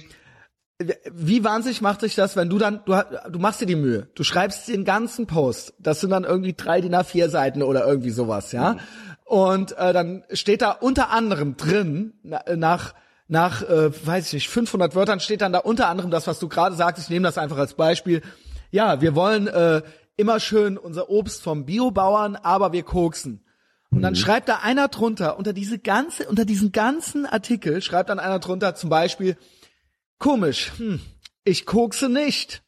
[0.78, 3.00] wie wahnsinnig macht dich das, wenn du dann, du,
[3.30, 6.80] du machst dir die Mühe, du schreibst den ganzen Post, das sind dann irgendwie drei
[6.80, 8.74] DIN A4 Seiten oder irgendwie sowas, ja?
[8.74, 8.80] Mhm.
[9.24, 12.94] Und äh, dann steht da unter anderem drin, nach,
[13.26, 16.48] nach, äh, weiß ich nicht, 500 Wörtern steht dann da unter anderem das, was du
[16.48, 18.22] gerade sagst, ich nehme das einfach als Beispiel.
[18.70, 19.82] Ja, wir wollen äh,
[20.16, 23.42] immer schön unser Obst vom Biobauern, aber wir koksen.
[23.90, 24.18] Und dann mhm.
[24.18, 28.76] schreibt da einer drunter, unter diese ganze, unter diesen ganzen Artikel schreibt dann einer drunter
[28.76, 29.36] zum Beispiel,
[30.18, 31.00] komisch, hm,
[31.44, 32.62] ich kokse nicht.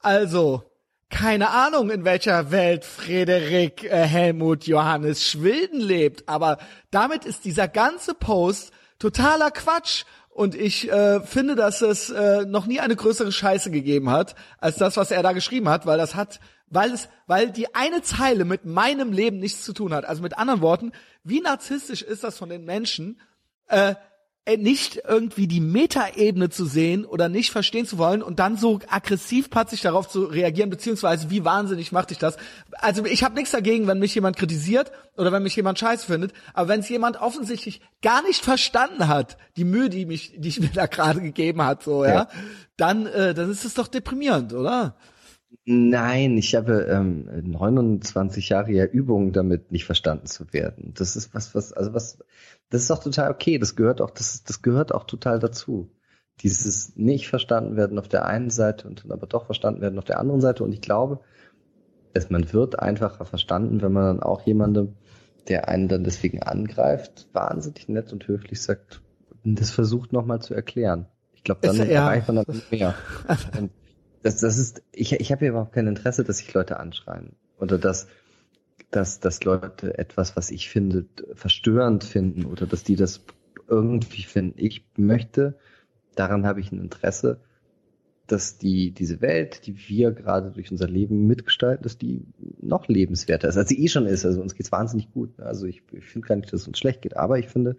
[0.00, 0.62] Also,
[1.10, 6.58] keine Ahnung, in welcher Welt Frederik äh, Helmut Johannes Schwilden lebt, aber
[6.90, 10.04] damit ist dieser ganze Post totaler Quatsch.
[10.28, 14.76] Und ich äh, finde, dass es äh, noch nie eine größere Scheiße gegeben hat, als
[14.76, 16.38] das, was er da geschrieben hat, weil das hat
[16.70, 20.04] weil es, weil die eine Zeile mit meinem Leben nichts zu tun hat.
[20.04, 20.92] Also mit anderen Worten,
[21.24, 23.20] wie narzisstisch ist das von den Menschen,
[23.68, 23.94] äh,
[24.56, 29.50] nicht irgendwie die Metaebene zu sehen oder nicht verstehen zu wollen und dann so aggressiv
[29.50, 32.36] patzig darauf zu reagieren, beziehungsweise wie wahnsinnig macht dich das?
[32.72, 36.32] Also ich habe nichts dagegen, wenn mich jemand kritisiert oder wenn mich jemand scheiße findet,
[36.54, 40.60] aber wenn es jemand offensichtlich gar nicht verstanden hat, die Mühe, die mich, die ich
[40.60, 42.28] mir da gerade gegeben hat, so ja, ja
[42.76, 44.96] dann, äh, dann ist es doch deprimierend, oder?
[45.64, 50.92] Nein, ich habe ähm, 29 Jahre ja Übung damit, nicht verstanden zu werden.
[50.96, 52.18] Das ist was, was, also was,
[52.70, 53.58] das ist auch total okay.
[53.58, 55.90] Das gehört auch, das, das gehört auch total dazu.
[56.40, 60.04] Dieses nicht verstanden werden auf der einen Seite und dann aber doch verstanden werden auf
[60.04, 60.62] der anderen Seite.
[60.62, 61.20] Und ich glaube,
[62.12, 64.94] dass man wird einfacher verstanden, wenn man dann auch jemandem,
[65.48, 69.02] der einen dann deswegen angreift, wahnsinnig nett und höflich sagt,
[69.44, 71.06] das versucht nochmal zu erklären.
[71.32, 72.94] Ich glaube, dann ist, ja, erreicht man dann mehr.
[74.20, 77.36] Das, das ist, ich, ich habe ja überhaupt kein Interesse, dass sich Leute anschreien.
[77.60, 78.08] Oder dass,
[78.90, 83.22] dass, dass Leute etwas, was ich finde, verstörend finden oder dass die das
[83.68, 84.54] irgendwie finden.
[84.56, 85.58] Ich möchte,
[86.14, 87.40] daran habe ich ein Interesse,
[88.26, 92.22] dass die, diese Welt, die wir gerade durch unser Leben mitgestalten, dass die
[92.60, 94.24] noch lebenswerter ist, als sie eh schon ist.
[94.24, 95.38] Also uns geht's wahnsinnig gut.
[95.40, 97.76] Also ich, ich finde gar nicht, dass es uns schlecht geht, aber ich finde,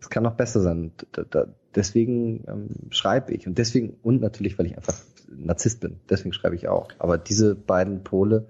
[0.00, 0.92] es kann noch besser sein.
[1.12, 5.96] Da, da, deswegen ähm, schreibe ich und deswegen und natürlich, weil ich einfach Narzisst bin.
[6.08, 6.88] Deswegen schreibe ich auch.
[6.98, 8.46] Aber diese beiden Pole,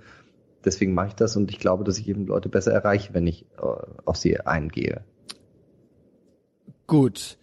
[0.64, 3.46] deswegen mache ich das und ich glaube, dass ich eben Leute besser erreiche, wenn ich
[3.58, 3.66] äh,
[4.04, 5.04] auf sie eingehe.
[6.86, 7.38] Gut.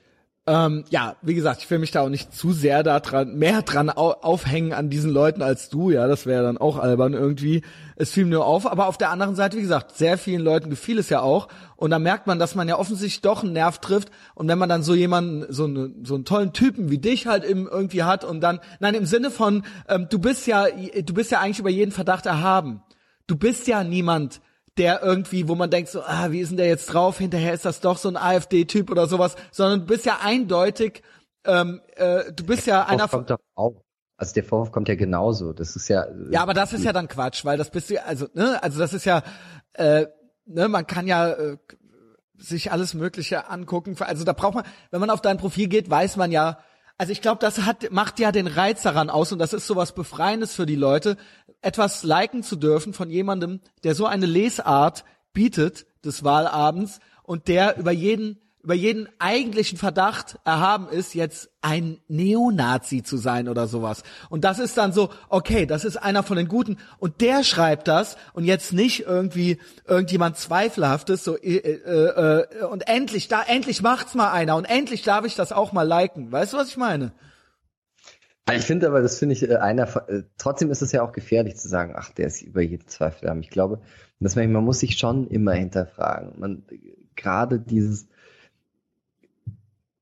[0.46, 3.62] Ähm, ja, wie gesagt, ich will mich da auch nicht zu sehr da dran, mehr
[3.62, 7.62] dran au aufhängen an diesen Leuten als du, ja, das wäre dann auch albern irgendwie.
[7.96, 11.00] Es fiel mir auf, aber auf der anderen Seite, wie gesagt, sehr vielen Leuten gefiel
[11.00, 14.10] es ja auch und da merkt man, dass man ja offensichtlich doch einen Nerv trifft
[14.36, 17.46] und wenn man dann so jemanden, so, eine, so einen tollen Typen wie dich halt
[17.46, 21.32] im, irgendwie hat und dann, nein, im Sinne von, ähm, du bist ja, du bist
[21.32, 22.82] ja eigentlich über jeden Verdacht erhaben.
[23.28, 24.42] Du bist ja niemand,
[24.78, 27.20] der irgendwie, wo man denkt so, ah, wie ist denn der jetzt drauf?
[27.20, 31.04] Hinterher ist das doch so ein AfD-Typ oder sowas, sondern du bist ja eindeutig,
[31.46, 33.26] ähm, äh, du bist ja einer von.
[33.56, 33.84] Auch.
[34.18, 35.54] Also der Vorwurf kommt ja genauso.
[35.54, 36.06] Das ist ja.
[36.32, 38.94] Ja, aber das ist ja dann Quatsch, weil das bist du, also, ne, also das
[38.94, 39.24] ist ja,
[39.74, 40.06] äh,
[40.46, 41.58] ne, man kann ja äh,
[42.38, 43.96] sich alles Mögliche angucken.
[44.00, 46.60] Also da braucht man, wenn man auf dein Profil geht, weiß man ja,
[46.98, 49.94] also ich glaube, das hat, macht ja den Reiz daran aus und das ist sowas
[49.94, 51.18] Befreiendes für die Leute,
[51.64, 55.04] etwas liken zu dürfen von jemandem, der so eine Lesart
[55.34, 62.00] bietet des Wahlabends und der über jeden über jeden eigentlichen Verdacht erhaben ist, jetzt ein
[62.08, 64.04] Neonazi zu sein oder sowas.
[64.30, 67.90] Und das ist dann so, okay, das ist einer von den Guten und der schreibt
[67.90, 73.82] das und jetzt nicht irgendwie irgendjemand Zweifelhaftes, so äh, äh, äh, und endlich, da endlich
[73.82, 76.32] macht's mal einer und endlich darf ich das auch mal liken.
[76.32, 77.12] Weißt du, was ich meine?
[78.52, 79.88] Ich finde aber, das finde ich äh, einer.
[80.10, 83.30] Äh, trotzdem ist es ja auch gefährlich zu sagen, ach, der ist über jeden Zweifel
[83.30, 83.42] haben.
[83.42, 83.82] Ich glaube,
[84.20, 86.34] dass man, man muss sich schon immer hinterfragen.
[86.40, 86.64] Man
[87.16, 88.08] gerade dieses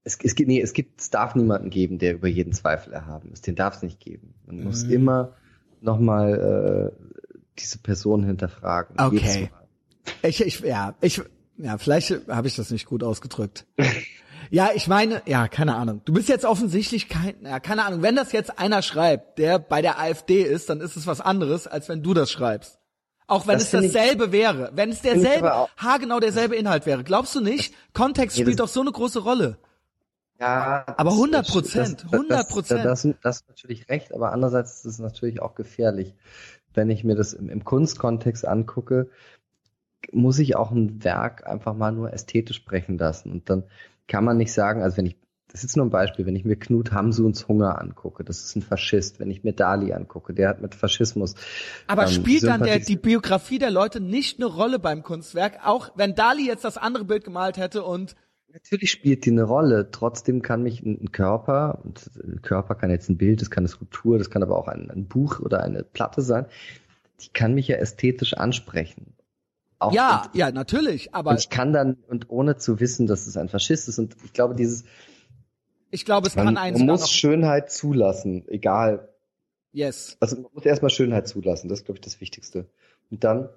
[0.03, 3.31] es, es, gibt, nee, es gibt, es darf niemanden geben, der über jeden Zweifel erhaben
[3.31, 3.45] ist.
[3.45, 4.34] Den darf es nicht geben.
[4.45, 4.63] Man mhm.
[4.63, 5.35] muss immer
[5.80, 8.99] nochmal äh, diese Person hinterfragen.
[8.99, 9.51] Okay.
[10.23, 11.22] Ich, ich, ja, ich,
[11.57, 13.68] ja, vielleicht habe ich das nicht gut ausgedrückt.
[14.52, 16.02] ja, ich meine, ja, keine Ahnung.
[16.03, 18.02] Du bist jetzt offensichtlich kein, ja, keine Ahnung.
[18.02, 21.68] Wenn das jetzt einer schreibt, der bei der AfD ist, dann ist es was anderes,
[21.68, 22.78] als wenn du das schreibst.
[23.28, 24.72] Auch wenn das es dasselbe ich, wäre.
[24.76, 27.06] Wenn es derselbe, haargenau derselbe Inhalt wäre.
[27.06, 27.73] Glaubst du nicht?
[27.94, 29.57] Kontext spielt doch so eine große Rolle.
[30.38, 32.84] Ja, aber 100 Prozent, 100 Prozent.
[32.84, 36.14] Das, das, das, ist natürlich recht, aber andererseits ist es natürlich auch gefährlich.
[36.73, 39.10] Wenn ich mir das im, im Kunstkontext angucke,
[40.11, 43.32] muss ich auch ein Werk einfach mal nur ästhetisch sprechen lassen.
[43.32, 43.64] Und dann
[44.07, 45.18] kann man nicht sagen, also wenn ich,
[45.48, 48.56] das ist jetzt nur ein Beispiel, wenn ich mir Knut Hamsuns Hunger angucke, das ist
[48.56, 49.19] ein Faschist.
[49.19, 51.36] Wenn ich mir Dali angucke, der hat mit Faschismus.
[51.88, 55.60] Aber ähm, spielt dann der, die Biografie der Leute nicht eine Rolle beim Kunstwerk?
[55.65, 58.15] Auch wenn Dali jetzt das andere Bild gemalt hätte und
[58.53, 59.91] Natürlich spielt die eine Rolle.
[59.91, 63.69] Trotzdem kann mich ein Körper, und ein Körper kann jetzt ein Bild, das kann eine
[63.69, 66.45] Skulptur, das kann aber auch ein, ein Buch oder eine Platte sein,
[67.22, 69.14] die kann mich ja ästhetisch ansprechen.
[69.82, 71.32] Auch ja, und, ja, natürlich, aber.
[71.32, 74.34] Und ich kann dann, und ohne zu wissen, dass es ein Faschist ist, und ich
[74.34, 74.84] glaube, dieses.
[75.90, 76.78] Ich glaube, es man, kann eins.
[76.78, 79.10] Man muss Schönheit zulassen, egal.
[79.74, 80.18] Yes.
[80.20, 82.68] Also man muss erstmal Schönheit zulassen, das ist, glaube ich, das Wichtigste.
[83.10, 83.49] Und dann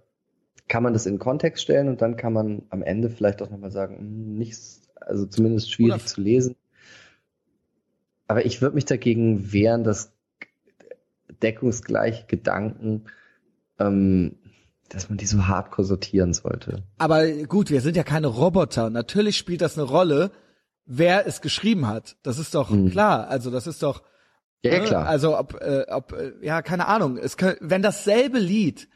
[0.67, 3.71] kann man das in Kontext stellen und dann kann man am Ende vielleicht auch nochmal
[3.71, 6.57] sagen, hm, nichts also zumindest schwierig Oder zu lesen.
[8.27, 10.13] Aber ich würde mich dagegen wehren, dass
[11.43, 13.05] deckungsgleiche Gedanken,
[13.79, 14.37] ähm,
[14.89, 16.83] dass man die so hardcore sortieren sollte.
[16.99, 18.91] Aber gut, wir sind ja keine Roboter.
[18.91, 20.31] Natürlich spielt das eine Rolle,
[20.87, 22.17] wer es geschrieben hat.
[22.23, 22.91] Das ist doch mhm.
[22.91, 23.29] klar.
[23.29, 24.03] Also das ist doch.
[24.63, 24.85] Ja, ja ne?
[24.87, 25.07] klar.
[25.07, 27.19] Also ob, äh, ob, äh, ja, keine Ahnung.
[27.19, 28.89] Es kann, wenn dasselbe Lied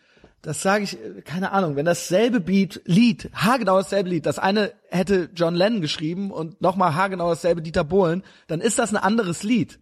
[0.43, 5.31] das sage ich, keine Ahnung, wenn dasselbe Beat, Lied, haargenau dasselbe Lied, das eine hätte
[5.35, 9.81] John Lennon geschrieben und nochmal haargenau dasselbe Dieter Bohlen, dann ist das ein anderes Lied.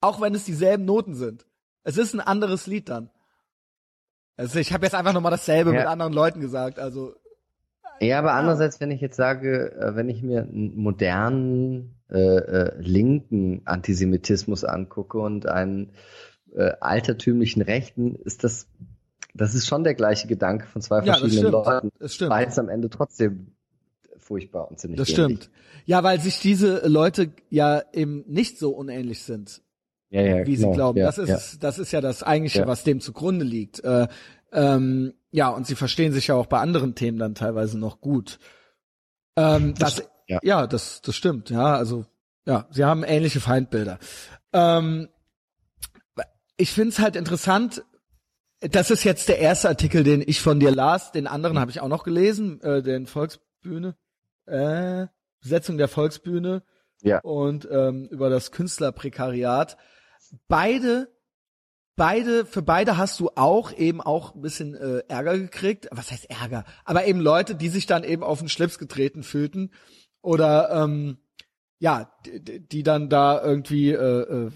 [0.00, 1.46] Auch wenn es dieselben Noten sind.
[1.84, 3.10] Es ist ein anderes Lied dann.
[4.36, 5.80] Also ich habe jetzt einfach nochmal dasselbe ja.
[5.80, 7.14] mit anderen Leuten gesagt, also.
[8.00, 12.80] Ja, aber andererseits, wenn ich jetzt sage, äh, wenn ich mir einen modernen äh, äh,
[12.80, 15.92] linken Antisemitismus angucke und einen
[16.54, 18.66] äh, altertümlichen Rechten, ist das
[19.34, 21.90] das ist schon der gleiche Gedanke von zwei ja, verschiedenen Leuten.
[21.98, 22.34] Das stimmt.
[22.38, 23.54] Jetzt am Ende trotzdem
[24.18, 25.38] furchtbar und ziemlich Das ähnlich.
[25.38, 25.50] stimmt.
[25.84, 29.62] Ja, weil sich diese Leute ja eben nicht so unähnlich sind.
[30.12, 30.72] Ja, ja, wie genau.
[30.72, 30.98] sie glauben.
[30.98, 31.58] Ja, das ist, ja.
[31.60, 32.66] das ist ja das eigentliche, ja.
[32.66, 33.82] was dem zugrunde liegt.
[33.82, 34.08] Äh,
[34.52, 38.38] ähm, ja, und sie verstehen sich ja auch bei anderen Themen dann teilweise noch gut.
[39.36, 40.38] Ähm, das, das ja.
[40.42, 41.48] ja, das, das stimmt.
[41.48, 42.04] Ja, also,
[42.46, 43.98] ja, sie haben ähnliche Feindbilder.
[44.52, 45.08] Ähm,
[46.58, 47.82] ich finde es halt interessant,
[48.60, 51.10] das ist jetzt der erste Artikel, den ich von dir las.
[51.10, 53.96] Den anderen habe ich auch noch gelesen, äh, den Volksbühne,
[54.44, 55.06] äh,
[55.40, 56.62] Besetzung der Volksbühne
[57.00, 57.20] ja.
[57.20, 59.78] und ähm, über das Künstlerprekariat.
[60.48, 61.08] Beide,
[61.96, 65.88] beide, für beide hast du auch eben auch ein bisschen äh, Ärger gekriegt.
[65.90, 66.64] Was heißt Ärger?
[66.84, 69.72] Aber eben Leute, die sich dann eben auf den Schlips getreten fühlten
[70.20, 71.18] oder ähm,
[71.78, 74.50] ja, die, die dann da irgendwie äh, äh,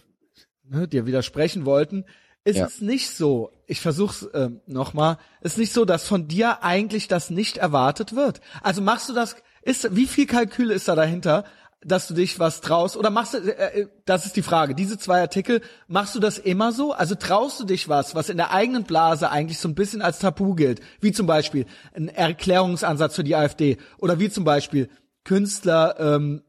[0.65, 2.05] ne, dir widersprechen wollten
[2.47, 2.67] ist ja.
[2.67, 7.29] es nicht so, ich versuch's ähm, nochmal, ist nicht so, dass von dir eigentlich das
[7.29, 8.41] nicht erwartet wird.
[8.63, 11.45] Also machst du das, ist, wie viel Kalkül ist da dahinter,
[11.87, 12.97] dass du dich was traust?
[12.97, 16.39] Oder machst du, äh, äh, das ist die Frage, diese zwei Artikel, machst du das
[16.39, 16.93] immer so?
[16.93, 20.19] Also traust du dich was, was in der eigenen Blase eigentlich so ein bisschen als
[20.19, 20.81] Tabu gilt?
[21.01, 24.89] Wie zum Beispiel ein Erklärungsansatz für die AfD oder wie zum Beispiel
[25.25, 26.43] Künstler, ähm,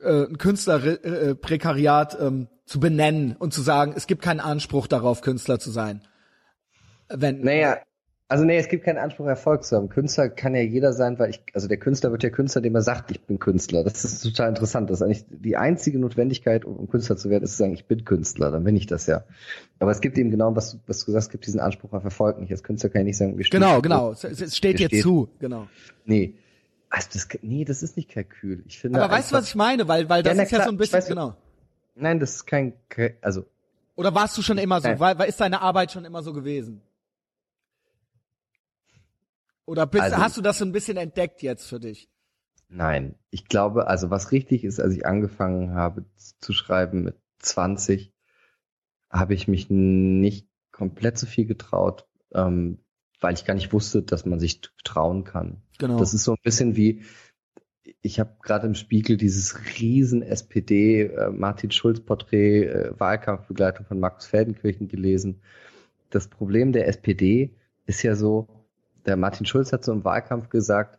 [0.00, 5.58] äh, Künstlerprekariat äh, ähm, zu benennen und zu sagen, es gibt keinen Anspruch darauf, Künstler
[5.58, 6.02] zu sein.
[7.08, 7.76] Wenn, naja,
[8.32, 9.90] Also nee, es gibt keinen Anspruch, Erfolg zu haben.
[9.90, 12.80] Künstler kann ja jeder sein, weil ich, also der Künstler wird ja Künstler, dem er
[12.80, 13.84] sagt, ich bin Künstler.
[13.84, 14.88] Das ist total interessant.
[14.88, 18.06] Das ist eigentlich die einzige Notwendigkeit, um Künstler zu werden, ist zu sagen, ich bin
[18.06, 19.24] Künstler, dann bin ich das ja.
[19.80, 22.40] Aber es gibt eben genau, was, was du sagst, es gibt diesen Anspruch auf Erfolg
[22.40, 22.50] nicht.
[22.50, 24.12] Als Künstler kann ich nicht sagen, wir Genau, genau.
[24.12, 25.68] Es, es steht dir steht, zu, genau.
[26.06, 26.32] Nee.
[26.88, 28.64] Also das, nee, das ist nicht Kalkül.
[28.66, 29.88] Ich finde Aber weißt du, was ich meine?
[29.88, 31.36] Weil, weil das ja, ist klar, ja so ein bisschen, weiß, genau.
[31.96, 32.72] Nein, das ist kein,
[33.20, 33.44] also.
[33.94, 34.88] Oder warst du schon immer so?
[34.88, 36.80] Weil, weil ist deine Arbeit schon immer so gewesen?
[39.64, 42.10] Oder bist, also, hast du das so ein bisschen entdeckt jetzt für dich?
[42.68, 48.12] Nein, ich glaube, also was richtig ist, als ich angefangen habe zu schreiben mit 20,
[49.10, 52.78] habe ich mich nicht komplett so viel getraut, ähm,
[53.20, 55.62] weil ich gar nicht wusste, dass man sich trauen kann.
[55.78, 55.98] Genau.
[55.98, 57.02] Das ist so ein bisschen wie,
[58.00, 64.00] ich habe gerade im Spiegel dieses riesen SPD äh, Martin Schulz Porträt äh, Wahlkampfbegleitung von
[64.00, 65.42] Markus Feldenkirchen gelesen.
[66.10, 67.54] Das Problem der SPD
[67.86, 68.48] ist ja so,
[69.06, 70.98] der Martin Schulz hat so im Wahlkampf gesagt,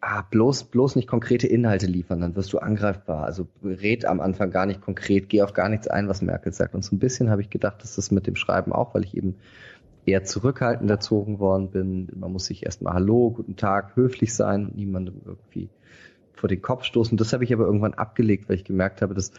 [0.00, 3.24] ah, bloß, bloß nicht konkrete Inhalte liefern, dann wirst du angreifbar.
[3.24, 6.74] Also red am Anfang gar nicht konkret, geh auf gar nichts ein, was Merkel sagt.
[6.74, 9.16] Und so ein bisschen habe ich gedacht, dass das mit dem Schreiben auch, weil ich
[9.16, 9.36] eben
[10.04, 12.08] eher zurückhaltend erzogen worden bin.
[12.14, 15.68] Man muss sich erstmal Hallo, guten Tag, höflich sein und niemandem irgendwie
[16.34, 17.16] vor den Kopf stoßen.
[17.16, 19.30] Das habe ich aber irgendwann abgelegt, weil ich gemerkt habe, dass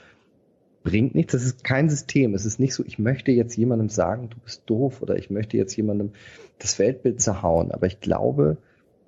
[0.83, 1.31] bringt nichts.
[1.31, 2.33] Das ist kein System.
[2.33, 5.57] Es ist nicht so, ich möchte jetzt jemandem sagen, du bist doof oder ich möchte
[5.57, 6.11] jetzt jemandem
[6.59, 7.71] das Weltbild zerhauen.
[7.71, 8.57] Aber ich glaube,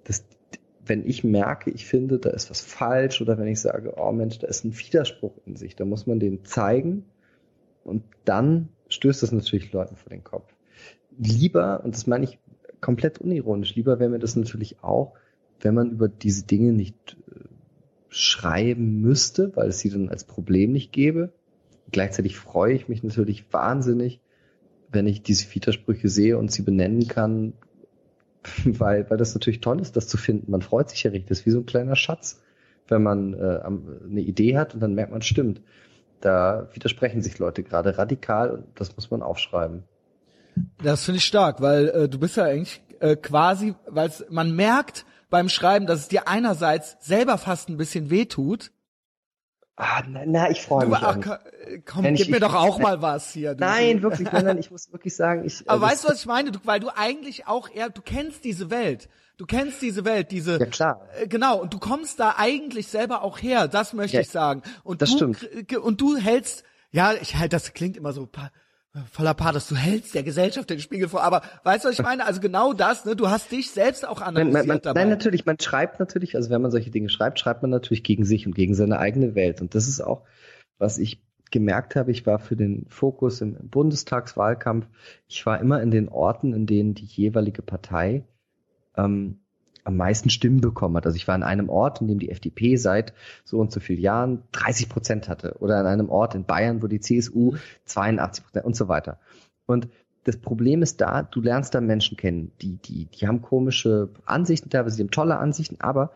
[0.06, 0.24] dass
[0.86, 4.40] wenn ich merke, ich finde, da ist was falsch oder wenn ich sage, oh Mensch,
[4.40, 7.06] da ist ein Widerspruch in sich, da muss man den zeigen
[7.84, 10.54] und dann stößt das natürlich Leuten vor den Kopf.
[11.18, 12.40] Lieber, und das meine ich
[12.82, 15.14] komplett unironisch, lieber wäre mir das natürlich auch,
[15.62, 17.40] wenn man über diese Dinge nicht äh,
[18.10, 21.34] schreiben müsste, weil es sie dann als Problem nicht gäbe,
[21.92, 24.20] Gleichzeitig freue ich mich natürlich wahnsinnig,
[24.92, 27.54] wenn ich diese Widersprüche sehe und sie benennen kann,
[28.66, 30.52] weil, weil das natürlich toll ist, das zu finden.
[30.52, 31.30] Man freut sich ja richtig.
[31.30, 32.42] Das ist wie so ein kleiner Schatz,
[32.88, 35.62] wenn man äh, eine Idee hat und dann merkt man, stimmt.
[36.22, 39.84] Da widersprechen sich Leute gerade radikal und das muss man aufschreiben.
[40.82, 45.06] Das finde ich stark, weil äh, du bist ja eigentlich äh, quasi, weil man merkt
[45.30, 48.72] beim Schreiben, dass es dir einerseits selber fast ein bisschen wehtut,
[49.78, 50.98] Ah, na, na ich freue mich.
[51.02, 51.18] Ach,
[51.86, 53.56] komm, gib ich, mir doch auch mal was hier.
[53.56, 53.60] Du.
[53.60, 55.70] Nein, wirklich, nein, nein, ich muss wirklich sagen, ich.
[55.70, 56.52] Aber äh, weißt du, was ich meine?
[56.52, 59.10] Du, weil du eigentlich auch eher, du kennst diese Welt.
[59.38, 60.60] Du kennst diese Welt, diese.
[60.60, 61.08] Ja klar.
[61.20, 61.60] Äh, genau.
[61.60, 63.68] Und du kommst da eigentlich selber auch her.
[63.68, 64.64] Das möchte ja, ich sagen.
[64.84, 65.76] Und das du, stimmt.
[65.76, 68.30] Und du hältst, ja, ich halt, das klingt immer so
[69.12, 72.26] voller Pathos, du hältst der Gesellschaft den Spiegel vor, aber weißt du, was ich meine?
[72.26, 73.16] Also genau das, ne?
[73.16, 75.02] Du hast dich selbst auch analysiert man, man, dabei.
[75.02, 78.26] Nein, natürlich, man schreibt natürlich, also wenn man solche Dinge schreibt, schreibt man natürlich gegen
[78.26, 79.62] sich und gegen seine eigene Welt.
[79.62, 80.24] Und das ist auch,
[80.78, 84.88] was ich gemerkt habe, ich war für den Fokus im Bundestagswahlkampf,
[85.28, 88.24] ich war immer in den Orten, in denen die jeweilige Partei
[88.98, 89.40] ähm,
[89.86, 91.06] am meisten Stimmen bekommen hat.
[91.06, 93.14] Also ich war an einem Ort, in dem die FDP seit
[93.44, 96.88] so und so vielen Jahren 30 Prozent hatte oder an einem Ort in Bayern, wo
[96.88, 97.56] die CSU
[97.86, 99.20] 82 Prozent und so weiter.
[99.66, 99.88] Und
[100.24, 104.72] das Problem ist da, du lernst da Menschen kennen, die, die, die haben komische Ansichten,
[104.72, 106.12] teilweise die haben tolle Ansichten, aber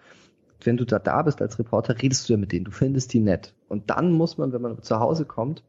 [0.64, 3.20] wenn du da da bist als Reporter, redest du ja mit denen, du findest die
[3.20, 3.54] nett.
[3.68, 5.64] Und dann muss man, wenn man zu Hause kommt,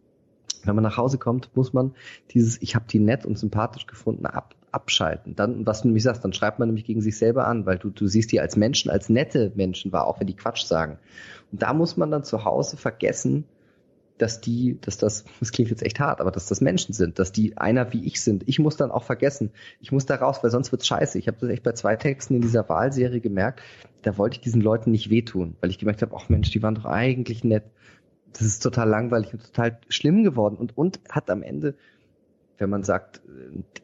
[0.64, 1.94] wenn man nach Hause kommt, muss man
[2.30, 5.34] dieses, ich habe die nett und sympathisch gefunden, ab, abschalten.
[5.36, 7.90] Dann, was du nämlich sagst, dann schreibt man nämlich gegen sich selber an, weil du,
[7.90, 10.98] du siehst die als Menschen, als nette Menschen wahr, auch wenn die Quatsch sagen.
[11.52, 13.44] Und da muss man dann zu Hause vergessen,
[14.20, 17.32] dass die, dass das, das klingt jetzt echt hart, aber dass das Menschen sind, dass
[17.32, 18.44] die einer wie ich sind.
[18.46, 21.18] Ich muss dann auch vergessen, ich muss da raus, weil sonst wird's scheiße.
[21.18, 23.62] Ich habe das echt bei zwei Texten in dieser Wahlserie gemerkt,
[24.02, 26.74] da wollte ich diesen Leuten nicht wehtun, weil ich gemerkt habe, ach Mensch, die waren
[26.74, 27.64] doch eigentlich nett.
[28.32, 31.74] Das ist total langweilig und total schlimm geworden und, und hat am Ende
[32.60, 33.22] wenn man sagt,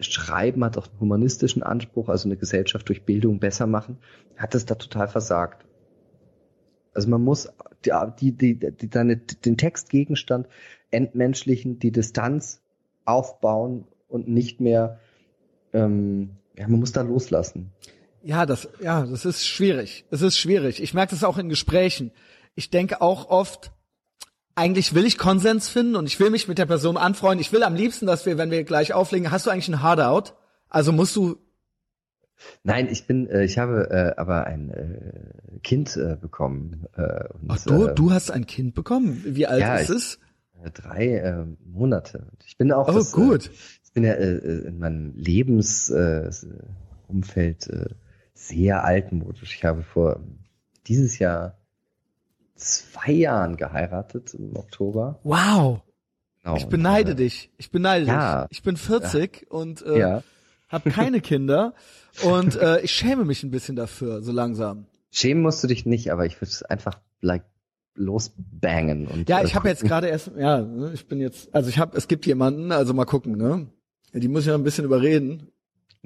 [0.01, 3.98] Schreiben hat auch einen humanistischen Anspruch, also eine Gesellschaft durch Bildung besser machen,
[4.36, 5.65] hat es da total versagt.
[6.93, 7.48] Also man muss
[7.85, 10.47] die, die, die deine, den Textgegenstand
[10.90, 12.61] entmenschlichen, die Distanz
[13.07, 15.01] aufbauen und nicht mehr,
[15.73, 17.73] ähm, ja, man muss da loslassen.
[18.23, 20.05] Ja, das, ja, das ist schwierig.
[20.11, 20.82] Es ist schwierig.
[20.82, 22.12] Ich merke das auch in Gesprächen.
[22.55, 23.73] Ich denke auch oft,
[24.56, 27.40] eigentlich will ich Konsens finden und ich will mich mit der Person anfreunden.
[27.40, 30.32] Ich will am liebsten, dass wir, wenn wir gleich auflegen, hast du eigentlich ein Hardout?
[30.68, 31.36] Also musst du
[32.64, 36.86] Nein, ich bin, äh, ich habe äh, aber ein äh, Kind äh, bekommen.
[36.94, 39.22] Äh, und, Ach du, äh, du hast ein Kind bekommen?
[39.24, 40.18] Wie alt ja, ist ich, es?
[40.62, 42.26] Äh, drei äh, Monate.
[42.46, 42.88] Ich bin auch.
[42.88, 43.46] Oh, das, gut.
[43.46, 43.50] Äh,
[43.84, 47.88] ich bin ja äh, in meinem Lebensumfeld äh, äh,
[48.34, 49.54] sehr altmodisch.
[49.54, 50.20] Ich habe vor
[50.86, 51.56] dieses Jahr
[52.56, 55.20] zwei Jahren geheiratet im Oktober.
[55.22, 55.80] Wow.
[56.42, 57.50] Genau, ich beneide und, dich.
[57.58, 58.58] Ich beneide ja, dich.
[58.58, 59.56] Ich bin 40 ja.
[59.56, 60.22] und äh, ja.
[60.68, 61.74] habe keine Kinder
[62.22, 64.86] und äh, ich schäme mich ein bisschen dafür, so langsam.
[65.10, 67.44] Schämen musst du dich nicht, aber ich würde es einfach like
[67.94, 71.96] losbangen und Ja, ich habe jetzt gerade erst ja, ich bin jetzt also ich habe
[71.96, 73.66] es gibt jemanden, also mal gucken, ne?
[74.12, 75.50] Die muss ich ja ein bisschen überreden.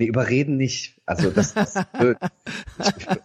[0.01, 0.99] Nee, überreden nicht.
[1.05, 1.77] Also das, das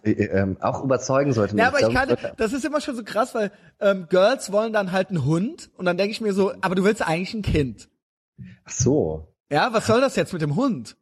[0.04, 1.62] äh, ähm, auch überzeugen sollte man.
[1.62, 3.50] Ja, aber ich, kann, das ist immer schon so krass, weil
[3.80, 6.84] ähm, Girls wollen dann halt einen Hund und dann denke ich mir so, aber du
[6.84, 7.88] willst eigentlich ein Kind.
[8.66, 9.34] Ach so.
[9.50, 10.98] Ja, was soll das jetzt mit dem Hund?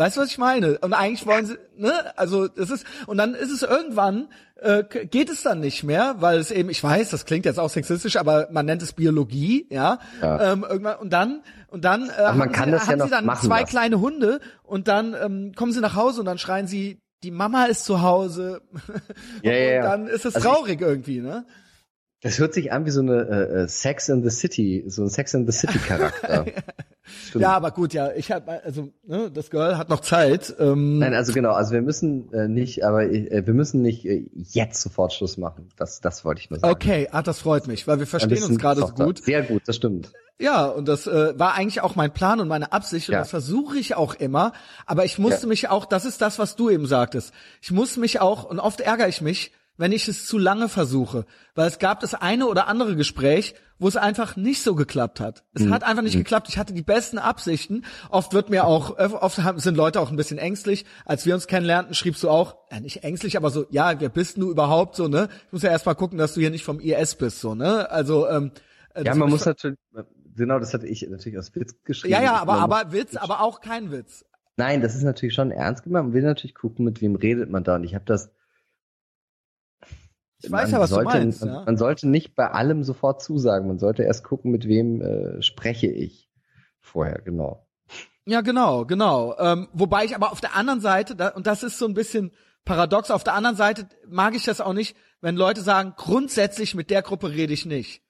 [0.00, 0.78] Weißt du, was ich meine?
[0.78, 1.92] Und eigentlich wollen sie, ne?
[2.16, 6.38] Also das ist und dann ist es irgendwann äh, geht es dann nicht mehr, weil
[6.38, 9.98] es eben, ich weiß, das klingt jetzt auch sexistisch, aber man nennt es Biologie, ja.
[10.22, 10.52] ja.
[10.52, 13.10] Ähm, irgendwann und dann und dann äh, aber man kann sie, das ja noch sie
[13.10, 13.70] dann machen zwei lassen.
[13.70, 17.66] kleine Hunde und dann ähm, kommen sie nach Hause und dann schreien sie, die Mama
[17.66, 18.62] ist zu Hause.
[19.42, 19.76] Ja, ja, ja.
[19.80, 21.44] Und dann ist es Also traurig irgendwie, ne?
[22.22, 25.08] Das hört sich an wie so eine äh, äh, Sex in the City, so ein
[25.08, 26.46] Sex in the City Charakter.
[27.34, 30.54] Ja, aber gut, ja, ich hab also ne, das Girl hat noch Zeit.
[30.60, 34.26] Ähm, Nein, also genau, also wir müssen äh, nicht, aber äh, wir müssen nicht äh,
[34.32, 35.68] jetzt sofort Schluss machen.
[35.76, 36.72] Das, das wollte ich nur sagen.
[36.72, 39.24] Okay, ah, das freut mich, weil wir verstehen uns gerade so gut.
[39.24, 40.12] Sehr gut, das stimmt.
[40.38, 43.18] Ja, und das äh, war eigentlich auch mein Plan und meine Absicht und Ja.
[43.18, 44.52] das versuche ich auch immer.
[44.86, 45.48] Aber ich musste Ja.
[45.48, 47.32] mich auch, das ist das, was du eben sagtest.
[47.60, 49.50] Ich muss mich auch, und oft ärgere ich mich,
[49.80, 51.24] wenn ich es zu lange versuche.
[51.54, 55.42] Weil es gab das eine oder andere Gespräch, wo es einfach nicht so geklappt hat.
[55.54, 55.72] Es Mhm.
[55.72, 56.48] hat einfach nicht geklappt.
[56.50, 57.84] Ich hatte die besten Absichten.
[58.10, 60.84] Oft wird mir auch, oft sind Leute auch ein bisschen ängstlich.
[61.06, 64.36] Als wir uns kennenlernten, schriebst du auch, ja, nicht ängstlich, aber so, ja, wer bist
[64.36, 65.28] du überhaupt so, ne?
[65.46, 67.90] Ich muss ja erst mal gucken, dass du hier nicht vom IS bist, so, ne?
[67.90, 68.52] Also, ähm,
[68.94, 69.78] äh, Ja, man muss natürlich,
[70.36, 72.12] genau, das hatte ich natürlich aus Witz geschrieben.
[72.12, 74.24] ja, ja, aber, aber Witz, aber auch kein Witz.
[74.58, 76.06] Nein, das ist natürlich schon ernst gemeint.
[76.08, 77.76] Man will natürlich gucken, mit wem redet man da.
[77.76, 78.30] Und ich habe das.
[80.42, 81.40] Ich weiß man ja, was sollte, du meinst.
[81.44, 81.62] Man, Ja.
[81.66, 83.68] man sollte nicht bei allem sofort zusagen.
[83.68, 86.28] Man sollte erst gucken, mit wem äh, spreche ich
[86.80, 87.66] vorher, genau.
[88.26, 89.36] ja, genau, genau.
[89.38, 92.32] Ähm, wobei ich aber auf der anderen Seite, da, und das ist so ein bisschen
[92.64, 96.90] paradox, auf der anderen Seite mag ich das auch nicht, wenn Leute sagen, grundsätzlich mit
[96.90, 98.02] der Gruppe rede ich nicht.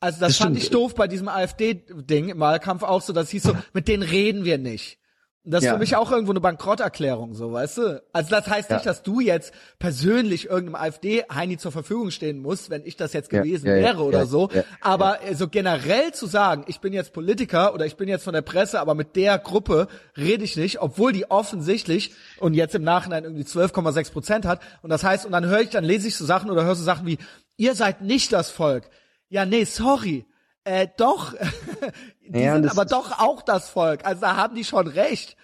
[0.00, 0.62] Also das, Das fand stimmt.
[0.64, 4.44] ich doof bei diesem AfD-Ding im Wahlkampf auch so, das hieß so, mit denen reden
[4.44, 4.98] wir nicht.
[5.44, 5.72] Das ist Ja.
[5.72, 8.02] für mich auch irgendwo eine Bankrotterklärung, so, weißt du?
[8.12, 8.92] Also das heißt nicht, Ja.
[8.92, 13.66] dass du jetzt persönlich irgendeinem AfD-Heini zur Verfügung stehen musst, wenn ich das jetzt gewesen
[13.66, 14.50] ja, wäre oder so.
[14.80, 18.34] aber äh, so generell zu sagen, ich bin jetzt Politiker oder ich bin jetzt von
[18.34, 22.84] der Presse, aber mit der Gruppe rede ich nicht, obwohl die offensichtlich und jetzt im
[22.84, 24.60] Nachhinein irgendwie 12,6 Prozent hat.
[24.82, 26.84] Und das heißt, und dann höre ich, dann lese ich so Sachen oder höre so
[26.84, 27.18] Sachen wie,
[27.56, 28.84] ihr seid nicht das Volk.
[29.28, 30.24] Ja, nee, sorry.
[30.64, 31.34] Äh, doch.
[32.28, 34.04] die Ja, sind aber doch auch das Volk.
[34.04, 35.36] Also da haben die schon recht.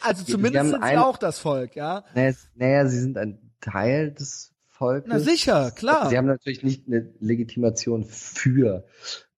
[0.00, 2.04] Also zumindest sind sie auch das Volk, ja.
[2.14, 5.08] Naja, naja, sie sind ein Teil des Volkes.
[5.08, 6.08] Na sicher, klar.
[6.08, 8.84] Sie haben natürlich nicht eine Legitimation für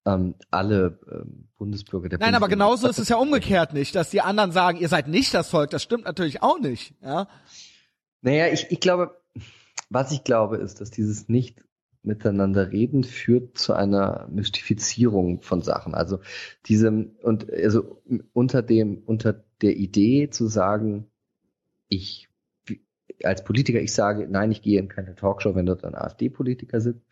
[0.04, 4.20] ähm, alle ähm, Bundesbürger der Nein, aber genauso ist es ja umgekehrt nicht, dass die
[4.20, 5.70] anderen sagen, ihr seid nicht das Volk.
[5.70, 7.28] Das stimmt natürlich auch nicht, ja.
[8.20, 9.20] Naja, ich, ich glaube,
[9.90, 11.64] was ich glaube, ist, dass dieses nicht
[12.08, 15.94] miteinander reden führt zu einer Mystifizierung von Sachen.
[15.94, 16.18] Also
[16.66, 18.02] diesem und also
[18.32, 21.06] unter dem unter der Idee zu sagen,
[21.88, 22.28] ich
[23.22, 27.02] als Politiker ich sage, nein, ich gehe in keine Talkshow, wenn dort ein AfD-Politiker sitzt.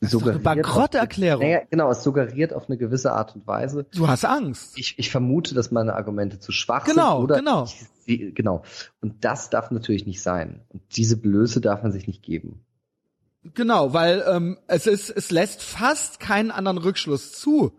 [0.00, 1.42] Das ist eine suggeriert auf- Bankrotterklärung.
[1.42, 4.78] Naja, genau, es suggeriert auf eine gewisse Art und Weise, Du hast Angst.
[4.78, 7.24] ich, ich vermute, dass meine Argumente zu schwach Genau, sind.
[7.24, 7.64] Oder genau.
[8.06, 8.62] Sie- genau.
[9.00, 10.60] Und das darf natürlich nicht sein.
[10.68, 12.60] Und diese Blöße darf man sich nicht geben.
[13.54, 17.72] Genau, weil ähm, es ist, es lässt fast keinen anderen Rückschluss zu.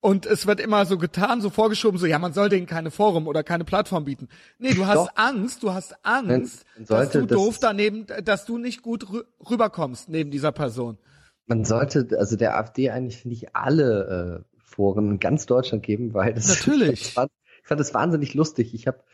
[0.00, 3.28] Und es wird immer so getan, so vorgeschoben, so, ja, man soll denen keine Forum
[3.28, 4.28] oder keine Plattform bieten.
[4.58, 5.08] Nee, du hast Doch.
[5.14, 9.08] Angst, du hast Angst, Man dass sollte du das- doof daneben, dass du nicht gut
[9.12, 10.98] rü rüberkommst neben dieser Person.
[11.46, 16.14] Man sollte, also der AfD eigentlich, finde ich, alle äh, Foren in ganz Deutschland geben,
[16.14, 17.00] weil das Natürlich.
[17.02, 17.30] Ich fand,
[17.62, 18.74] ich fand das wahnsinnig lustig.
[18.74, 19.04] Ich habe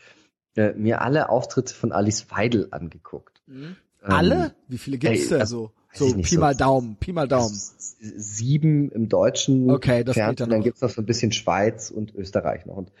[0.55, 3.43] äh, mir alle Auftritte von Alice Weidel angeguckt.
[3.47, 4.55] Ähm, Alle?
[4.67, 5.71] Wie viele gibt's ey, denn also, so?
[5.93, 7.53] So, Pi so- mal Daumen, Pi mal Daumen.
[7.99, 10.63] Sieben im deutschen Okay, das geht Fernsehen, dann dann noch.
[10.65, 12.77] gibt's noch so ein bisschen Schweiz und Österreich noch.
[12.77, 12.91] Und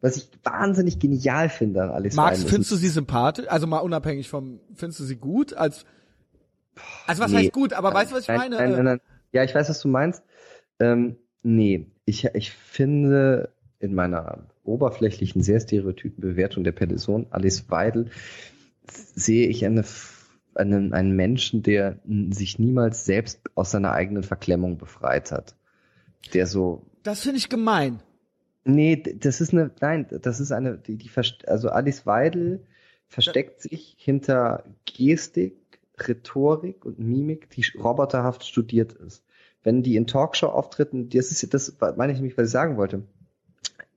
[0.00, 3.46] was ich wahnsinnig genial finde an Alice Max, findest du sie sympathisch?
[3.48, 5.54] Also mal unabhängig vom, findest du sie gut?
[5.54, 5.84] Als,
[7.06, 7.38] also was Nee.
[7.38, 7.72] heißt gut?
[7.72, 8.56] Aber weißt du, was ich nein, meine?
[8.56, 9.00] Nein, nein, nein.
[9.32, 10.22] Ja, ich weiß, was du meinst.
[10.78, 13.50] Ähm, nee, ich, ich finde
[13.80, 18.10] in meiner oberflächlichen, sehr stereotypen Bewertung der Person Alice Weidel
[19.14, 19.84] sehe ich eine,
[20.56, 21.98] einen, einen Menschen, der
[22.30, 25.56] sich niemals selbst aus seiner eigenen Verklemmung befreit hat.
[26.34, 28.00] Der so, das finde ich gemein.
[28.64, 31.10] nee, das ist eine, nein, das ist eine, die, die
[31.46, 32.64] also Alice Weidel
[33.08, 35.56] versteckt sich hinter Gestik,
[35.98, 39.24] Rhetorik und Mimik, die roboterhaft studiert ist.
[39.62, 43.02] Wenn die in Talkshow-Auftritten, das ist das meine ich nämlich, was ich sagen wollte.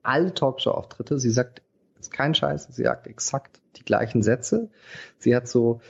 [0.02, 1.62] Alle Talkshow-Auftritte, sie sagt
[1.96, 2.68] Das ist kein Scheiß.
[2.70, 4.70] Sie sagt exakt die gleichen Sätze.
[5.18, 5.80] Sie hat so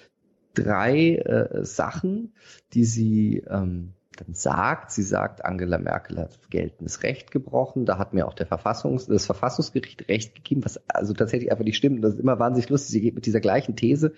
[0.55, 2.35] drei äh, Sachen,
[2.73, 4.91] die sie ähm, dann sagt.
[4.91, 7.87] Sie sagt, Angela Merkel hat geltendes Recht gebrochen.
[7.87, 11.77] Da hat mir auch der Verfassungs-, das Verfassungsgericht Recht gegeben, was also tatsächlich einfach nicht
[11.77, 12.05] stimmt.
[12.05, 12.91] Das ist immer wahnsinnig lustig.
[12.93, 14.13] Sie geht mit dieser gleichen These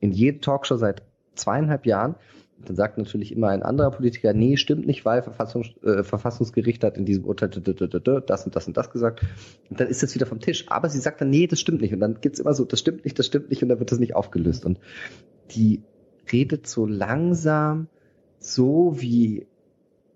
[0.00, 1.02] in jede Talkshow seit
[1.34, 2.16] zweieinhalb Jahren.
[2.58, 6.82] Und dann sagt natürlich immer ein anderer Politiker, nee, stimmt nicht, weil Verfassungs, äh, Verfassungsgericht
[6.84, 9.20] hat in diesem Urteil das und das und das gesagt.
[9.68, 10.64] Und dann ist das wieder vom Tisch.
[10.70, 11.92] Aber sie sagt dann, nee, das stimmt nicht.
[11.92, 13.98] Und dann gibt's immer so, das stimmt nicht, das stimmt nicht, und dann wird das
[13.98, 14.64] nicht aufgelöst.
[14.64, 14.78] Und
[15.50, 15.82] die
[16.32, 17.88] redet so langsam,
[18.38, 19.46] so wie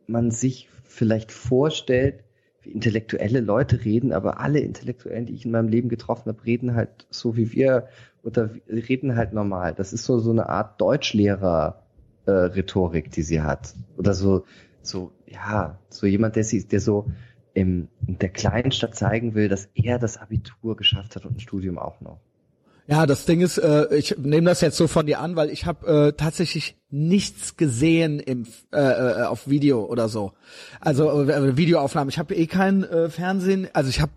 [0.07, 2.24] man sich vielleicht vorstellt,
[2.62, 6.74] wie intellektuelle Leute reden, aber alle Intellektuellen, die ich in meinem Leben getroffen habe, reden
[6.74, 7.89] halt so wie wir
[8.23, 9.74] oder reden halt normal.
[9.74, 13.74] Das ist so, so eine Art Deutschlehrer-Rhetorik, äh, die sie hat.
[13.97, 14.44] Oder so,
[14.82, 17.11] so, ja, so jemand, der sie, der so
[17.55, 21.40] im, in der kleinen Stadt zeigen will, dass er das Abitur geschafft hat und ein
[21.40, 22.20] Studium auch noch.
[22.91, 25.65] Ja, das Ding ist, äh, ich nehme das jetzt so von dir an, weil ich
[25.65, 30.33] habe äh, tatsächlich nichts gesehen im äh, äh, auf Video oder so.
[30.81, 32.09] Also äh, Videoaufnahmen.
[32.09, 33.69] Ich habe eh kein äh, Fernsehen.
[33.75, 34.11] Also ich habe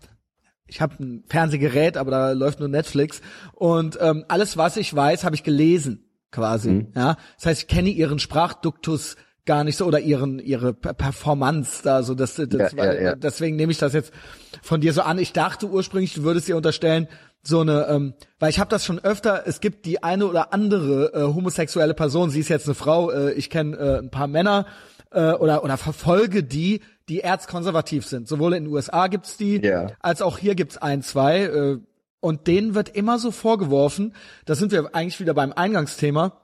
[0.65, 3.21] ich habe ein Fernsehgerät, aber da läuft nur Netflix.
[3.53, 6.71] Und ähm, alles, was ich weiß, habe ich gelesen, quasi.
[6.71, 6.87] Mhm.
[6.95, 12.01] Ja, das heißt, ich kenne ihren Sprachduktus gar nicht so oder ihren ihre Performance da
[12.01, 13.15] so das, das ja, ja, ja.
[13.15, 14.13] deswegen nehme ich das jetzt
[14.61, 17.09] von dir so an ich dachte ursprünglich du würdest ihr unterstellen
[17.43, 21.13] so eine, ähm, weil ich habe das schon öfter, es gibt die eine oder andere
[21.13, 24.65] äh, homosexuelle Person, sie ist jetzt eine Frau, äh, ich kenne äh, ein paar Männer
[25.11, 28.29] äh, oder, oder verfolge die, die erzkonservativ sind.
[28.29, 29.91] Sowohl in den USA gibt's die, yeah.
[29.99, 31.41] als auch hier gibt's ein, zwei.
[31.41, 31.79] Äh,
[32.21, 34.15] und denen wird immer so vorgeworfen,
[34.45, 36.39] da sind wir eigentlich wieder beim Eingangsthema,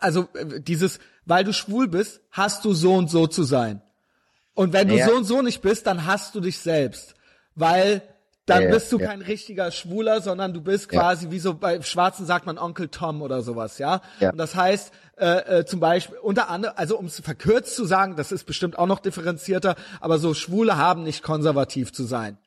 [0.00, 3.82] also äh, dieses, weil du schwul bist, hast du so und so zu sein.
[4.54, 5.06] Und wenn du ja.
[5.06, 7.14] so und so nicht bist, dann hast du dich selbst.
[7.54, 8.02] Weil
[8.46, 9.06] dann ja, bist du ja.
[9.06, 13.22] kein richtiger Schwuler, sondern du bist quasi, wie so bei Schwarzen sagt man Onkel Tom
[13.22, 14.00] oder sowas, ja.
[14.20, 18.16] Und das heißt, äh, äh, zum Beispiel, unter anderem, also um es verkürzt zu sagen,
[18.16, 22.38] das ist bestimmt auch noch differenzierter, aber so Schwule haben nicht konservativ zu sein.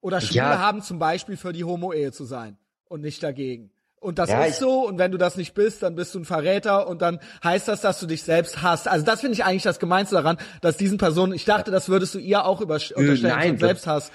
[0.00, 2.56] Oder Schwule haben zum Beispiel für die Homo-Ehe zu sein
[2.88, 3.70] und nicht dagegen.
[3.98, 6.26] Und das ja, ist so, und wenn du das nicht bist, dann bist du ein
[6.26, 8.86] Verräter und dann heißt das, dass du dich selbst hast.
[8.86, 12.14] Also das finde ich eigentlich das Gemeinste daran, dass diesen Personen, ich dachte, das würdest
[12.14, 14.12] du ihr auch über, unterstellen, Nein, Selbsthass.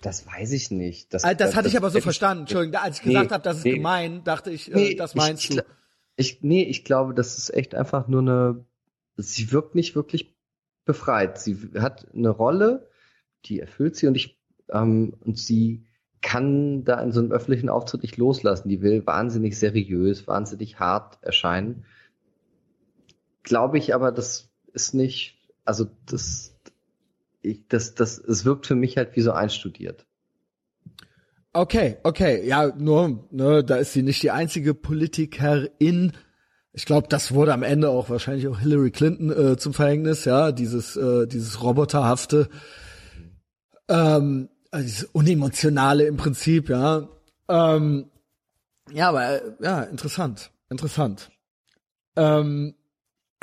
[0.00, 1.12] Das weiß ich nicht.
[1.12, 2.42] Das, das, das hatte ich aber so verstanden.
[2.42, 5.14] Entschuldigung, als ich gesagt nee, habe, das ist nee, gemein, dachte ich, äh, nee, das
[5.14, 5.64] meinst ich, du.
[6.16, 8.64] Ich, nee, ich glaube, das ist echt einfach nur eine.
[9.16, 10.36] Sie wirkt nicht wirklich
[10.84, 11.38] befreit.
[11.38, 12.88] Sie hat eine Rolle,
[13.44, 14.38] die erfüllt sie und ich
[14.70, 15.86] ähm, und sie
[16.20, 18.68] kann da in so einem öffentlichen Auftritt nicht loslassen.
[18.68, 21.84] Die will wahnsinnig seriös, wahnsinnig hart erscheinen.
[23.42, 26.51] Glaube ich aber, das ist nicht, also das
[27.42, 30.06] ich, das, das, es wirkt für mich halt wie so einstudiert.
[31.52, 36.12] Okay, okay, ja, nur, ne, da ist sie nicht die einzige Politikerin.
[36.72, 40.52] Ich glaube, das wurde am Ende auch wahrscheinlich auch Hillary Clinton äh, zum Verhängnis, ja,
[40.52, 42.48] dieses, äh, dieses roboterhafte,
[43.88, 47.08] ähm, also dieses unemotionale im Prinzip, ja.
[47.48, 48.10] Ähm,
[48.90, 51.30] ja, aber äh, ja, interessant, interessant.
[52.16, 52.74] Ähm,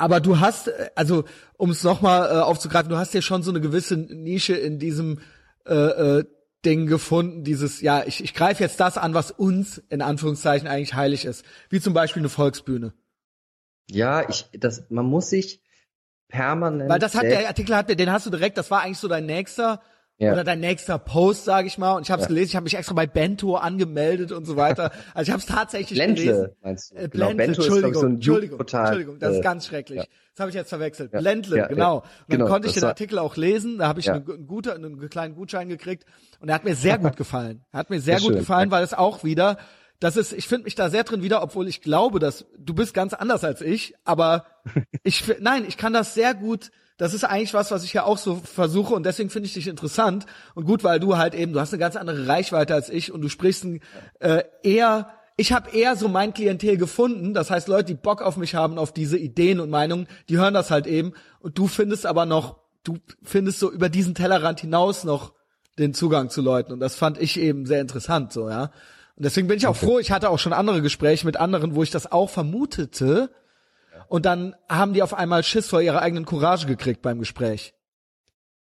[0.00, 1.24] aber du hast, äh, also
[1.56, 5.20] um es nochmal äh, aufzugreifen, du hast ja schon so eine gewisse Nische in diesem
[5.66, 6.24] äh, äh,
[6.64, 10.94] Ding gefunden, dieses, ja, ich, ich greife jetzt das an, was uns in Anführungszeichen eigentlich
[10.94, 12.92] heilig ist, wie zum Beispiel eine Volksbühne.
[13.90, 15.62] Ja, ich, das, man muss sich
[16.28, 16.90] permanent.
[16.90, 19.26] Weil das hat der Artikel hat, den hast du direkt, das war eigentlich so dein
[19.26, 19.80] nächster
[20.20, 20.32] ja.
[20.32, 21.94] oder dein nächster Post, sage ich mal.
[21.94, 22.28] Und ich habe es ja.
[22.28, 24.90] gelesen, ich habe mich extra bei Bento angemeldet und so weiter.
[25.14, 26.48] Also ich habe es tatsächlich Blendle, gelesen.
[26.62, 26.96] Meinst du?
[26.96, 29.98] Äh, genau, Blendle, Bento Entschuldigung, ist, so Entschuldigung, Entschuldigung, das ist äh, ganz schrecklich.
[29.98, 30.04] Ja.
[30.34, 31.12] Das habe ich jetzt verwechselt.
[31.12, 31.20] Ja.
[31.20, 31.96] Blendle, genau.
[31.96, 33.78] Und dann genau, konnte ich den Artikel auch lesen.
[33.78, 36.04] Da habe ich einen, einen, guten, einen kleinen Gutschein gekriegt
[36.40, 37.64] und er hat mir sehr gut gefallen.
[37.72, 38.38] Er hat mir sehr, sehr gut schön.
[38.40, 39.56] gefallen, weil es auch wieder
[40.00, 42.94] das ist, ich finde mich da sehr drin wieder, obwohl ich glaube, dass du bist
[42.94, 44.46] ganz anders als ich, aber
[45.02, 46.70] ich, nein, ich kann das sehr gut
[47.00, 49.68] das ist eigentlich was, was ich ja auch so versuche und deswegen finde ich dich
[49.68, 53.10] interessant und gut, weil du halt eben, du hast eine ganz andere Reichweite als ich
[53.10, 53.80] und du sprichst ein,
[54.18, 55.08] äh, eher,
[55.38, 58.76] ich habe eher so mein Klientel gefunden, das heißt Leute, die Bock auf mich haben,
[58.76, 61.14] auf diese Ideen und Meinungen, die hören das halt eben.
[61.38, 65.32] Und du findest aber noch, du findest so über diesen Tellerrand hinaus noch
[65.78, 66.70] den Zugang zu Leuten.
[66.70, 68.64] Und das fand ich eben sehr interessant, so, ja.
[69.16, 71.82] Und deswegen bin ich auch froh, ich hatte auch schon andere Gespräche mit anderen, wo
[71.82, 73.30] ich das auch vermutete,
[74.10, 77.72] und dann haben die auf einmal Schiss vor ihrer eigenen Courage gekriegt beim Gespräch.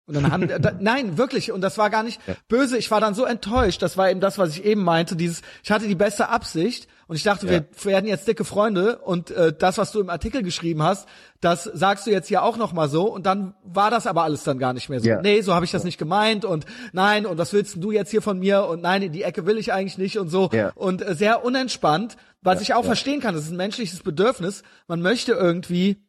[0.06, 2.36] Und dann haben, da, nein, wirklich, und das war gar nicht Ja.
[2.48, 5.42] böse, ich war dann so enttäuscht, das war eben das, was ich eben meinte, dieses,
[5.64, 7.52] ich hatte die beste Absicht und ich dachte, Ja.
[7.52, 11.10] wir werden jetzt dicke Freunde und äh, das, was du im Artikel geschrieben hast,
[11.42, 14.60] das sagst du jetzt hier auch nochmal so und dann war das aber alles dann
[14.60, 15.10] gar nicht mehr so.
[15.10, 15.22] Ja.
[15.22, 18.22] Nee, so habe ich das nicht gemeint und nein, und was willst du jetzt hier
[18.22, 21.16] von mir und nein, in die Ecke will ich eigentlich nicht und so und äh,
[21.16, 22.16] sehr unentspannt,
[22.48, 22.88] was Ja, ich auch ja.
[22.88, 26.04] verstehen kann, das ist ein menschliches Bedürfnis, man möchte irgendwie,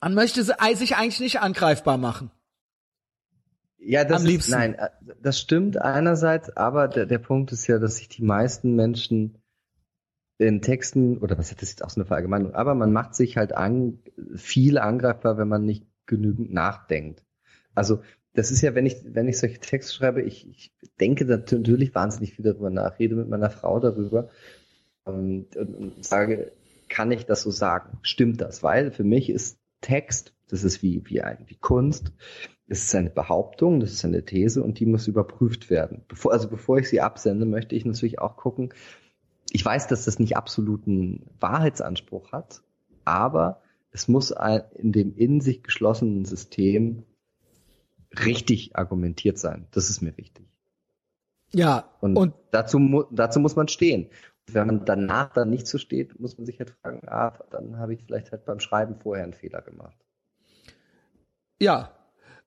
[0.00, 2.30] man möchte sich eigentlich nicht angreifbar machen.
[3.78, 4.52] Ja, das Am ist, liebsten.
[4.52, 4.88] nein, äh,
[5.22, 9.38] das stimmt einerseits, aber der, der Punkt ist ja, dass sich die meisten Menschen
[10.38, 13.36] in Texten, oder was ist das jetzt auch so eine Verallgemeinung, aber man macht sich
[13.36, 13.98] halt an,
[14.36, 17.22] viel angreifbar, wenn man nicht genügend nachdenkt.
[17.74, 18.02] Also,
[18.32, 22.34] das ist ja, wenn ich, wenn ich solche Texte schreibe, ich, ich denke natürlich wahnsinnig
[22.34, 24.30] viel darüber nach, rede mit meiner Frau darüber
[25.04, 26.52] und, und, sage,
[26.88, 27.98] kann ich das so sagen?
[28.02, 28.62] Stimmt das?
[28.62, 32.12] Weil für mich ist Text, das ist wie, wie ein, wie Kunst,
[32.66, 36.04] es ist eine Behauptung, das ist eine These und die muss überprüft werden.
[36.06, 38.72] Bevor, also bevor ich sie absende, möchte ich natürlich auch gucken.
[39.50, 42.62] Ich weiß, dass das nicht absoluten Wahrheitsanspruch hat,
[43.04, 43.60] aber
[43.90, 47.02] es muss ein, in dem in sich geschlossenen System
[48.24, 49.66] richtig argumentiert sein.
[49.72, 50.46] Das ist mir wichtig.
[51.52, 52.78] Ja, Und, und dazu,
[53.10, 54.08] dazu muss man stehen.
[54.54, 57.94] Wenn man danach dann nicht so steht, muss man sich halt fragen, ah, dann habe
[57.94, 59.96] ich vielleicht halt beim Schreiben vorher einen Fehler gemacht.
[61.60, 61.92] Ja.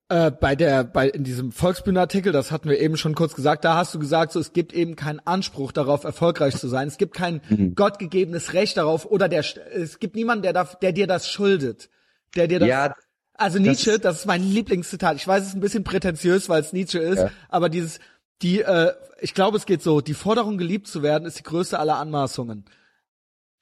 [0.10, 3.76] Äh, bei der, bei in diesem Volksbühnenartikel, das hatten wir eben schon kurz gesagt, da
[3.78, 6.88] hast du gesagt, so es gibt eben keinen Anspruch darauf, erfolgreich zu sein.
[6.90, 7.74] Es gibt kein Mhm.
[7.76, 9.44] gottgegebenes Recht darauf oder der
[9.74, 11.90] es gibt niemanden, der darf, der dir das schuldet.
[12.36, 12.96] Der dir das Ja,
[13.36, 15.16] also das- Nietzsche, das ist mein Lieblingszitat.
[15.16, 17.32] Ich weiß, es ist ein bisschen prätentiös, weil es Nietzsche ist, Ja.
[17.48, 18.00] aber dieses
[18.44, 18.94] die äh,
[19.24, 22.66] ich glaube, es geht so, die Forderung geliebt zu werden ist die größte aller Anmaßungen.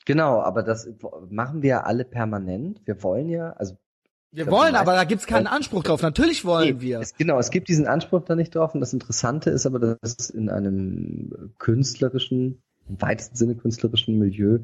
[0.06, 0.90] genau, aber das
[1.30, 2.82] machen wir ja alle permanent.
[2.86, 3.78] Wir wollen ja, also
[4.32, 6.02] Wir wollen, aber da gibt's keinen Anspruch drauf.
[6.02, 6.99] Natürlich wollen wir.
[6.99, 8.74] Es, genau, es gibt diesen Anspruch da nicht drauf.
[8.74, 14.60] Und das Interessante ist aber, dass es in einem künstlerischen, im weitesten Sinne künstlerischen Milieu,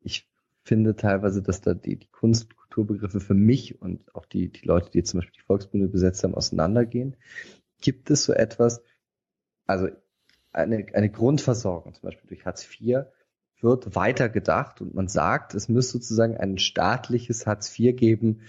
[0.00, 0.26] ich
[0.64, 4.66] finde teilweise, dass da die, die Kunst- und Kulturbegriffe für mich und auch die, die
[4.66, 7.16] Leute, die jetzt zum Beispiel die Volksbühne besetzt haben, auseinandergehen.
[7.82, 8.82] Gibt es so etwas,
[9.68, 9.88] also
[10.52, 13.04] eine, eine Grundversorgung, zum Beispiel durch Hartz IV,
[13.60, 18.40] wird weitergedacht und man sagt, es müsste sozusagen ein staatliches Hartz IV geben,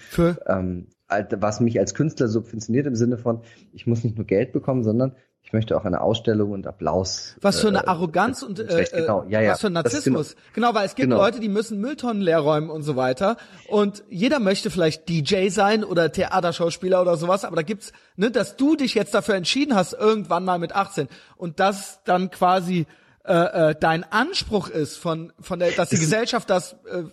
[0.47, 3.41] ähm, was mich als Künstler subventioniert im Sinne von,
[3.73, 7.35] ich muss nicht nur Geld bekommen, sondern ich möchte auch eine Ausstellung und Applaus.
[7.41, 9.25] Was für eine äh, Arroganz und äh, Recht, genau.
[9.29, 9.53] ja, ja.
[9.53, 10.35] was für ein Narzissmus.
[10.53, 11.17] Genau, weil es gibt Genau.
[11.21, 13.35] Leute, die müssen Mülltonnen leer räumen und so weiter.
[13.67, 18.57] Und jeder möchte vielleicht DJ sein oder Theaterschauspieler oder sowas, aber da gibt's, ne, dass
[18.57, 22.85] du dich jetzt dafür entschieden hast, irgendwann mal mit 18 und das dann quasi
[23.25, 23.33] äh,
[23.71, 27.03] äh, dein Anspruch ist von von der, dass die Gesellschaft das äh,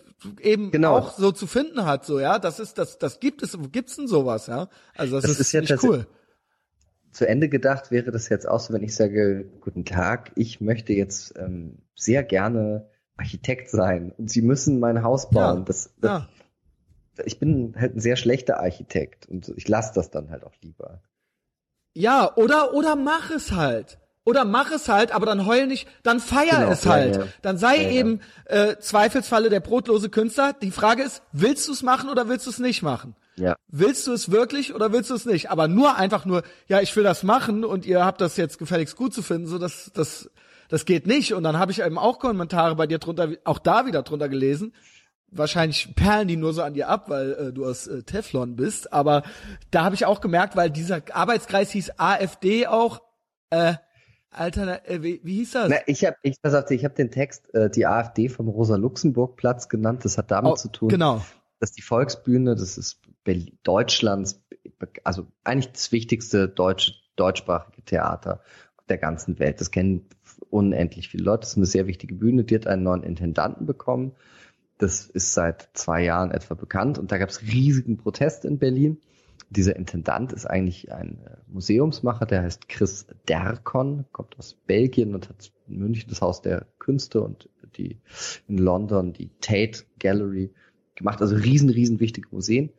[0.42, 0.96] eben Genau.
[0.98, 4.08] auch so zu finden hat, so ja, das ist das das gibt es, gibt's denn
[4.08, 4.68] sowas, ja?
[4.94, 6.06] Also das, Das ist, ist ja nicht cool.
[7.16, 10.92] Zu Ende gedacht wäre das jetzt auch so, wenn ich sage, guten Tag, ich möchte
[10.92, 15.58] jetzt ähm, sehr gerne Architekt sein und Sie müssen mein Haus bauen.
[15.60, 16.28] Ja, das, das, Ja.
[17.24, 21.00] Ich bin halt ein sehr schlechter Architekt und ich lasse das dann halt auch lieber.
[21.94, 23.98] Ja, oder, oder mach es halt.
[24.26, 27.16] Oder mach es halt, aber dann heul nicht, dann feier Genau, es ja, halt.
[27.16, 27.22] ja.
[27.42, 30.52] Dann sei Ja, eben äh, Zweifelsfalle der brotlose Künstler.
[30.52, 33.14] Die Frage ist, willst du es machen oder willst du es nicht machen?
[33.36, 33.54] Ja.
[33.68, 35.50] Willst du es wirklich oder willst du es nicht?
[35.52, 38.96] Aber nur einfach nur, ja, ich will das machen und ihr habt das jetzt gefälligst
[38.96, 40.28] gut zu finden, so das, das,
[40.68, 41.32] das geht nicht.
[41.32, 44.74] Und dann habe ich eben auch Kommentare bei dir drunter, auch da wieder drunter gelesen.
[45.30, 48.92] Wahrscheinlich perlen die nur so an dir ab, weil äh, du aus äh, Teflon bist.
[48.92, 49.22] Aber
[49.70, 53.02] da habe ich auch gemerkt, weil dieser Arbeitskreis hieß AfD auch,
[53.50, 53.74] äh,
[54.30, 55.68] Alter, äh, wie, wie hieß das?
[55.70, 59.68] Na, ich habe ich, pass auf, ich hab den Text äh, die AfD vom Rosa-Luxemburg-Platz
[59.68, 60.04] genannt.
[60.04, 61.24] Das hat damit Oh, zu tun, Genau.
[61.60, 64.42] dass die Volksbühne, das ist Berlin, Deutschlands,
[65.04, 68.42] also eigentlich das wichtigste deutsche, deutschsprachige Theater
[68.88, 69.60] der ganzen Welt.
[69.60, 70.06] Das kennen
[70.50, 71.40] unendlich viele Leute.
[71.40, 72.44] Das ist eine sehr wichtige Bühne.
[72.44, 74.12] Die hat einen neuen Intendanten bekommen.
[74.78, 79.00] Das ist seit zwei Jahren etwa bekannt und da gab es riesigen Protest in Berlin.
[79.50, 85.28] Dieser Intendant ist eigentlich ein äh, Museumsmacher, der heißt Chris Derkon, kommt aus Belgien und
[85.28, 87.98] hat in München das Haus der Künste und die
[88.48, 90.52] in London die Tate Gallery
[90.94, 92.70] gemacht, also riesen, riesen wichtige Museen.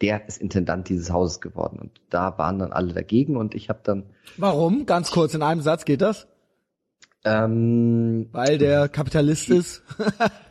[0.00, 3.80] Der ist Intendant dieses Hauses geworden und da waren dann alle dagegen und ich habe
[3.82, 4.04] dann
[4.36, 4.86] Warum?
[4.86, 6.26] Ganz kurz in einem Satz geht das?
[7.24, 9.82] ähm, Weil der Kapitalist ist.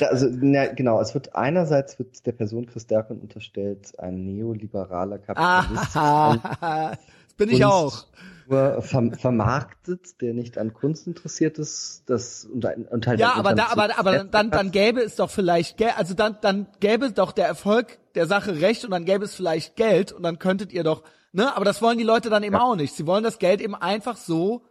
[0.00, 5.96] Also, na, genau, es wird einerseits wird der Person Chris Derkon unterstellt, ein neoliberaler Kapitalist
[5.96, 8.06] Ah, das bin ich Kunst auch.
[8.48, 13.40] nur ver vermarktet, der nicht an Kunst interessiert ist, das und, und halt Ja, ein
[13.40, 16.66] aber da, aber, aber Unternehmen- dann, dann gäbe es doch vielleicht, Geld, also dann, dann
[16.80, 20.38] gäbe doch der Erfolg der Sache recht und dann gäbe es vielleicht Geld und dann
[20.38, 21.02] könntet ihr doch
[21.32, 21.54] Ne?
[21.54, 22.62] Aber das wollen die Leute dann eben Ja.
[22.62, 22.94] auch nicht.
[22.96, 24.62] Sie wollen das Geld eben einfach so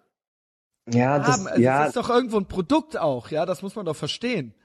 [0.91, 1.47] Ja, das, haben.
[1.47, 4.55] Also ja, Es ist doch irgendwo ein Produkt auch, ja, das muss man doch verstehen.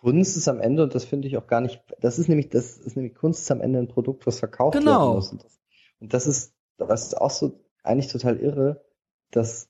[0.00, 2.76] Kunst ist am Ende, und das finde ich auch gar nicht, das ist nämlich, das
[2.78, 5.00] ist nämlich Kunst ist am Ende ein Produkt, was verkauft Genau.
[5.00, 5.32] werden muss.
[5.32, 5.58] Und das,
[6.00, 8.84] und das ist, das ist auch so eigentlich total irre,
[9.30, 9.68] dass,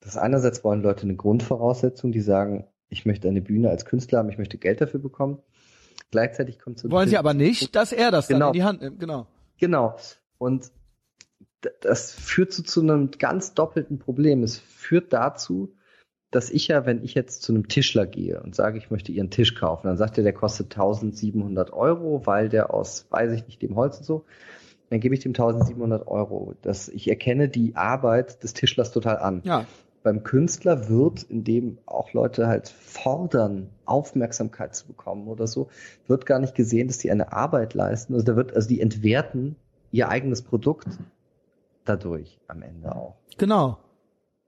[0.00, 4.28] dass einerseits wollen Leute eine Grundvoraussetzung, die sagen, ich möchte eine Bühne als Künstler haben,
[4.30, 5.38] ich möchte Geld dafür bekommen.
[6.10, 8.46] Gleichzeitig kommt so Wollen sie aber nicht, dass er das dann Genau.
[8.48, 9.26] in die Hand nimmt, genau.
[9.58, 9.96] Genau.
[10.38, 10.70] Und
[11.80, 14.42] das führt so zu einem ganz doppelten Problem.
[14.42, 15.74] Es führt dazu,
[16.34, 19.30] dass ich ja, wenn ich jetzt zu einem Tischler gehe und sage, ich möchte ihren
[19.30, 23.62] Tisch kaufen, dann sagt er, der kostet 1700 Euro, weil der aus, weiß ich nicht,
[23.62, 24.24] dem Holz und so,
[24.90, 26.54] dann gebe ich dem 1700 Euro.
[26.62, 29.42] Das, ich erkenne die Arbeit des Tischlers total an.
[29.44, 29.64] Ja,
[30.02, 35.68] Beim Künstler wird, indem auch Leute halt fordern, Aufmerksamkeit zu bekommen oder so,
[36.08, 38.12] wird gar nicht gesehen, dass die eine Arbeit leisten.
[38.12, 39.54] Also da wird, also die entwerten
[39.92, 40.88] ihr eigenes Produkt
[41.84, 43.14] dadurch am Ende auch.
[43.38, 43.78] genau.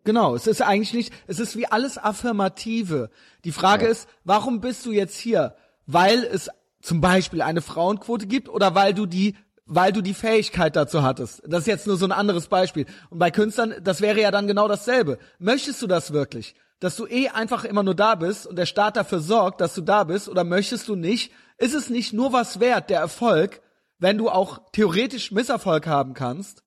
[0.07, 3.11] Genau, es ist eigentlich nicht, es ist wie alles Affirmative.
[3.45, 3.91] Die Frage Ja.
[3.91, 5.55] ist, warum bist du jetzt hier?
[5.87, 6.49] Weil es
[6.81, 9.35] zum Beispiel eine Frauenquote gibt oder weil du die,
[9.66, 11.43] weil du die Fähigkeit dazu hattest.
[11.47, 12.87] Das ist jetzt nur so ein anderes Beispiel.
[13.11, 15.19] Und bei Künstlern, das wäre ja dann genau dasselbe.
[15.39, 16.55] Möchtest du das wirklich?
[16.78, 19.81] Dass du eh einfach immer nur da bist und der Staat dafür sorgt, dass du
[19.81, 21.33] da bist oder möchtest du nicht?
[21.59, 23.61] Ist es nicht nur was wert, der Erfolg,
[23.99, 26.62] wenn du auch theoretisch Misserfolg haben kannst?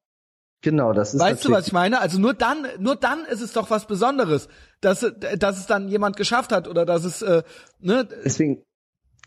[0.61, 2.01] Genau, das ist Weißt du, was ich meine?
[2.01, 4.49] Also nur dann, nur dann ist es doch was Besonderes,
[4.81, 5.05] dass,
[5.37, 7.43] dass es dann jemand geschafft hat oder dass es, äh,
[7.79, 8.63] ne, deswegen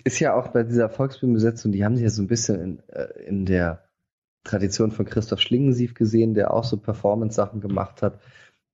[0.04, 3.08] ist ja auch bei dieser Volksbühnenbesetzung, die haben sie ja so ein bisschen in, äh,
[3.26, 3.84] in der
[4.44, 8.18] Tradition von Christoph Schlingensief gesehen, der auch so Performance-Sachen gemacht hat.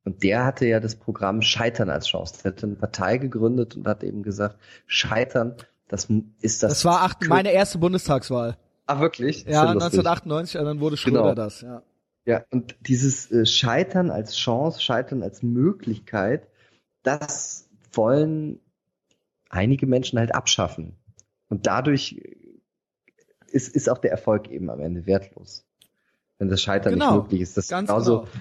[0.05, 2.43] Und der hatte ja das Programm Scheitern als Chance.
[2.43, 4.56] Der hatte eine Partei gegründet und hat eben gesagt,
[4.86, 5.56] Scheitern,
[5.86, 6.09] das
[6.40, 6.70] ist das.
[6.70, 8.56] das war acht, meine erste Bundestagswahl.
[8.86, 9.47] Ah, wirklich?
[9.47, 9.98] Ist Ja, lustig.
[9.98, 11.35] 1998, und dann wurde Schröder Genau.
[11.35, 11.82] das, ja.
[12.28, 16.46] Ja, und dieses äh, Scheitern als Chance, Scheitern als Möglichkeit,
[17.02, 18.60] das wollen
[19.48, 20.94] einige Menschen halt abschaffen.
[21.48, 22.36] Und dadurch äh,
[23.50, 25.64] ist, ist auch der Erfolg eben am Ende wertlos.
[26.36, 27.56] Wenn das Scheitern Genau, nicht möglich ist.
[27.56, 28.32] Das ist Ganz genauso, genau.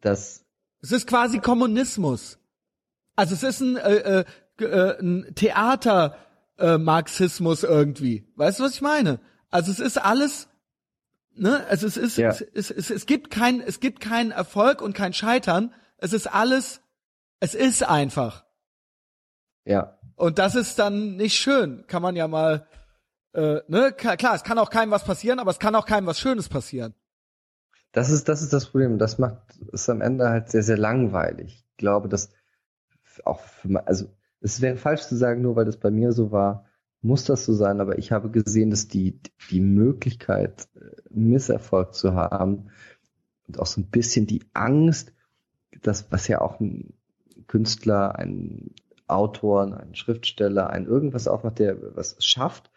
[0.00, 0.44] dass
[0.80, 2.38] Es ist quasi Kommunismus.
[3.16, 3.96] Also es ist ein, äh,
[4.60, 6.16] äh, äh, ein Theater
[6.56, 8.28] äh, Marxismus irgendwie.
[8.36, 9.18] Weißt du, was ich meine?
[9.50, 10.48] Also es ist alles,
[11.38, 11.64] ne?
[11.68, 12.28] Also es ist, Ja.
[12.30, 15.72] es, es, es, es gibt kein, es gibt keinen Erfolg und kein Scheitern.
[15.98, 16.80] Es ist alles,
[17.40, 18.44] es ist einfach.
[19.64, 21.84] ja, Und das ist dann nicht schön.
[21.86, 22.66] Kann man ja mal,
[23.34, 23.92] äh, ne?
[23.92, 26.94] Klar, es kann auch keinem was passieren, aber es kann auch keinem was Schönes passieren.
[27.92, 28.98] das ist, das ist das Problem.
[28.98, 29.38] Das macht
[29.72, 31.64] es am Ende halt sehr, sehr langweilig.
[31.70, 32.30] Ich glaube, dass
[33.24, 34.06] auch für, also
[34.40, 36.64] es wäre falsch zu sagen, nur weil das bei mir so war,
[37.00, 39.20] muss das so sein, aber ich habe gesehen, dass die,
[39.50, 40.80] die Möglichkeit, äh,
[41.10, 42.70] Misserfolg zu haben
[43.46, 45.12] und auch so ein bisschen die Angst,
[45.82, 46.94] das, was ja auch ein
[47.46, 48.74] Künstler, ein
[49.06, 52.70] Autor, ein Schriftsteller, ein irgendwas auch macht, der was schafft,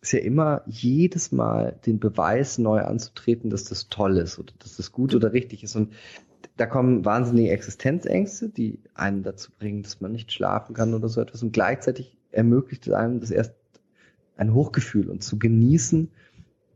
[0.00, 4.76] ist ja immer jedes Mal den Beweis neu anzutreten, dass das toll ist oder dass
[4.76, 5.76] das gut oder richtig ist.
[5.76, 5.92] Und
[6.56, 11.20] da kommen wahnsinnige Existenzängste, die einen dazu bringen, dass man nicht schlafen kann oder so
[11.20, 11.42] etwas.
[11.42, 13.54] Und gleichzeitig ermöglicht es einem das erst
[14.38, 16.10] ein Hochgefühl und zu genießen,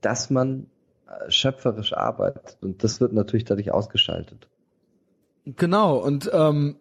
[0.03, 0.67] dass man
[1.07, 2.59] äh, schöpferisch arbeitet.
[2.61, 4.49] Und das wird natürlich dadurch ausgeschaltet.
[5.47, 6.77] Genau, und ähm,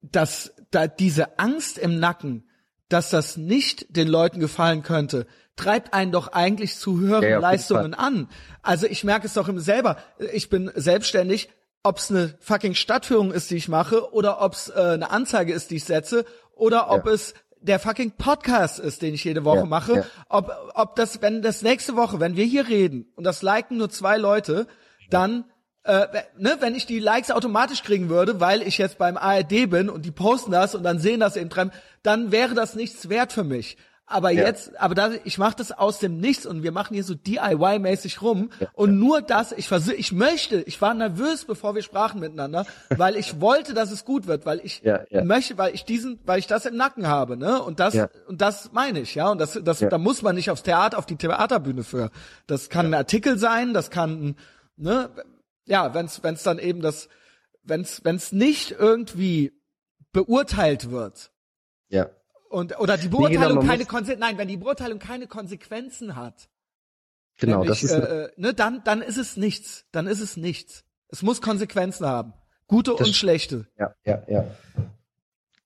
[0.00, 2.44] dass da diese Angst im Nacken,
[2.88, 7.92] dass das nicht den Leuten gefallen könnte, treibt einen doch eigentlich zu höheren Ja, Leistungen
[7.94, 8.28] an.
[8.62, 9.98] Also ich merke es doch im selber.
[10.32, 11.50] Ich bin selbstständig,
[11.82, 15.52] ob es eine fucking Stadtführung ist, die ich mache, oder ob es äh, eine Anzeige
[15.52, 16.24] ist, die ich setze,
[16.54, 17.12] oder ob Ja.
[17.12, 20.04] es der fucking Podcast ist, den ich jede Woche Ja, mache, ja.
[20.28, 23.90] ob, ob das, wenn das nächste Woche, wenn wir hier reden und das liken nur
[23.90, 24.66] zwei Leute,
[25.10, 25.44] dann
[25.84, 26.06] äh,
[26.36, 30.04] ne, wenn ich die Likes automatisch kriegen würde, weil ich jetzt beim ARD bin und
[30.04, 31.72] die posten das und dann sehen das eben dran,
[32.02, 33.78] dann wäre das nichts wert für mich.
[34.10, 34.44] Aber Ja.
[34.46, 38.22] jetzt, aber da, ich mache das aus dem Nichts und wir machen hier so DIY-mäßig
[38.22, 42.64] rum und nur das, ich versuche, ich möchte, ich war nervös, bevor wir sprachen miteinander,
[42.96, 45.22] weil ich wollte, dass es gut wird, weil ich Ja, ja.
[45.24, 47.62] möchte, weil ich diesen, weil ich das im Nacken habe, ne?
[47.62, 48.08] Und das, Ja.
[48.26, 49.30] und das meine ich, ja.
[49.30, 49.88] Und das, das, Ja.
[49.90, 52.10] da muss man nicht aufs Theater, auf die Theaterbühne für.
[52.46, 54.36] Das kann ein Artikel sein, das kann,
[54.76, 55.10] ne?
[55.66, 57.10] Ja, wenn's, wenn's dann eben das,
[57.62, 59.52] wenn's, wenn's nicht irgendwie
[60.12, 61.30] beurteilt wird
[61.90, 62.08] Ja.
[62.50, 66.48] Und oder die genau, Beurteilung man keine Konsequenzen, nein, wenn die Beurteilung keine Konsequenzen hat,
[67.38, 70.36] Genau, nämlich, das ist, äh, äh, ne, dann, dann ist es nichts, dann ist es
[70.36, 70.84] nichts.
[71.08, 72.32] Es muss Konsequenzen haben,
[72.66, 73.66] gute und schlechte.
[73.78, 74.44] ja, ja, ja.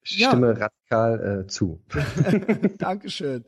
[0.04, 0.28] Ich Ja.
[0.28, 1.80] stimme radikal äh, zu.
[2.78, 3.44] Dankeschön.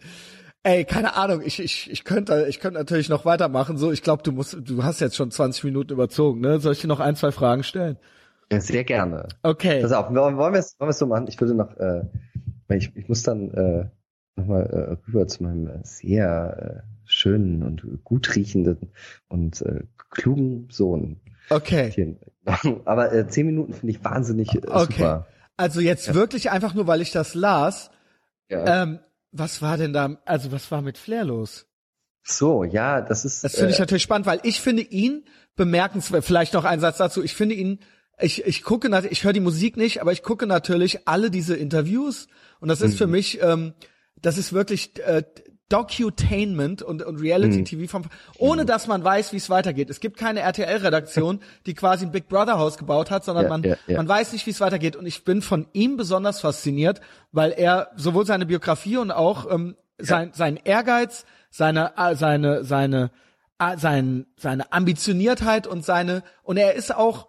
[0.62, 3.76] Ey, keine Ahnung, ich, ich, ich könnte, ich könnte natürlich noch weitermachen.
[3.76, 6.58] So, ich glaube, du musst, du hast jetzt schon 20 Minuten überzogen, ne?
[6.60, 7.98] Soll ich dir noch ein, zwei Fragen stellen?
[8.50, 9.28] Ja, sehr gerne.
[9.42, 9.82] Okay.
[9.82, 11.26] Pass auf, wollen wir es wollen wir es so machen?
[11.28, 12.04] Ich würde noch, äh,
[12.68, 13.88] ich, ich muss dann äh,
[14.36, 18.90] nochmal äh, rüber zu meinem äh, sehr äh, schönen und gut riechenden
[19.28, 21.20] und äh, klugen Sohn.
[21.50, 22.16] Okay.
[22.84, 24.92] Aber äh, zehn Minuten finde ich wahnsinnig äh, okay.
[24.92, 25.26] super.
[25.56, 26.14] Also jetzt ja.
[26.14, 27.90] wirklich einfach nur, weil ich das las.
[28.48, 28.82] Ja.
[28.82, 28.98] Ähm,
[29.30, 31.66] was war denn da, also was war mit Flair los?
[32.22, 33.44] So, ja, das ist.
[33.44, 35.24] Das finde ich äh, natürlich spannend, weil ich finde ihn
[35.56, 36.24] bemerkenswert.
[36.24, 37.22] Vielleicht noch ein Satz dazu.
[37.22, 37.80] Ich finde ihn,
[38.20, 42.28] ich, ich gucke, ich höre die Musik nicht, aber ich gucke natürlich alle diese Interviews
[42.60, 42.98] und das ist mhm.
[42.98, 43.74] für mich, ähm,
[44.20, 45.22] das ist wirklich äh,
[45.68, 47.88] Docutainment und, und Reality-TV mhm.
[47.88, 48.02] vom,
[48.38, 48.66] ohne mhm.
[48.66, 49.90] dass man weiß, wie es weitergeht.
[49.90, 53.62] Es gibt keine RTL-Redaktion, die quasi ein Big Brother Haus gebaut hat, sondern ja, man,
[53.62, 53.96] ja, ja.
[53.96, 54.94] man weiß nicht, wie es weitergeht.
[54.94, 57.00] Und ich bin von ihm besonders fasziniert,
[57.32, 63.10] weil er sowohl seine Biografie und auch ähm, sein, sein Ehrgeiz, seine, äh, seine, seine,
[63.58, 67.28] äh, sein, seine Ambitioniertheit und seine, und er ist auch,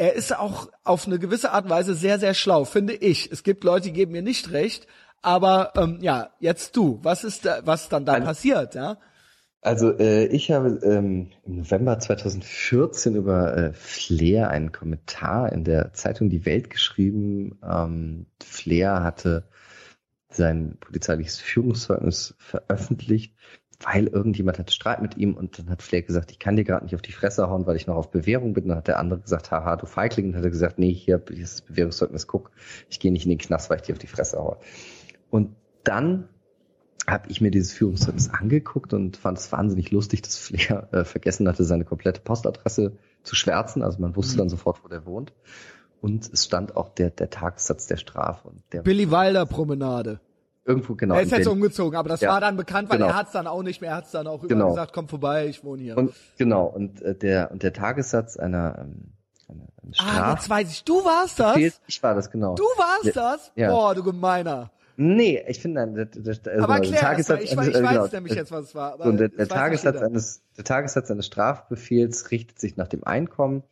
[0.00, 3.30] er ist auch auf eine gewisse Art und Weise sehr, sehr schlau, finde ich.
[3.30, 4.86] Es gibt Leute, die geben mir nicht recht,
[5.20, 7.00] aber ähm, ja, jetzt du.
[7.02, 8.96] Was ist da, was dann da also, passiert, ja?
[9.60, 15.92] Also äh, ich habe ähm, im November 2014 über äh, Flair einen Kommentar in der
[15.92, 17.58] Zeitung Die Welt geschrieben.
[17.62, 19.50] Ähm, Flair hatte
[20.30, 23.34] sein polizeiliches Führungszeugnis veröffentlicht,
[23.82, 26.84] weil irgendjemand hatte Streit mit ihm und dann hat Flair gesagt, ich kann dir gerade
[26.84, 28.68] nicht auf die Fresse hauen, weil ich noch auf Bewährung bin.
[28.68, 30.26] Dann hat der andere gesagt, haha, du Feigling.
[30.26, 32.50] Und dann hat er gesagt, nee, hier, hier ist das Bewährungszeugnis, guck,
[32.90, 34.58] ich gehe nicht in den Knast, weil ich dir auf die Fresse haue.
[35.30, 36.28] Und dann
[37.06, 41.48] habe ich mir dieses Führungszeugnis angeguckt und fand es wahnsinnig lustig, dass Flair äh, vergessen
[41.48, 43.82] hatte, seine komplette Postadresse zu schwärzen.
[43.82, 44.38] Also man wusste mhm.
[44.38, 45.32] dann sofort, wo der wohnt.
[46.02, 48.48] Und es stand auch der, der Tagessatz der Strafe.
[48.48, 50.20] Und der Billy Wilder Promenade.
[50.70, 51.14] Irgendwo genau.
[51.14, 53.10] Er ist jetzt umgezogen, aber das ja, war dann bekannt, weil genau.
[53.10, 53.90] er hat es dann auch nicht mehr.
[53.90, 54.68] Er hat es dann auch genau.
[54.68, 55.96] gesagt, komm vorbei, ich wohne hier.
[55.96, 56.66] Und genau.
[56.66, 59.12] Und äh, der und der Tagessatz einer ähm,
[59.48, 59.92] eine, eine.
[59.98, 60.84] Ah, jetzt weiß ich.
[60.84, 61.56] Du warst das.
[61.56, 62.54] Ich war das genau.
[62.54, 63.52] Du warst ja, das.
[63.56, 63.70] Ja.
[63.70, 64.70] Boah, du gemeiner.
[64.96, 68.34] Nee, ich finde, der, der, also aber erklär Tagessatz, ich, ich, ich genau, weiß nämlich
[68.34, 69.00] jetzt, was es war.
[69.00, 73.62] und der, der Tagessatz eines, der Tagessatz eines Strafbefehls richtet sich nach dem Einkommen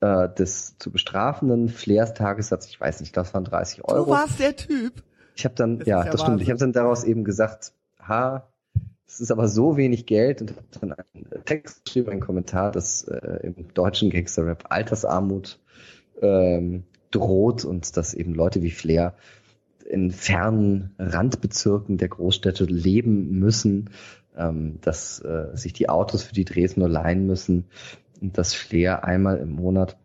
[0.00, 1.68] äh, des zu bestrafenden.
[1.68, 4.04] Flairs Tagessatz, ich weiß nicht, das waren 30 Euro.
[4.04, 5.04] Du warst der Typ.
[5.34, 6.40] Ich habe dann, das ja, ja, das stimmt.
[6.42, 8.48] Ich habe dann daraus eben gesagt, ha,
[9.06, 13.04] es ist aber so wenig Geld und habe dann einen Text geschrieben, einen Kommentar, dass
[13.04, 15.58] äh, im deutschen Gangster-Rap Altersarmut
[16.20, 19.14] ähm, droht und dass eben Leute wie Flair
[19.84, 23.90] in fernen Randbezirken der Großstädte leben müssen,
[24.36, 27.66] ähm, dass äh, sich die Autos für die Drehs nur leihen müssen
[28.20, 29.96] und dass Flair einmal im Monat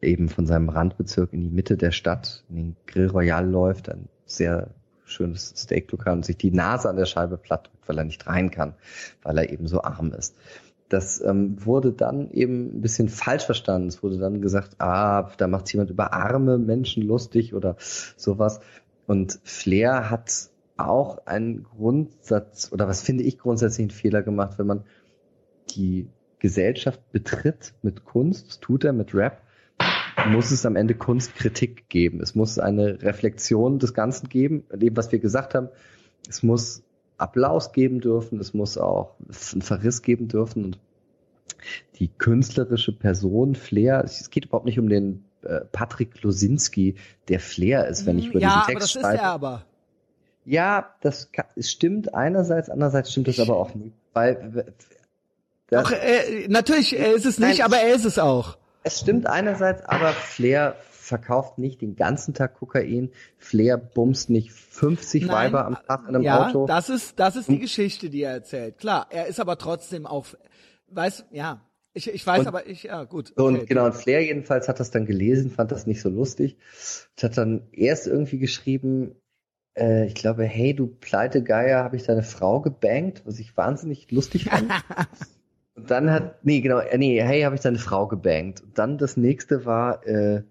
[0.00, 4.08] eben von seinem Randbezirk in die Mitte der Stadt, in den Grill Royal läuft, ein
[4.26, 4.70] sehr
[5.04, 8.50] schönes Steak-Lokal und sich die Nase an der Scheibe platt drückt, weil er nicht rein
[8.50, 8.74] kann,
[9.22, 10.36] weil er eben so arm ist.
[10.88, 13.88] Das ähm, wurde dann eben ein bisschen falsch verstanden.
[13.88, 17.76] Es wurde dann gesagt, ah, da macht jemand über arme Menschen lustig oder
[18.16, 18.60] sowas.
[19.06, 24.66] Und Flair hat auch einen Grundsatz oder was finde ich grundsätzlich einen Fehler gemacht, wenn
[24.66, 24.84] man
[25.70, 26.08] die
[26.38, 29.42] Gesellschaft betritt mit Kunst, das tut er mit Rap,
[30.28, 32.20] muss es am Ende Kunstkritik geben.
[32.20, 35.68] Es muss eine Reflexion des Ganzen geben, dem, was wir gesagt haben.
[36.28, 36.82] Es muss
[37.18, 39.16] Applaus geben dürfen, es muss auch
[39.52, 40.78] einen Verriss geben dürfen und
[41.96, 46.94] die künstlerische Person Flair, es geht überhaupt nicht um den äh, Patrick Losinski,
[47.28, 49.14] der Flair ist, wenn ich über ja, diesen Text aber das schreibe.
[49.16, 49.64] Ist er aber.
[50.44, 54.72] Ja, das kann, stimmt einerseits, andererseits stimmt das aber auch nicht, weil
[55.70, 58.56] Doch, äh, natürlich, er ist es nicht, Nein, aber er ist es auch.
[58.88, 63.10] Es stimmt einerseits, aber Flair verkauft nicht den ganzen Tag Kokain.
[63.36, 66.66] Flair bumst nicht 50 Nein, Weiber am Tag in einem ja, Auto.
[66.66, 68.78] das ist, das ist die Geschichte, die er erzählt.
[68.78, 70.26] Klar, er ist aber trotzdem auch,
[70.88, 71.60] weiß, ja,
[71.92, 73.32] ich, ich weiß, und, aber ich, ja, gut.
[73.32, 73.42] Okay.
[73.42, 76.56] Und genau, und Flair jedenfalls hat das dann gelesen, fand das nicht so lustig.
[77.16, 79.16] Und hat dann erst irgendwie geschrieben,
[79.76, 84.44] äh, ich glaube, hey, du Pleitegeier, habe ich deine Frau gebankt, was ich wahnsinnig lustig
[84.44, 84.70] fand.
[85.78, 88.62] und dann hat, nee, genau, äh, nee, hey, habe ich deine Frau gebankt.
[88.62, 90.42] Und dann das nächste war, äh,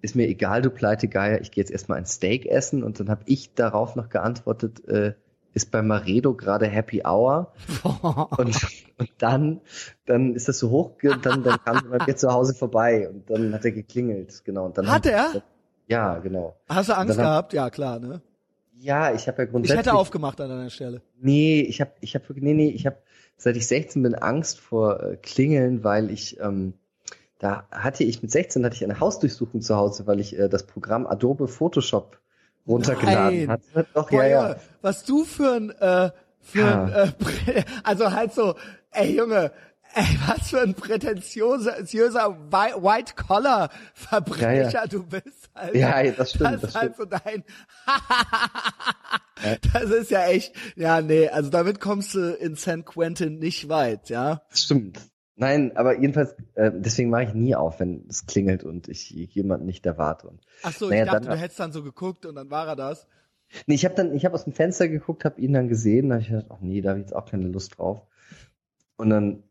[0.00, 2.82] ist mir egal, du Pleitegeier, ich gehe jetzt erstmal ein Steak essen.
[2.82, 5.12] Und dann habe ich darauf noch geantwortet, äh,
[5.52, 7.52] ist bei Maredo gerade Happy Hour.
[7.82, 8.56] und,
[8.98, 9.60] und dann,
[10.06, 10.92] dann ist das so hoch,
[11.22, 14.64] dann, dann kam er mir zu Hause vorbei und dann hat er geklingelt, genau.
[14.66, 15.42] Und dann hat er?
[15.86, 16.56] Ja, genau.
[16.68, 17.52] Hast du Angst gehabt?
[17.52, 18.22] ja, klar, ne?
[18.78, 19.80] Ja, ich habe ja grundsätzlich.
[19.80, 21.00] Ich hätte aufgemacht an deiner Stelle.
[21.18, 22.96] Nee, ich habe, ich habe, nee, nee, ich habe,
[23.36, 26.74] seit ich 16 bin, Angst vor äh, Klingeln, weil ich, ähm,
[27.38, 30.64] da hatte ich mit 16 hatte ich eine Hausdurchsuchung zu Hause, weil ich äh, das
[30.64, 32.18] Programm Adobe Photoshop
[32.66, 33.50] runtergeladen Nein.
[33.74, 33.86] hat.
[33.94, 34.56] Doch, Boah, ja, ja.
[34.82, 36.10] Was du für ein, äh,
[36.40, 36.84] für Ja.
[36.84, 36.92] ein,
[37.54, 38.54] äh, also halt so,
[38.90, 39.52] ey Junge,
[39.96, 41.78] ey, was für ein prätentiöser
[42.50, 44.86] Whi- White-Collar-Verbrecher Ja, ja.
[44.86, 45.50] du bist.
[45.54, 45.76] Alter.
[45.78, 47.44] Ja, das stimmt, Das, das ist halt so dein,
[49.72, 54.08] das ist ja echt, ja, nee, also damit kommst du in San Quentin nicht weit,
[54.08, 54.42] ja.
[54.50, 55.00] Das stimmt.
[55.38, 59.66] Nein, aber jedenfalls, äh, deswegen mache ich nie auf, wenn es klingelt und ich jemanden
[59.66, 60.28] nicht erwarte.
[60.28, 62.66] Und, Ach so, Naja, ich dachte, dann- du hättest dann so geguckt und dann war
[62.68, 63.06] er das.
[63.66, 66.14] nee, ich habe dann, ich habe aus dem Fenster geguckt, habe ihn dann gesehen, da
[66.14, 68.00] habe ich gedacht, ach nee, da habe ich jetzt auch keine Lust drauf.
[68.96, 69.42] Und dann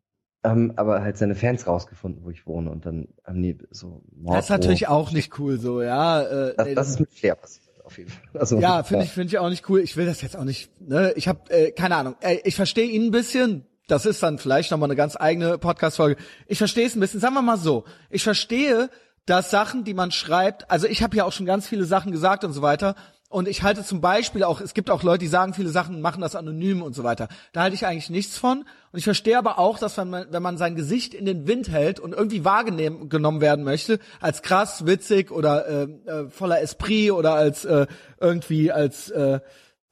[0.50, 4.46] haben aber halt seine Fans rausgefunden, wo ich wohne und dann haben die so Das
[4.46, 6.22] ist natürlich auch nicht cool so, ja.
[6.22, 8.22] Äh, Das, nee, das ist mit Flair passiert, auf jeden Fall.
[8.40, 9.80] Also, Ja, finde ich, finde ich auch nicht cool.
[9.82, 11.14] Ich will das jetzt auch nicht, ne?
[11.16, 12.16] Ich habe äh, keine Ahnung.
[12.22, 13.66] Äh, ich verstehe ihn ein bisschen.
[13.88, 16.20] Das ist dann vielleicht nochmal eine ganz eigene Podcast-Folge.
[16.48, 17.20] Ich verstehe es ein bisschen.
[17.20, 17.84] Sagen wir mal so.
[18.10, 18.90] Ich verstehe,
[19.28, 22.44] dass Sachen, die man schreibt, also ich habe ja auch schon ganz viele Sachen gesagt
[22.44, 22.96] und so weiter.
[23.36, 26.22] Und ich halte zum Beispiel auch, es gibt auch Leute, die sagen viele Sachen, machen
[26.22, 27.28] das anonym und so weiter.
[27.52, 28.60] Da halte ich eigentlich nichts von.
[28.60, 31.68] Und ich verstehe aber auch, dass wenn man, wenn man sein Gesicht in den Wind
[31.68, 37.12] hält und irgendwie wahrgenommen genommen werden möchte, als krass, witzig oder äh, äh, voller Esprit
[37.12, 37.88] oder als äh,
[38.22, 39.42] irgendwie als äh,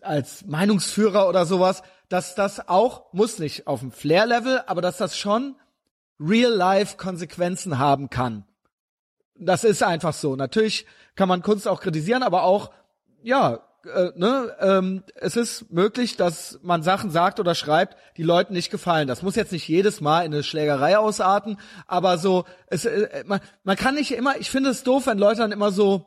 [0.02, 5.18] als Meinungsführer oder sowas, dass das auch, muss nicht auf dem Flair-Level, aber dass das
[5.18, 5.58] schon
[6.18, 8.46] Real-Life-Konsequenzen haben kann.
[9.36, 10.38] Das ist einfach so.
[10.38, 12.72] Natürlich kann man Kunst auch kritisieren, aber auch,
[13.24, 13.60] ja,
[13.94, 18.70] äh, ne, ähm, es ist möglich, dass man Sachen sagt oder schreibt, die Leuten nicht
[18.72, 19.08] gefallen.
[19.10, 23.42] Das muss jetzt nicht jedes Mal in eine Schlägerei ausarten, aber so, es, äh, man,
[23.64, 26.06] man kann nicht immer, ich finde es doof, wenn Leute dann immer so,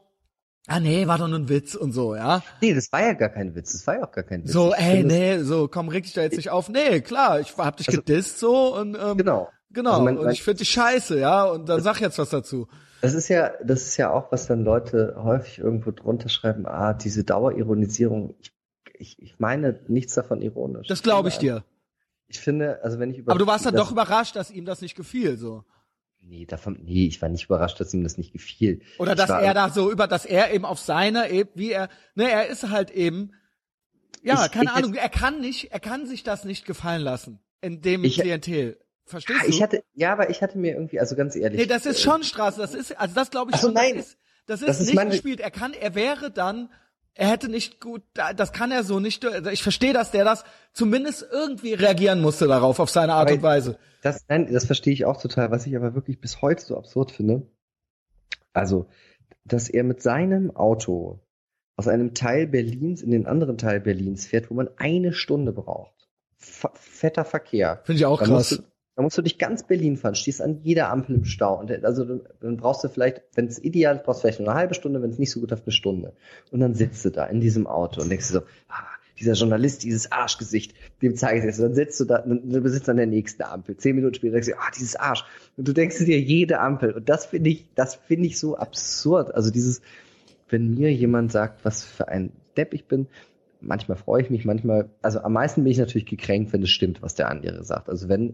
[0.69, 2.43] ah nee, war doch nur ein Witz und so, ja.
[2.63, 4.53] Nee, das war ja gar kein Witz, das war ja auch gar kein Witz.
[4.53, 6.71] So, Ich ey, nee, so, komm, reg dich da jetzt nicht auf.
[6.71, 9.51] Nee, klar, ich hab dich Also- gedisst so und ähm, Genau.
[9.71, 12.69] genau, Also man- und ich finde dich scheiße, ja, und dann sag jetzt was dazu.
[13.03, 16.95] Das ist ja, das ist ja auch, was dann Leute häufig irgendwo drunter schreiben, ah,
[16.95, 18.53] diese Dauerironisierung, ich,
[18.95, 20.89] ich, ich meine nichts davon ironisch.
[20.89, 21.65] Das glaube ich dir.
[22.29, 24.81] Ich finde, also wenn ich über Aber du warst dann doch überrascht, dass ihm das
[24.81, 25.65] nicht gefiel, so.
[26.21, 28.81] Nee, davon, nee, ich war nicht überrascht, dass ihm das nicht gefiel.
[28.99, 31.71] Oder Ich dass war, er da so über, dass er eben auf seiner eben, wie
[31.71, 33.33] er, ne, er ist halt eben,
[34.23, 37.81] ja, Ich- keine Ahnung, er kann nicht, er kann sich das nicht gefallen lassen in
[37.81, 38.79] dem Klientel.
[39.07, 39.49] Verstehst du?
[39.49, 41.61] ich hatte, ja, aber ich hatte mir irgendwie, also ganz ehrlich.
[41.61, 43.75] nee, das ist äh, schon Straße, das ist, also das glaube ich Ach so, schon,
[43.75, 43.95] nein.
[43.97, 45.41] das ist, das ist Das ist nicht meine- gespielt.
[45.41, 46.71] Er kann, er wäre dann,
[47.15, 50.25] er hätte nicht gut, da- das kann er so nicht, also ich verstehe, dass der
[50.25, 53.79] das zumindest irgendwie reagieren musste darauf, auf seine Art Aber und Weise.
[54.03, 55.51] Das, nein, das verstehe ich auch total.
[55.51, 57.47] Was ich aber wirklich bis heute so absurd finde,
[58.53, 58.87] also,
[59.45, 61.21] dass er mit seinem Auto
[61.77, 66.09] aus einem Teil Berlins in den anderen Teil Berlins fährt, wo man eine Stunde braucht.
[66.41, 67.81] F fetter Verkehr.
[67.85, 68.63] Finde ich auch Da krass.
[68.97, 71.61] Da musst du durch ganz Berlin fahren, stehst an jeder Ampel im Stau.
[71.61, 74.59] Und also dann- brauchst du vielleicht, wenn es ideal ist, brauchst du vielleicht nur eine
[74.59, 76.15] halbe Stunde, wenn es nicht so gut läuft, eine Stunde.
[76.51, 78.87] Und dann sitzt du da in diesem Auto und denkst dir so, ah,
[79.21, 81.59] dieser Journalist, dieses Arschgesicht, dem zeige ich es.
[81.59, 83.77] Dann sitzt du da, dann du sitzt an der nächsten Ampel.
[83.77, 85.25] Zehn Minuten später denkst du, ah, dieses Arsch.
[85.59, 86.93] Und du denkst dir jede Ampel.
[86.93, 89.35] Und das finde ich, das finde ich so absurd.
[89.35, 89.83] Also dieses,
[90.49, 93.09] wenn mir jemand sagt, was für ein Depp ich bin,
[93.61, 97.03] manchmal freue ich mich, manchmal, also am meisten bin ich natürlich gekränkt, wenn es stimmt,
[97.03, 97.89] was der andere sagt.
[97.89, 98.33] Also wenn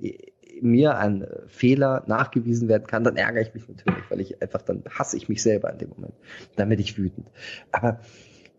[0.61, 4.63] mir ein äh, Fehler nachgewiesen werden kann, dann ärgere ich mich natürlich, weil ich einfach,
[4.63, 6.15] dann hasse ich mich selber in dem Moment.
[6.57, 7.29] Dann werde ich wütend.
[7.71, 8.01] Aber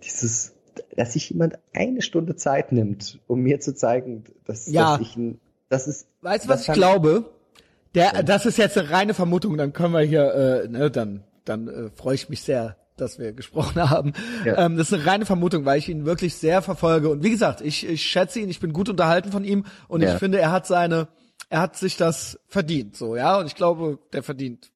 [0.03, 0.53] dieses,
[0.95, 4.97] dass sich jemand eine Stunde Zeit nimmt, um mir zu zeigen, dass, Ja.
[4.97, 5.39] dass ich ein,
[5.69, 7.29] das ist, Weißt du, was ich glaube?
[7.95, 8.23] Der, Ja.
[8.23, 11.89] das ist jetzt eine reine Vermutung, dann können wir hier, äh, ne, dann, dann äh,
[11.95, 14.13] freue ich mich sehr, dass wir gesprochen haben.
[14.45, 14.65] Ja.
[14.65, 17.09] Ähm, das ist eine reine Vermutung, weil ich ihn wirklich sehr verfolge.
[17.09, 20.13] Und wie gesagt, ich, ich schätze ihn, ich bin gut unterhalten von ihm und Ja.
[20.13, 21.07] ich finde, er hat seine,
[21.53, 23.37] er hat sich das verdient, so, ja.
[23.37, 24.71] Und ich glaube, der verdient.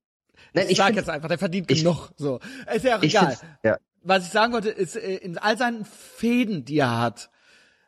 [0.54, 2.40] Nein, ich ich sag find- jetzt einfach, der verdient ich- genug, so.
[2.72, 3.36] Ist ja auch egal.
[3.64, 3.78] ja.
[4.04, 7.32] Was ich sagen wollte, ist, äh, in all seinen Fäden, die er hat,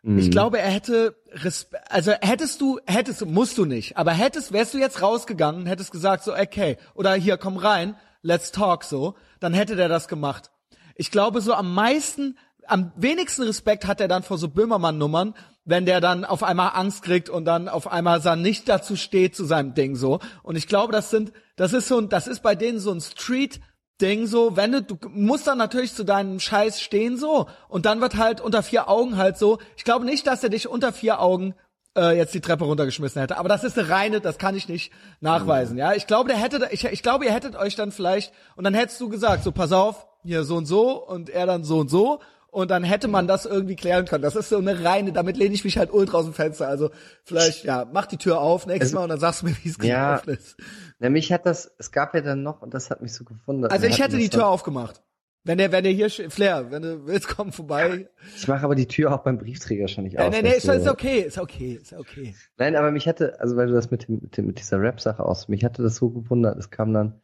[0.02, 0.18] Mhm.
[0.18, 4.53] ich glaube, er hätte Respe also hättest du, hättest du, musst du nicht, aber hättest,
[4.53, 9.16] wärst du jetzt rausgegangen, hättest gesagt so, okay, oder hier, komm rein, let's talk so,
[9.40, 10.49] dann hätte der das gemacht.
[10.95, 15.36] Ich glaube, so am meisten, am wenigsten Respekt hat er dann vor so Böhmermann-Nummern,
[15.70, 19.36] wenn der dann auf einmal Angst kriegt und dann auf einmal dann nicht dazu steht
[19.36, 20.20] zu seinem Ding so.
[20.44, 23.02] Und ich glaube, das sind, das ist so ein, das ist bei denen so ein
[23.02, 23.62] Street,
[24.02, 28.00] Ding so, wenn du, du musst dann natürlich zu deinem Scheiß stehen so und dann
[28.00, 29.60] wird halt unter vier Augen halt so.
[29.76, 31.54] Ich glaube nicht, dass er dich unter vier Augen
[31.98, 34.94] äh, jetzt die Treppe runtergeschmissen hätte, aber das ist eine reine, das kann ich nicht
[35.20, 35.94] nachweisen, ja.
[35.94, 39.02] Ich glaube, der hätte, ich, ich glaube, ihr hättet euch dann vielleicht und dann hättest
[39.02, 42.22] du gesagt, so pass auf, hier so und so und er dann so und so
[42.52, 44.24] und dann hätte man das irgendwie klären können.
[44.24, 46.68] Das ist so eine reine, damit lehne ich mich halt ultra aus dem Fenster.
[46.68, 46.90] Also
[47.24, 49.70] vielleicht, ja, mach die Tür auf nächstes Also- Mal und dann sagst du mir, wie
[49.70, 50.18] es Ja.
[50.18, 50.58] gelaufen ist.
[51.00, 53.72] Na, mich hat das, es gab ja dann noch, und das hat mich so gewundert.
[53.72, 55.02] Also ich hätte die Tür aufgemacht.
[55.46, 58.10] Wenn der, wenn der hier, Flair, wenn du willst, komm vorbei.
[58.36, 60.34] Ich mache aber die Tür auch beim Briefträger schon nicht Nein, auf.
[60.34, 62.36] nein, nein, ist, dass ist okay, ist okay, ist okay.
[62.58, 65.24] Nein, aber mich hatte, also weil du das mit, dem, mit, dem, mit dieser Rap-Sache
[65.24, 66.58] aus, mich hatte das so gewundert.
[66.60, 67.22] Es kam dann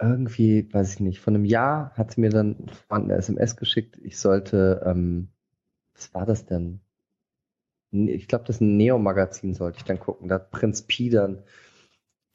[0.00, 4.18] irgendwie, weiß ich nicht, von einem Jahr hat sie mir dann eine SMS geschickt, ich
[4.18, 5.28] sollte, ähm,
[5.94, 6.80] was war das denn?
[7.90, 10.28] Ich glaube, das ist ein Neo-Magazin, sollte ich dann gucken.
[10.28, 11.42] Da hat Prinz Pi dann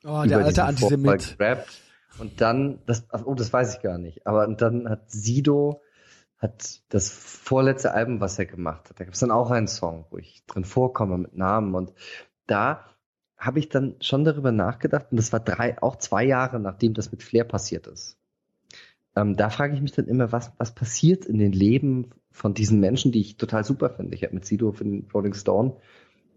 [0.04, 1.38] Oh, der alte Antisemit.
[1.38, 1.82] gerappt.
[2.20, 4.26] Und dann, das, oh, das weiß ich gar nicht.
[4.28, 5.82] Aber und dann hat Sido
[6.38, 10.06] hat das vorletzte Album, was er gemacht hat, da gab es dann auch einen Song,
[10.10, 11.76] wo ich drin vorkomme mit Namen.
[11.76, 11.94] Und
[12.48, 12.84] da
[13.41, 17.11] habe ich dann schon darüber nachgedacht, und das war drei, auch zwei Jahre, nachdem das
[17.11, 18.18] mit Flair passiert ist.
[19.15, 22.80] Ähm, da frage ich mich dann immer, was, was passiert in den Leben von diesen
[22.80, 24.13] Menschen, die ich total super finde.
[24.13, 25.76] Ich habe mit Sido für den Rolling Stone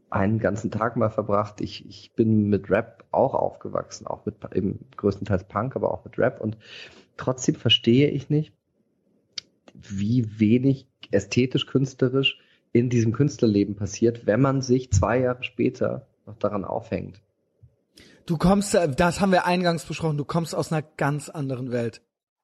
[0.08, 1.60] einen ganzen Tag mal verbracht.
[1.60, 6.18] Ich, ich bin mit Rap auch aufgewachsen, auch mit eben größtenteils Punk, aber auch mit
[6.18, 6.40] Rap.
[6.40, 6.56] Und
[7.18, 8.54] trotzdem verstehe ich nicht,
[9.74, 12.40] wie wenig ästhetisch, künstlerisch
[12.72, 17.20] in diesem Künstlerleben passiert, wenn man sich zwei Jahre später noch daran aufhängt.
[18.26, 22.00] Du kommst, äh, das haben wir eingangs besprochen, du kommst aus einer ganz anderen Welt.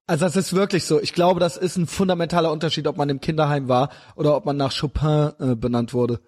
[0.07, 1.01] Also das ist wirklich so.
[1.01, 4.57] Ich glaube, das ist ein fundamentaler Unterschied, ob man im Kinderheim war oder ob man
[4.57, 6.20] nach Chopin äh, benannt wurde.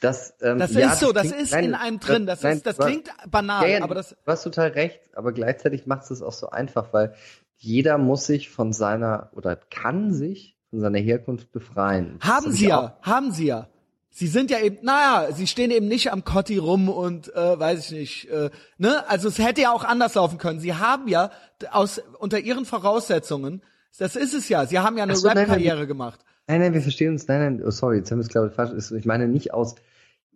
[0.00, 2.26] Das, ähm, Das ja, ist so, das klingt- ist nein, in einem drin.
[2.26, 5.00] Das, nein, ist, das hast- klingt banal, Ja, ja, aber das, du hast total recht,
[5.16, 7.14] aber gleichzeitig macht es auch so einfach, weil
[7.56, 12.18] jeder muss sich von seiner oder kann sich von seiner Herkunft befreien.
[12.20, 13.68] Das haben hab sie ich ja, auch- haben sie ja.
[14.14, 17.86] Sie sind ja eben, naja, sie stehen eben nicht am Kotti rum und äh, weiß
[17.86, 19.08] ich nicht, äh, ne?
[19.08, 20.60] Also es hätte ja auch anders laufen können.
[20.60, 21.30] Sie haben ja
[21.70, 23.62] aus unter ihren Voraussetzungen,
[23.98, 24.66] das ist es ja.
[24.66, 26.20] Sie haben ja eine so, Rap-Karriere gemacht.
[26.46, 27.26] Nein, nein, wir verstehen uns.
[27.26, 28.92] Nein, nein, oh, sorry, jetzt haben wir es glaube ich falsch.
[28.92, 29.76] Ich meine nicht aus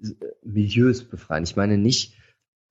[0.03, 0.09] äh,
[0.43, 1.45] Milieus befreien.
[1.45, 2.15] Ich meine nicht,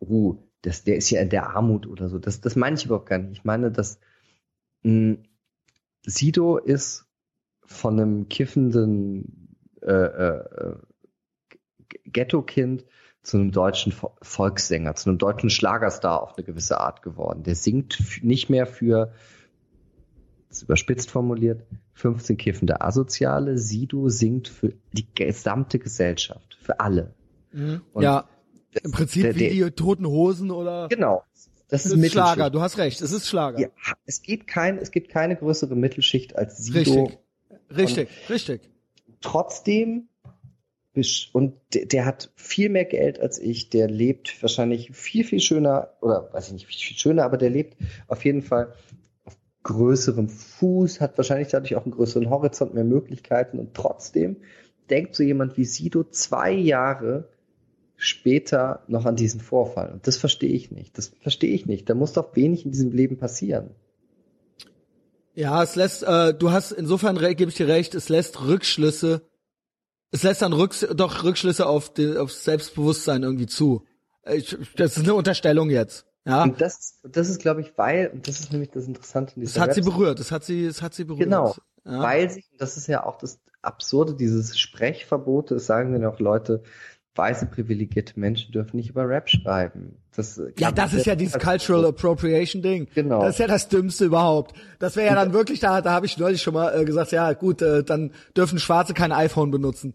[0.02, 2.18] uh, das, der ist ja in der Armut oder so.
[2.18, 3.38] Das, das meine ich überhaupt gar nicht.
[3.38, 4.00] Ich meine, dass
[4.82, 5.18] mh,
[6.04, 7.06] Sido ist
[7.64, 10.78] von einem kiffenden äh, äh, G-
[12.06, 12.86] Ghetto-Kind
[13.22, 17.44] zu einem deutschen Vo- Volkssänger, zu einem deutschen Schlagerstar auf eine gewisse Art geworden.
[17.44, 19.14] Der singt nicht mehr für,
[20.62, 21.64] überspitzt formuliert,
[21.94, 23.58] 15 kiffende Asoziale.
[23.58, 27.14] Sido singt für die gesamte Gesellschaft, für alle.
[27.52, 28.28] Und ja,
[28.84, 31.24] im Prinzip der- wie der- die toten Hosen oder Genau.
[31.68, 32.52] Das das ist ist Schlager.
[32.52, 33.60] Du hast recht, es ist Schlager.
[33.60, 33.68] Ja,
[34.06, 36.78] es gibt kein, es gibt keine größere Mittelschicht als Sido.
[37.06, 37.18] Richtig.
[37.76, 38.62] Richtig, richtig.
[39.22, 40.08] Trotzdem
[41.34, 43.70] und der, hat viel mehr Geld als ich.
[43.70, 47.50] Der lebt wahrscheinlich viel viel schöner oder weiß ich nicht viel, viel schöner, aber der
[47.50, 47.78] lebt
[48.08, 48.74] auf jeden Fall
[49.26, 54.38] auf größerem Fuß, hat wahrscheinlich dadurch auch einen größeren Horizont, mehr Möglichkeiten und trotzdem
[54.90, 57.30] denkt so jemand wie Sido zwei Jahre
[57.98, 59.92] später noch an diesen Vorfall.
[59.92, 60.98] Und das verstehe ich nicht.
[60.98, 61.90] Das verstehe ich nicht.
[61.90, 63.72] Da muss doch wenig in diesem Leben passieren.
[65.34, 69.22] Ja, es lässt, äh, du hast, insofern gebe ich dir recht, es lässt Rückschlüsse,
[70.16, 73.86] es lässt dann Rücks doch Rückschlüsse auf, die, auf Selbstbewusstsein irgendwie zu.
[74.32, 76.06] Ich, das ist eine Unterstellung jetzt.
[76.26, 79.44] Ja, Und das, das ist, glaube ich, weil, und das ist nämlich das Interessante in
[79.44, 79.94] das dieser hat sie Website.
[79.94, 81.26] berührt, das hat sie, das hat sie berührt.
[81.26, 81.54] Genau,
[81.86, 82.02] Ja.
[82.02, 86.20] weil sich, und das ist ja auch das Absurde, dieses Sprechverbote, das sagen dann auch
[86.20, 86.64] Leute,
[87.16, 89.98] weiße privilegierte Menschen dürfen nicht über Rap schreiben.
[90.16, 92.88] Das, äh, Ja, das ist ja dieses Cultural Appropriation Ding.
[92.96, 93.22] Genau.
[93.22, 94.54] Das ist ja das Dümmste überhaupt.
[94.80, 97.32] Das wäre ja dann wirklich, da, da habe ich neulich schon mal äh, gesagt, ja
[97.34, 99.94] gut, äh, dann dürfen Schwarze kein iPhone benutzen.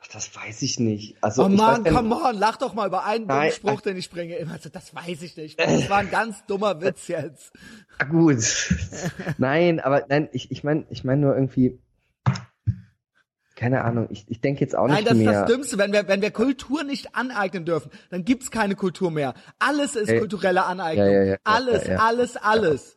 [0.00, 1.16] Ach, das weiß ich nicht.
[1.20, 3.96] Also, Oh Mann, weiß come on, lach doch mal über einen dummen Nein, Spruch, den
[3.96, 4.36] ich bringe.
[4.36, 5.58] Immer so, das weiß ich nicht.
[5.58, 7.52] Das war ein ganz dummer Witz jetzt.
[7.98, 8.38] Ah, gut.
[9.38, 11.80] nein, aber nein, ich, ich meine, ich meine nur irgendwie,
[13.56, 15.32] keine Ahnung, ich, ich denke jetzt auch nicht Nein, das ist mehr.
[15.32, 15.78] das Dümmste.
[15.78, 19.34] Wenn wir, wenn wir Kultur nicht aneignen dürfen, dann gibt's keine Kultur mehr.
[19.58, 20.20] Alles ist Ey.
[20.20, 21.06] kulturelle Aneignung.
[21.06, 21.96] Ja, ja, ja, alles, ja.
[21.96, 22.96] alles, alles.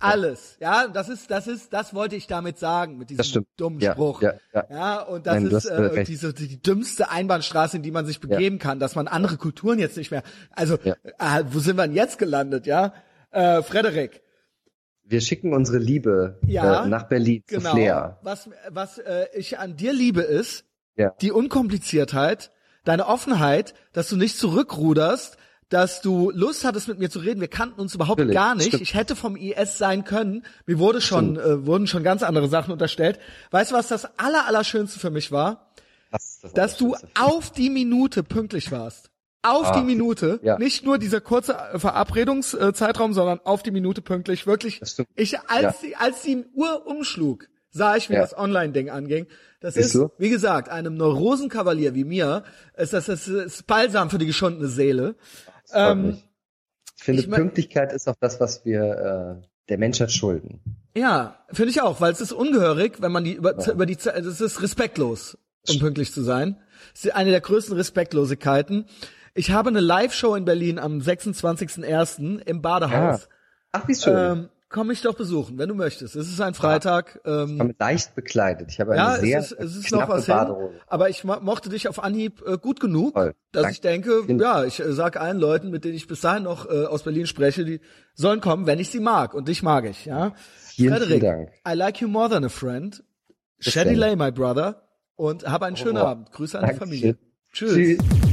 [0.00, 0.56] Alles.
[0.60, 4.22] Ja, das ist, das ist, das wollte ich damit sagen, mit diesem dummen Ja, Spruch.
[4.22, 4.64] ja, ja.
[4.70, 8.20] Ja, und das Nein, ist äh, äh, diese, die dümmste Einbahnstraße, in die man sich
[8.20, 10.22] begeben kann, dass man andere Kulturen jetzt nicht mehr.
[10.52, 10.94] Also, Ja.
[11.18, 12.92] äh, wo sind wir denn jetzt gelandet, ja?
[13.30, 14.22] Äh, Frederik,
[15.02, 17.72] Wir schicken unsere Liebe Ja, äh, nach Berlin zu genau.
[17.72, 18.18] Flair.
[18.22, 20.64] Was, was äh, ich an dir liebe ist,
[20.96, 21.14] Ja.
[21.22, 22.50] die Unkompliziertheit,
[22.84, 25.37] deine Offenheit, dass du nicht zurückruderst,
[25.70, 27.40] dass du Lust hattest mit mir zu reden.
[27.40, 28.68] Wir kannten uns überhaupt Natürlich, gar nicht.
[28.68, 28.82] stimmt.
[28.82, 30.44] Ich hätte vom IS sein können.
[30.66, 33.18] Mir wurde schon äh, wurden schon ganz andere Sachen unterstellt.
[33.50, 35.70] Weißt du, was das aller allerschönste für mich war?
[36.10, 39.10] Das das Dass du auf die Minute pünktlich warst.
[39.42, 40.58] Auf Ah, die Minute, ja.
[40.58, 44.46] nicht nur dieser kurze äh, Verabredungszeitraum, sondern auf die Minute pünktlich.
[44.46, 44.80] Wirklich.
[45.16, 45.74] Ich als Ja.
[45.88, 48.20] die als die Uhr umschlug, sah ich, wie Ja.
[48.20, 49.26] das Online-Ding anging.
[49.60, 50.10] Das Siehst ist, du?
[50.18, 52.44] wie gesagt, einem Neurosenkavalier wie mir
[52.76, 55.14] ist das, das ist balsam für die geschundene Seele.
[55.74, 56.18] Ähm.
[56.96, 60.60] Ich finde, ich mein- Pünktlichkeit ist auch das, was wir, äh, der Mensch hat Schulden.
[60.96, 64.24] Ja, finde ich auch, weil es ist ungehörig, wenn man die über, über die Zeit,
[64.24, 65.38] es ist respektlos,
[65.68, 66.56] um pünktlich zu sein.
[66.94, 68.86] Es ist eine der größten Respektlosigkeiten.
[69.34, 72.40] Ich habe eine Live-Show in Berlin am 26.01.
[72.44, 73.28] im Badehaus.
[73.70, 74.16] Ach, wie schön.
[74.16, 76.14] Ähm, komm mich doch besuchen, wenn du möchtest.
[76.16, 77.20] Es ist ein Freitag.
[77.24, 78.68] Ähm, ich bin leicht bekleidet.
[78.70, 80.34] Ich habe eine ja, sehr es ist, es ist noch was hin,
[80.86, 83.34] aber ich mo- mochte dich auf Anhieb äh, gut genug, Toll.
[83.52, 83.72] dass Danke.
[83.72, 86.84] ich denke, ja, ich äh, sag allen Leuten, mit denen ich bis dahin noch äh,
[86.84, 87.80] aus Berlin spreche, die
[88.14, 90.34] sollen kommen, wenn ich sie mag und dich mag ich, ja.
[90.58, 91.50] Vielen, Frederik, vielen Dank.
[91.68, 93.02] I like you more than a friend.
[93.60, 93.94] Shady.
[93.94, 94.82] Lay, my brother.
[95.16, 96.06] Und hab einen schönen Oh.
[96.06, 96.30] Abend.
[96.30, 96.88] Grüße an die Dankeschön.
[96.88, 97.18] Familie.
[97.52, 97.74] Tschüss.
[97.74, 98.27] Tschüss.